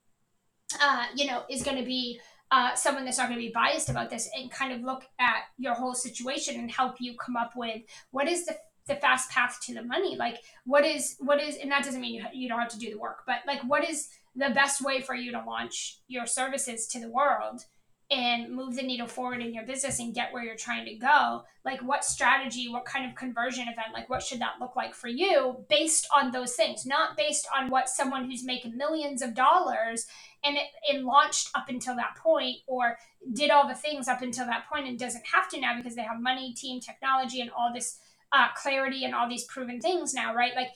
uh, 0.81 1.05
you 1.15 1.25
know 1.25 1.43
is 1.49 1.63
going 1.63 1.77
to 1.77 1.85
be 1.85 2.19
uh, 2.51 2.73
someone 2.75 3.05
that's 3.05 3.17
not 3.17 3.29
going 3.29 3.39
to 3.39 3.45
be 3.45 3.51
biased 3.53 3.89
about 3.89 4.09
this 4.09 4.29
and 4.35 4.51
kind 4.51 4.73
of 4.73 4.81
look 4.81 5.03
at 5.19 5.43
your 5.57 5.75
whole 5.75 5.93
situation 5.93 6.59
and 6.59 6.71
help 6.71 6.95
you 6.99 7.15
come 7.17 7.35
up 7.35 7.53
with 7.55 7.81
what 8.11 8.27
is 8.27 8.45
the 8.45 8.55
the 8.87 8.95
fast 8.95 9.29
path 9.29 9.59
to 9.61 9.73
the 9.73 9.83
money. 9.83 10.17
Like 10.17 10.39
what 10.65 10.83
is 10.83 11.15
what 11.19 11.41
is 11.41 11.57
and 11.57 11.71
that 11.71 11.83
doesn't 11.83 12.01
mean 12.01 12.15
you, 12.15 12.25
you 12.33 12.49
don't 12.49 12.59
have 12.59 12.69
to 12.69 12.79
do 12.79 12.89
the 12.89 12.97
work 12.97 13.19
but 13.25 13.37
like 13.47 13.61
what 13.61 13.87
is 13.87 14.09
the 14.39 14.53
best 14.53 14.81
way 14.81 15.01
for 15.01 15.15
you 15.15 15.31
to 15.31 15.43
launch 15.45 15.99
your 16.07 16.25
services 16.25 16.87
to 16.87 16.99
the 16.99 17.09
world 17.09 17.65
and 18.11 18.51
move 18.51 18.75
the 18.75 18.81
needle 18.81 19.07
forward 19.07 19.39
in 19.39 19.53
your 19.53 19.65
business 19.65 19.99
and 19.99 20.15
get 20.15 20.33
where 20.33 20.43
you're 20.43 20.55
trying 20.55 20.85
to 20.85 20.95
go 20.95 21.43
like 21.63 21.79
what 21.81 22.03
strategy 22.03 22.67
what 22.67 22.85
kind 22.85 23.07
of 23.07 23.15
conversion 23.15 23.63
event 23.63 23.93
like 23.93 24.09
what 24.09 24.23
should 24.23 24.39
that 24.41 24.55
look 24.59 24.75
like 24.75 24.95
for 24.95 25.07
you 25.07 25.63
based 25.69 26.07
on 26.15 26.31
those 26.31 26.53
things 26.53 26.87
not 26.87 27.15
based 27.15 27.47
on 27.55 27.69
what 27.69 27.87
someone 27.87 28.25
who's 28.25 28.43
making 28.43 28.75
millions 28.75 29.21
of 29.21 29.35
dollars 29.35 30.07
and 30.43 30.57
it, 30.57 31.03
launched 31.03 31.49
up 31.53 31.69
until 31.69 31.95
that 31.95 32.15
point 32.17 32.57
or 32.65 32.97
did 33.33 33.51
all 33.51 33.67
the 33.67 33.75
things 33.75 34.07
up 34.07 34.21
until 34.21 34.45
that 34.45 34.67
point 34.71 34.87
and 34.87 34.97
doesn't 34.97 35.25
have 35.31 35.47
to 35.49 35.59
now 35.59 35.77
because 35.77 35.95
they 35.95 36.01
have 36.01 36.19
money 36.19 36.53
team 36.53 36.79
technology 36.79 37.41
and 37.41 37.51
all 37.51 37.71
this 37.73 37.99
uh, 38.31 38.47
clarity 38.55 39.05
and 39.05 39.13
all 39.13 39.29
these 39.29 39.43
proven 39.45 39.79
things 39.79 40.13
now 40.13 40.33
right? 40.33 40.55
Like 40.55 40.69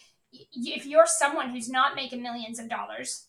if 0.54 0.86
you're 0.86 1.08
someone 1.08 1.50
who's 1.50 1.70
not 1.70 1.96
making 1.96 2.22
millions 2.22 2.60
of 2.60 2.70
dollars 2.70 3.28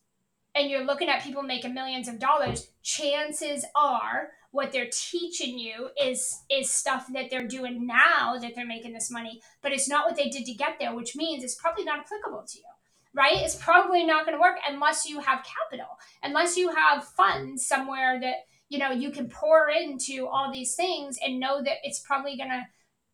and 0.54 0.70
you're 0.70 0.84
looking 0.84 1.08
at 1.08 1.22
people 1.22 1.42
making 1.42 1.74
millions 1.74 2.08
of 2.08 2.18
dollars, 2.18 2.68
chances 2.82 3.64
are 3.74 4.30
what 4.52 4.70
they're 4.70 4.90
teaching 4.92 5.58
you 5.58 5.88
is 6.00 6.42
is 6.48 6.70
stuff 6.70 7.06
that 7.12 7.28
they're 7.28 7.46
doing 7.46 7.86
now 7.86 8.38
that 8.38 8.54
they're 8.54 8.64
making 8.66 8.92
this 8.92 9.10
money, 9.10 9.40
but 9.62 9.72
it's 9.72 9.88
not 9.88 10.06
what 10.06 10.16
they 10.16 10.28
did 10.28 10.44
to 10.46 10.54
get 10.54 10.76
there, 10.78 10.94
which 10.94 11.16
means 11.16 11.42
it's 11.42 11.56
probably 11.56 11.84
not 11.84 11.98
applicable 11.98 12.44
to 12.46 12.58
you. 12.58 12.64
Right? 13.12 13.38
It's 13.38 13.56
probably 13.56 14.04
not 14.04 14.26
going 14.26 14.36
to 14.36 14.40
work 14.40 14.56
unless 14.68 15.08
you 15.08 15.20
have 15.20 15.44
capital, 15.44 15.98
unless 16.22 16.56
you 16.56 16.74
have 16.74 17.04
funds 17.04 17.66
somewhere 17.66 18.18
that 18.20 18.46
you 18.68 18.78
know 18.78 18.92
you 18.92 19.10
can 19.10 19.28
pour 19.28 19.68
into 19.68 20.26
all 20.28 20.52
these 20.52 20.76
things 20.76 21.18
and 21.24 21.40
know 21.40 21.62
that 21.62 21.78
it's 21.82 22.00
probably 22.00 22.36
going 22.36 22.50
to 22.50 22.62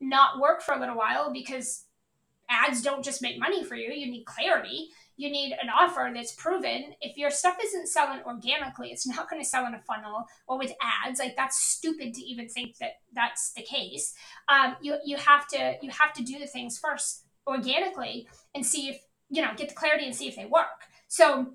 not 0.01 0.41
work 0.41 0.63
for 0.63 0.75
a 0.75 0.81
little 0.81 0.97
while 0.97 1.33
because 1.33 1.85
ads 2.51 2.83
don't 2.83 3.05
just 3.05 3.23
make 3.23 3.39
money 3.39 3.65
for 3.65 3.77
you. 3.77 3.93
You 3.93 4.11
need 4.11 4.25
clarity 4.25 4.91
you 5.21 5.31
need 5.31 5.53
an 5.63 5.69
offer 5.69 6.11
that's 6.15 6.33
proven. 6.33 6.95
If 7.03 7.19
your 7.19 7.31
stuff 7.31 7.59
isn't 7.63 7.89
selling 7.89 8.21
organically, 8.27 8.89
it's 8.89 9.07
not 9.07 9.29
going 9.29 9.43
to 9.43 9.49
sell 9.49 9.67
in 9.67 9.75
a 9.75 9.81
funnel 9.81 10.25
or 10.49 10.59
with 10.59 10.73
ads. 10.81 11.21
Like 11.21 11.37
that's 11.37 11.63
stupid 11.63 12.15
to 12.15 12.23
even 12.23 12.49
think 12.49 12.79
that 12.79 12.93
that's 13.15 13.53
the 13.53 13.63
case. 13.63 14.15
Um, 14.49 14.77
you 14.81 14.97
you 15.05 15.19
have 15.19 15.47
to 15.49 15.75
you 15.83 15.91
have 15.91 16.15
to 16.15 16.23
do 16.23 16.39
the 16.39 16.47
things 16.47 16.79
first 16.79 17.27
organically 17.47 18.29
and 18.55 18.65
see 18.65 18.89
if 18.89 19.03
you 19.29 19.43
know 19.43 19.51
get 19.57 19.69
the 19.69 19.75
clarity 19.75 20.07
and 20.07 20.15
see 20.15 20.27
if 20.27 20.37
they 20.37 20.47
work. 20.47 20.89
So 21.09 21.53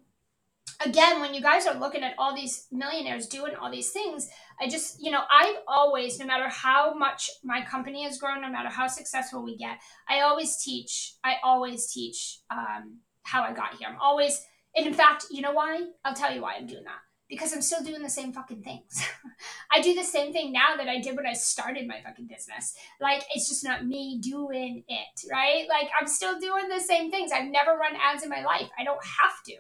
again, 0.86 1.20
when 1.20 1.34
you 1.34 1.42
guys 1.42 1.66
are 1.66 1.80
looking 1.80 2.04
at 2.04 2.14
all 2.20 2.36
these 2.36 2.68
millionaires 2.72 3.28
doing 3.28 3.56
all 3.56 3.72
these 3.72 3.90
things, 3.90 4.30
I 4.60 4.68
just, 4.68 5.02
you 5.02 5.12
know, 5.12 5.24
I've 5.32 5.58
always, 5.68 6.20
no 6.20 6.26
matter 6.26 6.50
how 6.50 6.94
much 6.94 7.30
my 7.44 7.64
company 7.64 8.04
has 8.04 8.18
grown, 8.18 8.42
no 8.42 8.50
matter 8.50 8.70
how 8.70 8.88
successful 8.88 9.44
we 9.44 9.58
get, 9.58 9.80
I 10.10 10.22
always 10.22 10.58
teach, 10.58 11.16
I 11.24 11.36
always 11.44 11.92
teach 11.92 12.40
um, 12.50 13.00
how 13.26 13.44
I 13.44 13.54
got 13.54 13.76
here. 13.76 13.88
I'm 13.90 14.00
always, 14.00 14.42
and 14.76 14.86
in 14.88 14.94
fact, 14.94 15.26
you 15.30 15.42
know 15.42 15.52
why? 15.52 15.82
I'll 16.06 16.14
tell 16.14 16.34
you 16.34 16.42
why 16.42 16.56
I'm 16.56 16.68
doing 16.68 16.84
that. 16.86 17.00
Because 17.28 17.54
I'm 17.54 17.64
still 17.64 17.84
doing 17.84 18.04
the 18.04 18.10
same 18.10 18.32
fucking 18.32 18.62
things. 18.62 19.04
I 19.72 19.82
do 19.82 19.96
the 19.96 20.04
same 20.04 20.32
thing 20.32 20.52
now 20.52 20.76
that 20.78 20.88
I 20.88 21.02
did 21.02 21.18
when 21.18 21.26
I 21.26 21.34
started 21.34 21.88
my 21.88 22.00
fucking 22.04 22.28
business. 22.28 22.76
Like, 23.02 23.24
it's 23.34 23.50
just 23.50 23.64
not 23.64 23.84
me 23.84 24.20
doing 24.22 24.84
it, 24.88 25.32
right? 25.32 25.66
Like, 25.68 25.90
I'm 26.00 26.08
still 26.08 26.40
doing 26.40 26.68
the 26.70 26.80
same 26.80 27.10
things. 27.10 27.32
I've 27.32 27.50
never 27.50 27.72
run 27.72 27.96
ads 27.96 28.22
in 28.24 28.30
my 28.30 28.44
life. 28.44 28.70
I 28.78 28.84
don't 28.84 29.04
have 29.04 29.42
to. 29.48 29.56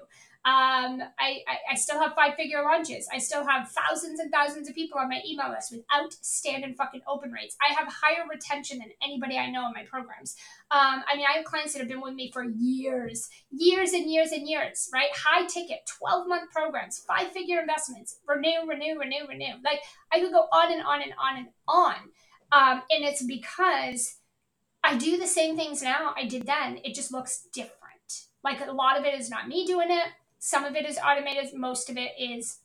Um, 0.45 1.01
I, 1.17 1.41
I, 1.47 1.57
I, 1.71 1.75
still 1.75 1.99
have 1.99 2.13
five 2.13 2.35
figure 2.35 2.61
launches. 2.61 3.07
I 3.11 3.17
still 3.17 3.43
have 3.47 3.67
thousands 3.71 4.19
and 4.19 4.31
thousands 4.31 4.69
of 4.69 4.75
people 4.75 4.99
on 4.99 5.09
my 5.09 5.19
email 5.27 5.49
list 5.49 5.71
with 5.71 5.81
outstanding 5.91 6.75
fucking 6.75 7.01
open 7.07 7.31
rates. 7.31 7.57
I 7.59 7.73
have 7.73 7.91
higher 7.91 8.27
retention 8.29 8.77
than 8.77 8.89
anybody 9.01 9.39
I 9.39 9.49
know 9.49 9.65
in 9.65 9.73
my 9.73 9.85
programs. 9.89 10.35
Um, 10.69 11.01
I 11.11 11.15
mean, 11.15 11.25
I 11.27 11.37
have 11.37 11.45
clients 11.45 11.73
that 11.73 11.79
have 11.79 11.87
been 11.87 11.99
with 11.99 12.13
me 12.13 12.29
for 12.31 12.43
years, 12.43 13.27
years 13.49 13.93
and 13.93 14.07
years 14.07 14.31
and 14.33 14.47
years, 14.47 14.87
right? 14.93 15.09
High 15.15 15.47
ticket, 15.47 15.79
12 15.97 16.27
month 16.27 16.51
programs, 16.51 16.99
five 16.99 17.31
figure 17.31 17.59
investments, 17.59 18.19
renew, 18.27 18.67
renew, 18.69 18.99
renew, 18.99 19.25
renew. 19.27 19.55
Like 19.63 19.79
I 20.13 20.19
could 20.19 20.31
go 20.31 20.45
on 20.53 20.71
and 20.71 20.83
on 20.83 21.01
and 21.01 21.13
on 21.17 21.37
and 21.37 21.47
on. 21.67 21.95
Um, 22.51 22.83
and 22.91 23.03
it's 23.03 23.23
because 23.23 24.17
I 24.83 24.95
do 24.95 25.17
the 25.17 25.25
same 25.25 25.57
things 25.57 25.81
now 25.81 26.13
I 26.15 26.27
did 26.27 26.45
then. 26.45 26.81
It 26.83 26.93
just 26.93 27.11
looks 27.11 27.47
different. 27.51 27.73
Like 28.43 28.61
a 28.61 28.71
lot 28.71 28.99
of 28.99 29.05
it 29.05 29.19
is 29.19 29.31
not 29.31 29.47
me 29.47 29.65
doing 29.65 29.89
it 29.89 30.09
some 30.45 30.63
of 30.63 30.75
it 30.75 30.85
is 30.85 30.99
automated, 30.99 31.55
most 31.55 31.89
of 31.89 31.97
it 31.97 32.11
is, 32.19 32.59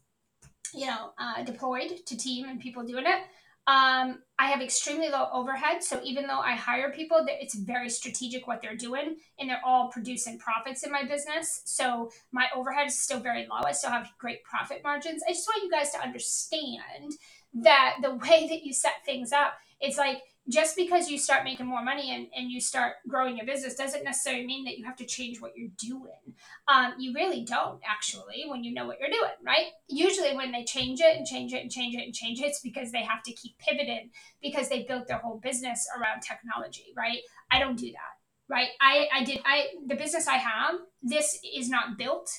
you 0.74 0.86
know, 0.86 1.12
uh, 1.18 1.42
deployed 1.44 1.90
to 2.04 2.14
team 2.14 2.46
and 2.46 2.60
people 2.60 2.84
doing 2.84 3.06
it. 3.06 3.22
Um, 3.66 4.18
I 4.38 4.50
have 4.50 4.60
extremely 4.60 5.08
low 5.08 5.28
overhead, 5.32 5.82
so 5.82 5.98
even 6.04 6.26
though 6.26 6.40
I 6.40 6.56
hire 6.56 6.92
people, 6.92 7.24
it's 7.26 7.54
very 7.54 7.88
strategic 7.88 8.46
what 8.46 8.60
they're 8.60 8.76
doing, 8.76 9.16
and 9.38 9.48
they're 9.48 9.64
all 9.64 9.88
producing 9.88 10.38
profits 10.38 10.82
in 10.82 10.92
my 10.92 11.04
business. 11.04 11.62
So 11.64 12.10
my 12.32 12.48
overhead 12.54 12.88
is 12.88 12.98
still 12.98 13.20
very 13.20 13.46
low. 13.50 13.60
I 13.64 13.72
still 13.72 13.90
have 13.90 14.10
great 14.18 14.44
profit 14.44 14.82
margins. 14.84 15.22
I 15.26 15.32
just 15.32 15.48
want 15.48 15.62
you 15.64 15.70
guys 15.70 15.90
to 15.92 16.02
understand 16.02 17.14
that 17.54 17.96
the 18.02 18.14
way 18.28 18.46
that 18.46 18.62
you 18.62 18.74
set 18.74 19.06
things 19.06 19.32
up, 19.32 19.54
it's 19.80 19.96
like 19.96 20.18
just 20.48 20.76
because 20.76 21.10
you 21.10 21.18
start 21.18 21.44
making 21.44 21.66
more 21.66 21.84
money 21.84 22.14
and, 22.14 22.26
and 22.34 22.50
you 22.50 22.60
start 22.60 22.94
growing 23.06 23.36
your 23.36 23.46
business 23.46 23.74
doesn't 23.74 24.04
necessarily 24.04 24.46
mean 24.46 24.64
that 24.64 24.78
you 24.78 24.84
have 24.84 24.96
to 24.96 25.04
change 25.04 25.40
what 25.40 25.52
you're 25.56 25.70
doing. 25.78 26.34
Um, 26.66 26.94
you 26.98 27.12
really 27.14 27.44
don't, 27.44 27.80
actually, 27.88 28.44
when 28.48 28.64
you 28.64 28.72
know 28.72 28.86
what 28.86 28.98
you're 28.98 29.10
doing, 29.10 29.30
right? 29.44 29.66
Usually, 29.88 30.34
when 30.34 30.50
they 30.50 30.64
change 30.64 31.00
it 31.00 31.16
and 31.16 31.26
change 31.26 31.52
it 31.52 31.62
and 31.62 31.70
change 31.70 31.94
it 31.94 32.02
and 32.02 32.14
change 32.14 32.40
it, 32.40 32.46
it's 32.46 32.60
because 32.60 32.90
they 32.90 33.02
have 33.02 33.22
to 33.24 33.32
keep 33.32 33.58
pivoting 33.58 34.10
because 34.42 34.68
they 34.68 34.84
built 34.84 35.06
their 35.06 35.18
whole 35.18 35.38
business 35.38 35.86
around 35.98 36.22
technology, 36.22 36.86
right? 36.96 37.18
I 37.50 37.58
don't 37.58 37.78
do 37.78 37.92
that, 37.92 38.54
right? 38.54 38.68
I, 38.80 39.08
I 39.14 39.24
did, 39.24 39.40
I, 39.44 39.66
the 39.86 39.96
business 39.96 40.26
I 40.26 40.36
have, 40.36 40.76
this 41.02 41.38
is 41.56 41.68
not 41.68 41.98
built 41.98 42.30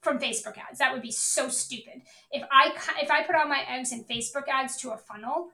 from 0.00 0.18
Facebook 0.18 0.56
ads. 0.58 0.78
That 0.78 0.92
would 0.92 1.02
be 1.02 1.10
so 1.10 1.48
stupid. 1.48 2.02
If 2.30 2.44
I 2.52 2.72
if 3.02 3.10
I 3.10 3.24
put 3.24 3.34
all 3.34 3.48
my 3.48 3.64
eggs 3.68 3.92
in 3.92 4.04
Facebook 4.04 4.46
ads 4.48 4.76
to 4.78 4.90
a 4.90 4.96
funnel, 4.96 5.48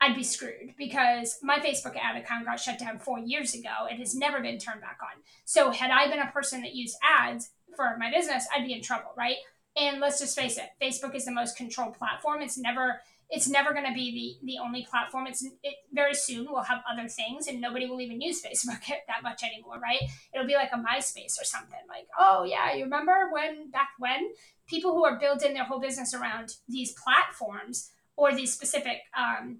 I'd 0.00 0.14
be 0.14 0.22
screwed 0.22 0.74
because 0.78 1.38
my 1.42 1.58
Facebook 1.58 1.96
ad 1.96 2.16
account 2.16 2.46
got 2.46 2.60
shut 2.60 2.78
down 2.78 2.98
four 2.98 3.18
years 3.18 3.54
ago. 3.54 3.86
It 3.90 3.98
has 3.98 4.14
never 4.14 4.40
been 4.40 4.58
turned 4.58 4.80
back 4.80 4.98
on. 5.02 5.22
So, 5.44 5.70
had 5.70 5.90
I 5.90 6.08
been 6.08 6.20
a 6.20 6.30
person 6.30 6.62
that 6.62 6.74
used 6.74 6.96
ads 7.02 7.50
for 7.74 7.96
my 7.98 8.10
business, 8.10 8.46
I'd 8.54 8.66
be 8.66 8.74
in 8.74 8.82
trouble, 8.82 9.10
right? 9.16 9.36
And 9.76 10.00
let's 10.00 10.20
just 10.20 10.38
face 10.38 10.58
it, 10.58 10.70
Facebook 10.80 11.14
is 11.14 11.24
the 11.24 11.32
most 11.32 11.56
controlled 11.56 11.94
platform. 11.94 12.42
It's 12.42 12.58
never 12.58 13.00
it's 13.30 13.48
never 13.48 13.72
going 13.72 13.84
to 13.84 13.92
be 13.92 14.38
the 14.40 14.46
the 14.46 14.58
only 14.58 14.86
platform. 14.88 15.26
It's 15.26 15.44
it 15.62 15.74
very 15.92 16.14
soon 16.14 16.46
we'll 16.50 16.62
have 16.62 16.82
other 16.90 17.08
things, 17.08 17.46
and 17.46 17.60
nobody 17.60 17.86
will 17.86 18.00
even 18.00 18.20
use 18.20 18.42
Facebook 18.46 18.80
that 18.86 19.22
much 19.22 19.42
anymore, 19.42 19.78
right? 19.78 20.00
It'll 20.32 20.46
be 20.46 20.54
like 20.54 20.70
a 20.72 20.76
MySpace 20.76 21.40
or 21.40 21.44
something. 21.44 21.78
Like, 21.88 22.06
oh 22.18 22.44
yeah, 22.44 22.74
you 22.74 22.84
remember 22.84 23.30
when 23.32 23.70
back 23.70 23.90
when 23.98 24.30
people 24.66 24.92
who 24.92 25.04
are 25.04 25.18
building 25.18 25.54
their 25.54 25.64
whole 25.64 25.80
business 25.80 26.14
around 26.14 26.54
these 26.68 26.92
platforms 26.92 27.90
or 28.16 28.34
these 28.34 28.52
specific 28.52 28.98
um, 29.16 29.58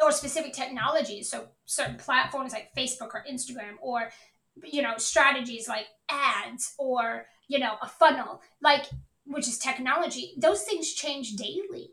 or 0.00 0.12
specific 0.12 0.52
technologies. 0.52 1.30
So 1.30 1.48
certain 1.64 1.96
platforms 1.96 2.52
like 2.52 2.74
facebook 2.76 3.14
or 3.14 3.24
instagram 3.30 3.74
or 3.80 4.10
you 4.64 4.82
know 4.82 4.94
strategies 4.96 5.68
like 5.68 5.86
ads 6.08 6.74
or 6.78 7.26
you 7.48 7.58
know 7.58 7.74
a 7.82 7.88
funnel 7.88 8.40
like 8.62 8.86
which 9.24 9.46
is 9.46 9.58
technology 9.58 10.32
those 10.38 10.62
things 10.62 10.92
change 10.94 11.36
daily 11.36 11.90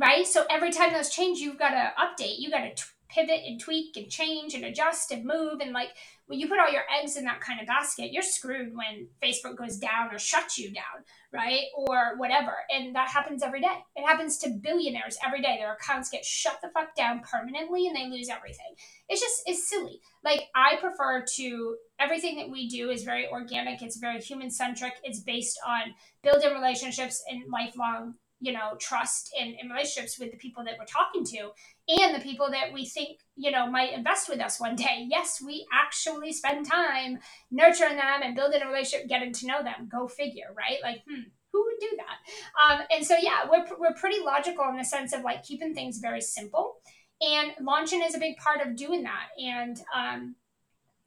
right? 0.00 0.26
So 0.26 0.44
every 0.50 0.70
time 0.70 0.92
those 0.92 1.10
change 1.10 1.38
you've 1.38 1.58
got 1.58 1.70
to 1.70 1.92
update. 2.00 2.38
You 2.38 2.50
got 2.50 2.62
to 2.62 2.74
t- 2.74 2.82
pivot 3.08 3.42
and 3.46 3.60
tweak 3.60 3.96
and 3.96 4.08
change 4.08 4.54
and 4.54 4.64
adjust 4.64 5.10
and 5.10 5.24
move 5.24 5.60
and 5.60 5.72
like 5.72 5.90
when 6.30 6.38
you 6.38 6.48
put 6.48 6.60
all 6.60 6.70
your 6.72 6.84
eggs 7.00 7.16
in 7.16 7.24
that 7.24 7.40
kind 7.40 7.60
of 7.60 7.66
basket 7.66 8.12
you're 8.12 8.22
screwed 8.22 8.72
when 8.74 9.08
facebook 9.22 9.56
goes 9.56 9.76
down 9.76 10.12
or 10.12 10.18
shuts 10.18 10.56
you 10.56 10.72
down 10.72 11.04
right? 11.32 11.64
Or 11.74 12.16
whatever. 12.16 12.52
And 12.70 12.94
that 12.94 13.08
happens 13.08 13.42
every 13.42 13.60
day. 13.60 13.84
It 13.94 14.06
happens 14.06 14.38
to 14.38 14.50
billionaires 14.50 15.16
every 15.24 15.40
day. 15.40 15.58
Their 15.58 15.74
accounts 15.74 16.10
get 16.10 16.24
shut 16.24 16.58
the 16.62 16.70
fuck 16.70 16.94
down 16.96 17.20
permanently 17.20 17.86
and 17.86 17.94
they 17.94 18.08
lose 18.08 18.28
everything. 18.28 18.74
It's 19.08 19.20
just, 19.20 19.42
it's 19.46 19.68
silly. 19.68 20.00
Like, 20.24 20.48
I 20.54 20.76
prefer 20.80 21.24
to, 21.36 21.76
everything 21.98 22.36
that 22.38 22.50
we 22.50 22.68
do 22.68 22.90
is 22.90 23.04
very 23.04 23.28
organic, 23.28 23.82
it's 23.82 23.98
very 23.98 24.20
human 24.20 24.50
centric, 24.50 24.94
it's 25.04 25.20
based 25.20 25.58
on 25.66 25.94
building 26.22 26.52
relationships 26.52 27.22
and 27.30 27.42
lifelong 27.50 28.14
you 28.40 28.52
know 28.52 28.76
trust 28.78 29.30
and, 29.38 29.54
and 29.60 29.70
relationships 29.70 30.18
with 30.18 30.30
the 30.30 30.36
people 30.36 30.64
that 30.64 30.74
we're 30.78 30.86
talking 30.86 31.24
to 31.24 31.50
and 31.88 32.14
the 32.14 32.20
people 32.20 32.50
that 32.50 32.72
we 32.72 32.86
think 32.86 33.18
you 33.36 33.50
know 33.50 33.70
might 33.70 33.92
invest 33.92 34.28
with 34.28 34.40
us 34.40 34.60
one 34.60 34.76
day. 34.76 35.06
Yes 35.08 35.42
we 35.44 35.66
actually 35.72 36.32
spend 36.32 36.66
time 36.66 37.18
nurturing 37.50 37.96
them 37.96 38.22
and 38.22 38.34
building 38.34 38.62
a 38.62 38.66
relationship 38.66 39.08
getting 39.08 39.32
to 39.32 39.46
know 39.46 39.62
them. 39.62 39.88
Go 39.90 40.08
figure 40.08 40.54
right? 40.56 40.78
Like 40.82 41.02
hmm 41.08 41.22
who 41.52 41.64
would 41.64 41.80
do 41.80 41.96
that? 41.96 42.74
Um, 42.74 42.86
and 42.94 43.04
so 43.04 43.16
yeah 43.20 43.48
we're, 43.50 43.66
we're 43.78 43.94
pretty 43.94 44.20
logical 44.24 44.64
in 44.68 44.76
the 44.76 44.84
sense 44.84 45.12
of 45.12 45.22
like 45.22 45.42
keeping 45.42 45.74
things 45.74 45.98
very 45.98 46.20
simple. 46.20 46.76
And 47.20 47.52
launching 47.60 48.02
is 48.02 48.14
a 48.14 48.18
big 48.18 48.36
part 48.38 48.66
of 48.66 48.76
doing 48.76 49.02
that. 49.02 49.26
And 49.38 49.78
um, 49.94 50.36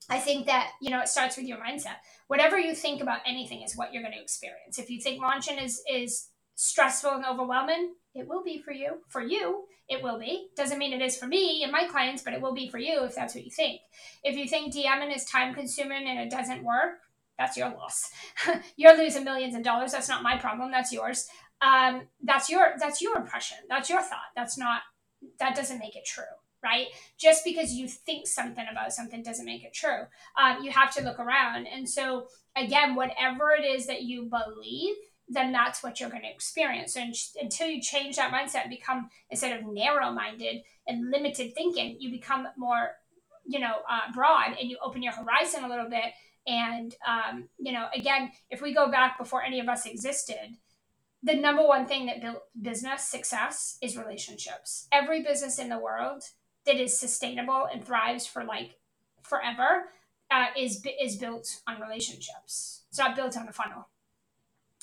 I 0.08 0.18
think 0.18 0.46
that 0.46 0.72
you 0.80 0.90
know 0.90 1.00
it 1.00 1.08
starts 1.08 1.36
with 1.36 1.46
your 1.46 1.58
mindset. 1.58 1.96
Whatever 2.26 2.58
you 2.58 2.74
think 2.74 3.02
about 3.02 3.20
anything 3.26 3.62
is 3.62 3.76
what 3.76 3.92
you're 3.92 4.02
going 4.02 4.14
to 4.14 4.20
experience. 4.20 4.78
If 4.78 4.90
you 4.90 5.00
think 5.00 5.20
launching 5.20 5.58
is 5.58 5.82
is 5.90 6.28
stressful 6.54 7.10
and 7.10 7.24
overwhelming, 7.24 7.94
it 8.14 8.28
will 8.28 8.42
be 8.42 8.58
for 8.58 8.72
you. 8.72 8.98
For 9.08 9.22
you, 9.22 9.64
it 9.88 10.02
will 10.02 10.18
be. 10.18 10.48
Doesn't 10.56 10.78
mean 10.78 10.92
it 10.92 11.04
is 11.04 11.16
for 11.16 11.26
me 11.26 11.62
and 11.62 11.72
my 11.72 11.86
clients, 11.86 12.22
but 12.22 12.32
it 12.32 12.40
will 12.40 12.54
be 12.54 12.68
for 12.68 12.78
you 12.78 13.04
if 13.04 13.14
that's 13.14 13.34
what 13.34 13.44
you 13.44 13.50
think. 13.50 13.80
If 14.22 14.36
you 14.36 14.48
think 14.48 14.74
DMing 14.74 15.14
is 15.14 15.24
time 15.24 15.54
consuming 15.54 16.06
and 16.06 16.18
it 16.18 16.30
doesn't 16.30 16.64
work, 16.64 16.98
that's 17.38 17.56
your 17.56 17.70
loss. 17.70 18.10
You're 18.76 18.96
losing 18.96 19.24
millions 19.24 19.56
of 19.56 19.62
dollars. 19.62 19.92
That's 19.92 20.08
not 20.08 20.22
my 20.22 20.38
problem. 20.38 20.70
That's 20.70 20.92
yours. 20.92 21.26
Um, 21.60 22.02
that's 22.22 22.48
your 22.48 22.74
that's 22.78 23.00
your 23.00 23.16
impression. 23.16 23.58
That's 23.68 23.90
your 23.90 24.02
thought. 24.02 24.30
That's 24.36 24.56
not 24.56 24.82
that 25.40 25.56
doesn't 25.56 25.78
make 25.78 25.96
it 25.96 26.04
true 26.04 26.24
right? 26.64 26.86
Just 27.18 27.44
because 27.44 27.74
you 27.74 27.86
think 27.86 28.26
something 28.26 28.64
about 28.72 28.92
something 28.92 29.22
doesn't 29.22 29.44
make 29.44 29.64
it 29.64 29.74
true. 29.74 30.06
Um, 30.42 30.64
you 30.64 30.70
have 30.70 30.92
to 30.94 31.02
look 31.02 31.20
around. 31.20 31.66
And 31.66 31.88
so, 31.88 32.28
again, 32.56 32.94
whatever 32.94 33.50
it 33.50 33.64
is 33.64 33.86
that 33.86 34.02
you 34.02 34.30
believe, 34.30 34.94
then 35.28 35.52
that's 35.52 35.82
what 35.82 36.00
you're 36.00 36.10
going 36.10 36.22
to 36.22 36.30
experience. 36.30 36.96
And 36.96 37.14
until 37.40 37.68
you 37.68 37.80
change 37.80 38.16
that 38.16 38.32
mindset 38.32 38.62
and 38.62 38.70
become 38.70 39.08
instead 39.30 39.58
of 39.58 39.66
narrow 39.66 40.10
minded 40.12 40.62
and 40.86 41.10
limited 41.10 41.54
thinking, 41.54 41.96
you 41.98 42.10
become 42.10 42.46
more, 42.56 42.90
you 43.46 43.58
know, 43.58 43.74
uh, 43.90 44.12
broad 44.12 44.56
and 44.60 44.68
you 44.68 44.76
open 44.82 45.02
your 45.02 45.12
horizon 45.12 45.64
a 45.64 45.68
little 45.68 45.88
bit. 45.88 46.12
And, 46.46 46.94
um, 47.06 47.48
you 47.58 47.72
know, 47.72 47.86
again, 47.94 48.30
if 48.50 48.60
we 48.60 48.74
go 48.74 48.90
back 48.90 49.18
before 49.18 49.42
any 49.42 49.60
of 49.60 49.68
us 49.68 49.86
existed, 49.86 50.56
the 51.22 51.34
number 51.34 51.66
one 51.66 51.86
thing 51.86 52.04
that 52.06 52.20
built 52.20 52.42
business 52.60 53.02
success 53.02 53.78
is 53.80 53.96
relationships. 53.96 54.86
Every 54.92 55.22
business 55.22 55.58
in 55.58 55.70
the 55.70 55.78
world 55.78 56.22
that 56.66 56.76
is 56.76 56.98
sustainable 56.98 57.66
and 57.72 57.82
thrives 57.82 58.26
for 58.26 58.44
like 58.44 58.76
forever 59.22 59.86
uh, 60.30 60.46
is 60.56 60.84
is 61.00 61.16
built 61.16 61.60
on 61.66 61.80
relationships. 61.80 62.82
It's 62.90 62.98
not 62.98 63.16
built 63.16 63.38
on 63.38 63.48
a 63.48 63.52
funnel. 63.52 63.88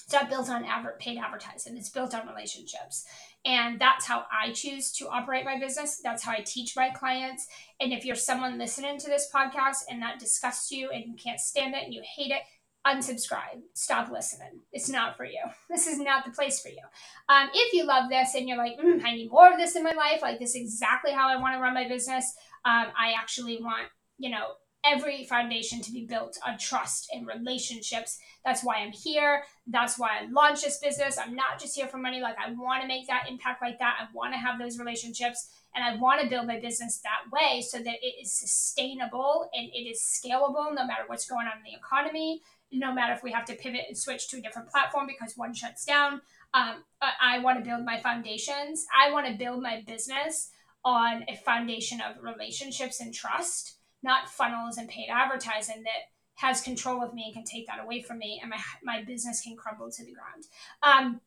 It's 0.03 0.13
not 0.13 0.29
built 0.29 0.49
on 0.49 0.65
adver- 0.65 0.97
paid 0.99 1.17
advertising. 1.17 1.77
It's 1.77 1.89
built 1.89 2.13
on 2.13 2.27
relationships. 2.27 3.05
And 3.43 3.79
that's 3.79 4.05
how 4.05 4.25
I 4.31 4.51
choose 4.51 4.91
to 4.93 5.09
operate 5.09 5.45
my 5.45 5.59
business. 5.59 5.99
That's 6.03 6.23
how 6.23 6.31
I 6.31 6.41
teach 6.41 6.75
my 6.75 6.89
clients. 6.89 7.47
And 7.79 7.91
if 7.91 8.05
you're 8.05 8.15
someone 8.15 8.57
listening 8.57 8.99
to 8.99 9.07
this 9.07 9.29
podcast 9.33 9.85
and 9.89 10.01
that 10.01 10.19
disgusts 10.19 10.71
you 10.71 10.91
and 10.91 11.05
you 11.05 11.15
can't 11.15 11.39
stand 11.39 11.73
it 11.73 11.83
and 11.83 11.93
you 11.93 12.03
hate 12.03 12.31
it, 12.31 12.41
unsubscribe, 12.85 13.61
stop 13.73 14.11
listening. 14.11 14.61
It's 14.71 14.89
not 14.89 15.17
for 15.17 15.25
you. 15.25 15.39
This 15.69 15.87
is 15.87 15.99
not 15.99 16.25
the 16.25 16.31
place 16.31 16.59
for 16.59 16.69
you. 16.69 16.81
Um, 17.29 17.49
if 17.53 17.73
you 17.73 17.85
love 17.85 18.09
this 18.09 18.35
and 18.35 18.47
you're 18.47 18.57
like, 18.57 18.77
mm, 18.77 19.03
I 19.03 19.15
need 19.15 19.31
more 19.31 19.51
of 19.51 19.57
this 19.57 19.75
in 19.75 19.83
my 19.83 19.93
life, 19.93 20.21
like 20.21 20.39
this 20.39 20.55
is 20.55 20.61
exactly 20.61 21.11
how 21.11 21.29
I 21.29 21.37
want 21.37 21.55
to 21.55 21.61
run 21.61 21.73
my 21.73 21.87
business. 21.87 22.33
Um, 22.65 22.87
I 22.97 23.13
actually 23.17 23.61
want, 23.61 23.87
you 24.17 24.29
know, 24.29 24.47
every 24.83 25.25
foundation 25.25 25.81
to 25.81 25.91
be 25.91 26.05
built 26.05 26.37
on 26.45 26.57
trust 26.57 27.09
and 27.13 27.27
relationships. 27.27 28.19
That's 28.43 28.63
why 28.63 28.77
I'm 28.77 28.91
here. 28.91 29.43
That's 29.67 29.99
why 29.99 30.21
I 30.21 30.31
launched 30.31 30.63
this 30.63 30.79
business. 30.79 31.17
I'm 31.17 31.35
not 31.35 31.59
just 31.59 31.75
here 31.75 31.87
for 31.87 31.97
money. 31.97 32.19
Like, 32.19 32.37
I 32.39 32.51
want 32.51 32.81
to 32.81 32.87
make 32.87 33.07
that 33.07 33.27
impact 33.29 33.61
like 33.61 33.79
that. 33.79 33.97
I 33.99 34.07
want 34.13 34.33
to 34.33 34.39
have 34.39 34.59
those 34.59 34.79
relationships 34.79 35.49
and 35.75 35.83
I 35.83 35.95
want 36.01 36.21
to 36.21 36.29
build 36.29 36.47
my 36.47 36.59
business 36.59 36.99
that 36.99 37.31
way 37.31 37.61
so 37.61 37.77
that 37.77 37.95
it 38.01 38.15
is 38.21 38.31
sustainable 38.31 39.49
and 39.53 39.69
it 39.73 39.89
is 39.89 39.99
scalable 39.99 40.73
no 40.73 40.85
matter 40.85 41.03
what's 41.07 41.27
going 41.27 41.47
on 41.47 41.57
in 41.57 41.63
the 41.63 41.77
economy, 41.77 42.41
no 42.71 42.93
matter 42.93 43.13
if 43.13 43.23
we 43.23 43.31
have 43.31 43.45
to 43.45 43.55
pivot 43.55 43.85
and 43.87 43.97
switch 43.97 44.29
to 44.29 44.37
a 44.37 44.41
different 44.41 44.69
platform 44.69 45.07
because 45.07 45.37
one 45.37 45.53
shuts 45.53 45.85
down. 45.85 46.21
Um, 46.53 46.83
I 47.01 47.39
want 47.39 47.59
to 47.59 47.63
build 47.63 47.85
my 47.85 47.99
foundations. 48.01 48.85
I 48.93 49.11
want 49.11 49.27
to 49.27 49.33
build 49.33 49.61
my 49.61 49.83
business 49.87 50.49
on 50.83 51.23
a 51.29 51.37
foundation 51.37 52.01
of 52.01 52.21
relationships 52.21 52.99
and 52.99 53.13
trust 53.13 53.77
not 54.03 54.29
funnels 54.29 54.77
and 54.77 54.89
paid 54.89 55.07
advertising 55.09 55.83
that 55.83 56.09
has 56.35 56.61
control 56.61 57.03
of 57.03 57.13
me 57.13 57.25
and 57.25 57.33
can 57.33 57.43
take 57.43 57.67
that 57.67 57.79
away 57.83 58.01
from 58.01 58.17
me 58.17 58.39
and 58.41 58.49
my, 58.49 58.59
my 58.83 59.03
business 59.03 59.41
can 59.41 59.55
crumble 59.55 59.91
to 59.91 60.03
the 60.03 60.13
ground. 60.13 60.45
Um, 60.81 61.21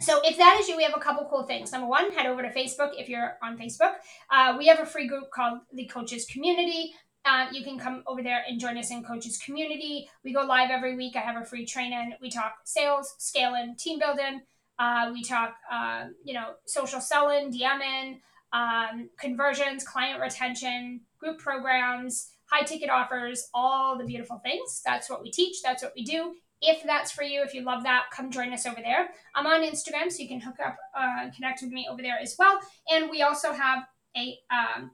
so 0.00 0.20
if 0.24 0.36
that 0.36 0.58
is 0.60 0.68
you, 0.68 0.76
we 0.76 0.82
have 0.82 0.96
a 0.96 1.00
couple 1.00 1.26
cool 1.30 1.44
things. 1.44 1.72
Number 1.72 1.86
one, 1.86 2.10
head 2.12 2.26
over 2.26 2.42
to 2.42 2.48
Facebook 2.48 2.90
if 2.98 3.08
you're 3.08 3.36
on 3.42 3.56
Facebook. 3.56 3.94
Uh, 4.30 4.56
we 4.58 4.66
have 4.66 4.80
a 4.80 4.86
free 4.86 5.06
group 5.06 5.30
called 5.30 5.60
the 5.72 5.86
Coaches 5.86 6.26
Community. 6.26 6.92
Uh, 7.24 7.46
you 7.52 7.62
can 7.62 7.78
come 7.78 8.02
over 8.06 8.22
there 8.22 8.42
and 8.48 8.58
join 8.58 8.76
us 8.76 8.90
in 8.90 9.04
Coaches 9.04 9.38
Community. 9.38 10.08
We 10.24 10.32
go 10.32 10.42
live 10.42 10.70
every 10.70 10.96
week. 10.96 11.14
I 11.14 11.20
have 11.20 11.40
a 11.40 11.44
free 11.44 11.64
training. 11.64 12.14
We 12.20 12.30
talk 12.30 12.54
sales, 12.64 13.14
scaling, 13.18 13.76
team 13.78 14.00
building. 14.00 14.42
Uh, 14.78 15.10
we 15.12 15.22
talk, 15.22 15.54
uh, 15.70 16.06
you 16.24 16.34
know, 16.34 16.54
social 16.64 17.00
selling, 17.00 17.52
DMing, 17.52 18.18
um, 18.52 19.08
conversions, 19.20 19.84
client 19.84 20.20
retention, 20.20 21.00
group 21.22 21.38
programs, 21.38 22.32
high 22.46 22.64
ticket 22.64 22.90
offers, 22.90 23.48
all 23.54 23.96
the 23.96 24.04
beautiful 24.04 24.40
things. 24.44 24.82
That's 24.84 25.08
what 25.08 25.22
we 25.22 25.30
teach. 25.30 25.62
That's 25.62 25.82
what 25.82 25.92
we 25.96 26.04
do. 26.04 26.34
If 26.60 26.82
that's 26.84 27.10
for 27.10 27.22
you, 27.22 27.42
if 27.42 27.54
you 27.54 27.62
love 27.62 27.82
that, 27.84 28.04
come 28.12 28.30
join 28.30 28.52
us 28.52 28.66
over 28.66 28.80
there. 28.80 29.08
I'm 29.34 29.46
on 29.46 29.62
Instagram, 29.62 30.10
so 30.10 30.22
you 30.22 30.28
can 30.28 30.40
hook 30.40 30.56
up 30.64 30.76
uh, 30.96 31.30
connect 31.34 31.62
with 31.62 31.72
me 31.72 31.88
over 31.90 32.02
there 32.02 32.18
as 32.20 32.36
well. 32.38 32.60
And 32.90 33.10
we 33.10 33.22
also 33.22 33.52
have 33.52 33.84
a 34.16 34.38
um, 34.50 34.92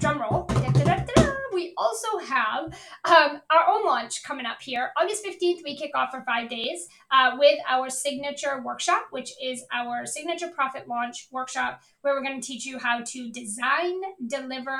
drum 0.00 0.20
roll. 0.20 0.44
Da, 0.48 0.70
da, 0.72 1.04
da, 1.04 1.24
we 1.54 1.72
also 1.78 2.18
have 2.18 2.64
um, 3.04 3.40
our 3.50 3.68
own 3.68 3.86
launch 3.86 4.24
coming 4.24 4.44
up 4.44 4.60
here. 4.60 4.90
August 5.00 5.24
15th, 5.24 5.62
we 5.64 5.76
kick 5.76 5.92
off 5.94 6.10
for 6.10 6.22
five 6.26 6.50
days 6.50 6.88
uh, 7.12 7.36
with 7.38 7.58
our 7.70 7.88
signature 7.88 8.60
workshop, 8.62 9.06
which 9.12 9.30
is 9.42 9.64
our 9.72 10.04
signature 10.04 10.48
profit 10.48 10.88
launch 10.88 11.28
workshop, 11.30 11.80
where 12.02 12.14
we're 12.14 12.22
going 12.22 12.40
to 12.40 12.46
teach 12.46 12.66
you 12.66 12.78
how 12.78 13.00
to 13.06 13.30
design, 13.30 14.00
deliver, 14.26 14.76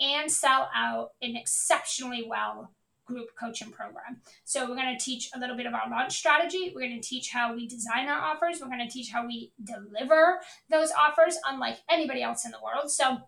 and 0.00 0.30
sell 0.30 0.68
out 0.74 1.10
an 1.22 1.36
exceptionally 1.36 2.26
well 2.28 2.72
group 3.06 3.28
coaching 3.38 3.70
program. 3.70 4.20
So 4.44 4.68
we're 4.68 4.74
going 4.74 4.96
to 4.96 5.02
teach 5.02 5.30
a 5.34 5.38
little 5.38 5.56
bit 5.56 5.66
our 5.66 5.88
launch 5.88 6.18
strategy. 6.18 6.72
We're 6.74 6.88
going 6.88 7.00
to 7.00 7.08
teach 7.08 7.30
how 7.30 7.54
we 7.54 7.68
design 7.68 8.08
our 8.08 8.20
offers. 8.20 8.60
We're 8.60 8.66
going 8.66 8.86
to 8.86 8.92
teach 8.92 9.10
how 9.10 9.26
we 9.26 9.52
deliver 9.62 10.40
those 10.68 10.90
offers 10.90 11.38
unlike 11.48 11.78
anybody 11.88 12.22
else 12.22 12.44
in 12.44 12.50
the 12.50 12.58
world. 12.62 12.90
So 12.90 13.18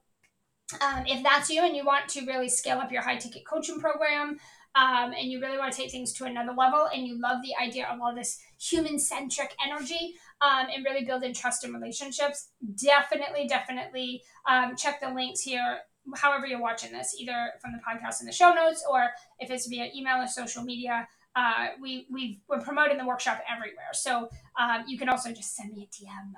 um, 0.81 1.05
if 1.07 1.23
that's 1.23 1.49
you 1.49 1.65
and 1.65 1.75
you 1.75 1.85
want 1.85 2.09
to 2.09 2.27
really 2.27 2.49
scale 2.49 2.79
up 2.79 2.93
your 2.93 3.03
high 3.03 3.17
ticket 3.17 3.47
coaching 3.47 3.81
program, 3.81 4.39
um, 4.75 5.13
and 5.19 5.31
you 5.31 5.41
really 5.41 5.59
want 5.59 5.73
to 5.73 5.79
take 5.79 5.91
things 5.91 6.13
to 6.13 6.25
another 6.25 6.53
level, 6.53 6.89
and 6.93 7.07
you 7.07 7.19
love 7.21 7.39
the 7.43 7.55
idea 7.61 7.87
of 7.87 8.01
all 8.01 8.15
this 8.15 8.39
human 8.61 8.99
centric 8.99 9.55
energy 9.65 10.15
um, 10.41 10.67
and 10.73 10.85
really 10.85 11.05
building 11.05 11.33
trust 11.33 11.65
and 11.65 11.75
relationships, 11.75 12.51
definitely, 12.77 13.47
definitely 13.49 14.23
um, 14.49 14.77
check 14.77 15.01
the 15.01 15.09
links 15.09 15.41
here. 15.41 15.79
However, 16.17 16.47
you're 16.47 16.61
watching 16.61 16.93
this, 16.93 17.15
either 17.19 17.53
from 17.61 17.73
the 17.73 17.79
podcast 17.79 18.21
in 18.21 18.27
the 18.27 18.33
show 18.33 18.53
notes 18.53 18.85
or 18.89 19.09
if 19.39 19.51
it's 19.51 19.67
via 19.67 19.91
email 19.95 20.23
or 20.23 20.27
social 20.27 20.63
media. 20.63 21.07
Uh, 21.37 21.69
we 21.81 22.07
we 22.11 22.41
we're 22.49 22.61
promoting 22.61 22.99
the 22.99 23.07
workshop 23.07 23.41
everywhere, 23.49 23.93
so 23.93 24.29
um, 24.59 24.85
you 24.89 24.99
can 24.99 25.09
also 25.09 25.31
just 25.31 25.55
send 25.55 25.73
me 25.73 25.87
a 25.87 25.87
DM 25.87 26.33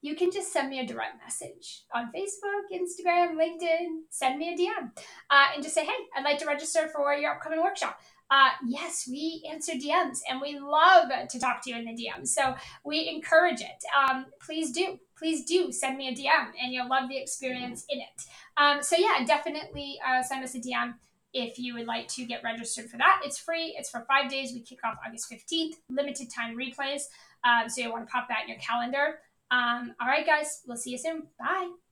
you 0.00 0.14
can 0.14 0.30
just 0.30 0.52
send 0.52 0.68
me 0.68 0.78
a 0.78 0.86
direct 0.86 1.20
message 1.22 1.82
on 1.92 2.12
Facebook, 2.12 2.72
Instagram, 2.72 3.34
LinkedIn. 3.34 4.02
Send 4.10 4.38
me 4.38 4.54
a 4.54 4.56
DM 4.56 4.90
uh, 5.30 5.46
and 5.54 5.62
just 5.62 5.74
say, 5.74 5.84
hey, 5.84 5.92
I'd 6.16 6.24
like 6.24 6.38
to 6.38 6.46
register 6.46 6.88
for 6.94 7.12
your 7.14 7.32
upcoming 7.32 7.60
workshop. 7.62 8.00
Uh, 8.30 8.50
yes, 8.66 9.08
we 9.10 9.42
answer 9.50 9.72
DMs 9.72 10.18
and 10.28 10.40
we 10.40 10.58
love 10.58 11.08
to 11.30 11.40
talk 11.40 11.64
to 11.64 11.70
you 11.70 11.76
in 11.76 11.84
the 11.84 11.92
DMs. 11.92 12.28
So 12.28 12.54
we 12.84 13.08
encourage 13.08 13.60
it. 13.60 13.82
Um, 13.98 14.26
please 14.40 14.70
do. 14.70 14.98
Please 15.18 15.44
do 15.44 15.72
send 15.72 15.98
me 15.98 16.08
a 16.08 16.12
DM 16.12 16.52
and 16.62 16.72
you'll 16.72 16.88
love 16.88 17.08
the 17.08 17.18
experience 17.18 17.84
in 17.88 17.98
it. 18.00 18.24
Um, 18.56 18.82
so, 18.82 18.96
yeah, 18.96 19.24
definitely 19.26 19.98
uh, 20.06 20.22
send 20.22 20.44
us 20.44 20.54
a 20.54 20.60
DM 20.60 20.94
if 21.34 21.58
you 21.58 21.74
would 21.74 21.86
like 21.86 22.08
to 22.08 22.24
get 22.24 22.42
registered 22.42 22.88
for 22.88 22.96
that. 22.98 23.22
It's 23.24 23.38
free, 23.38 23.74
it's 23.78 23.90
for 23.90 24.04
five 24.08 24.30
days. 24.30 24.52
We 24.52 24.60
kick 24.60 24.78
off 24.84 24.96
August 25.06 25.30
15th, 25.30 25.74
limited 25.90 26.30
time 26.30 26.56
replays. 26.56 27.02
Um, 27.44 27.68
so, 27.68 27.82
you'll 27.82 27.92
want 27.92 28.06
to 28.06 28.12
pop 28.12 28.28
that 28.28 28.42
in 28.44 28.48
your 28.48 28.58
calendar. 28.58 29.18
Um, 29.50 29.94
all 30.00 30.08
right, 30.08 30.26
guys, 30.26 30.62
we'll 30.66 30.76
see 30.76 30.90
you 30.90 30.98
soon. 30.98 31.24
Bye. 31.38 31.87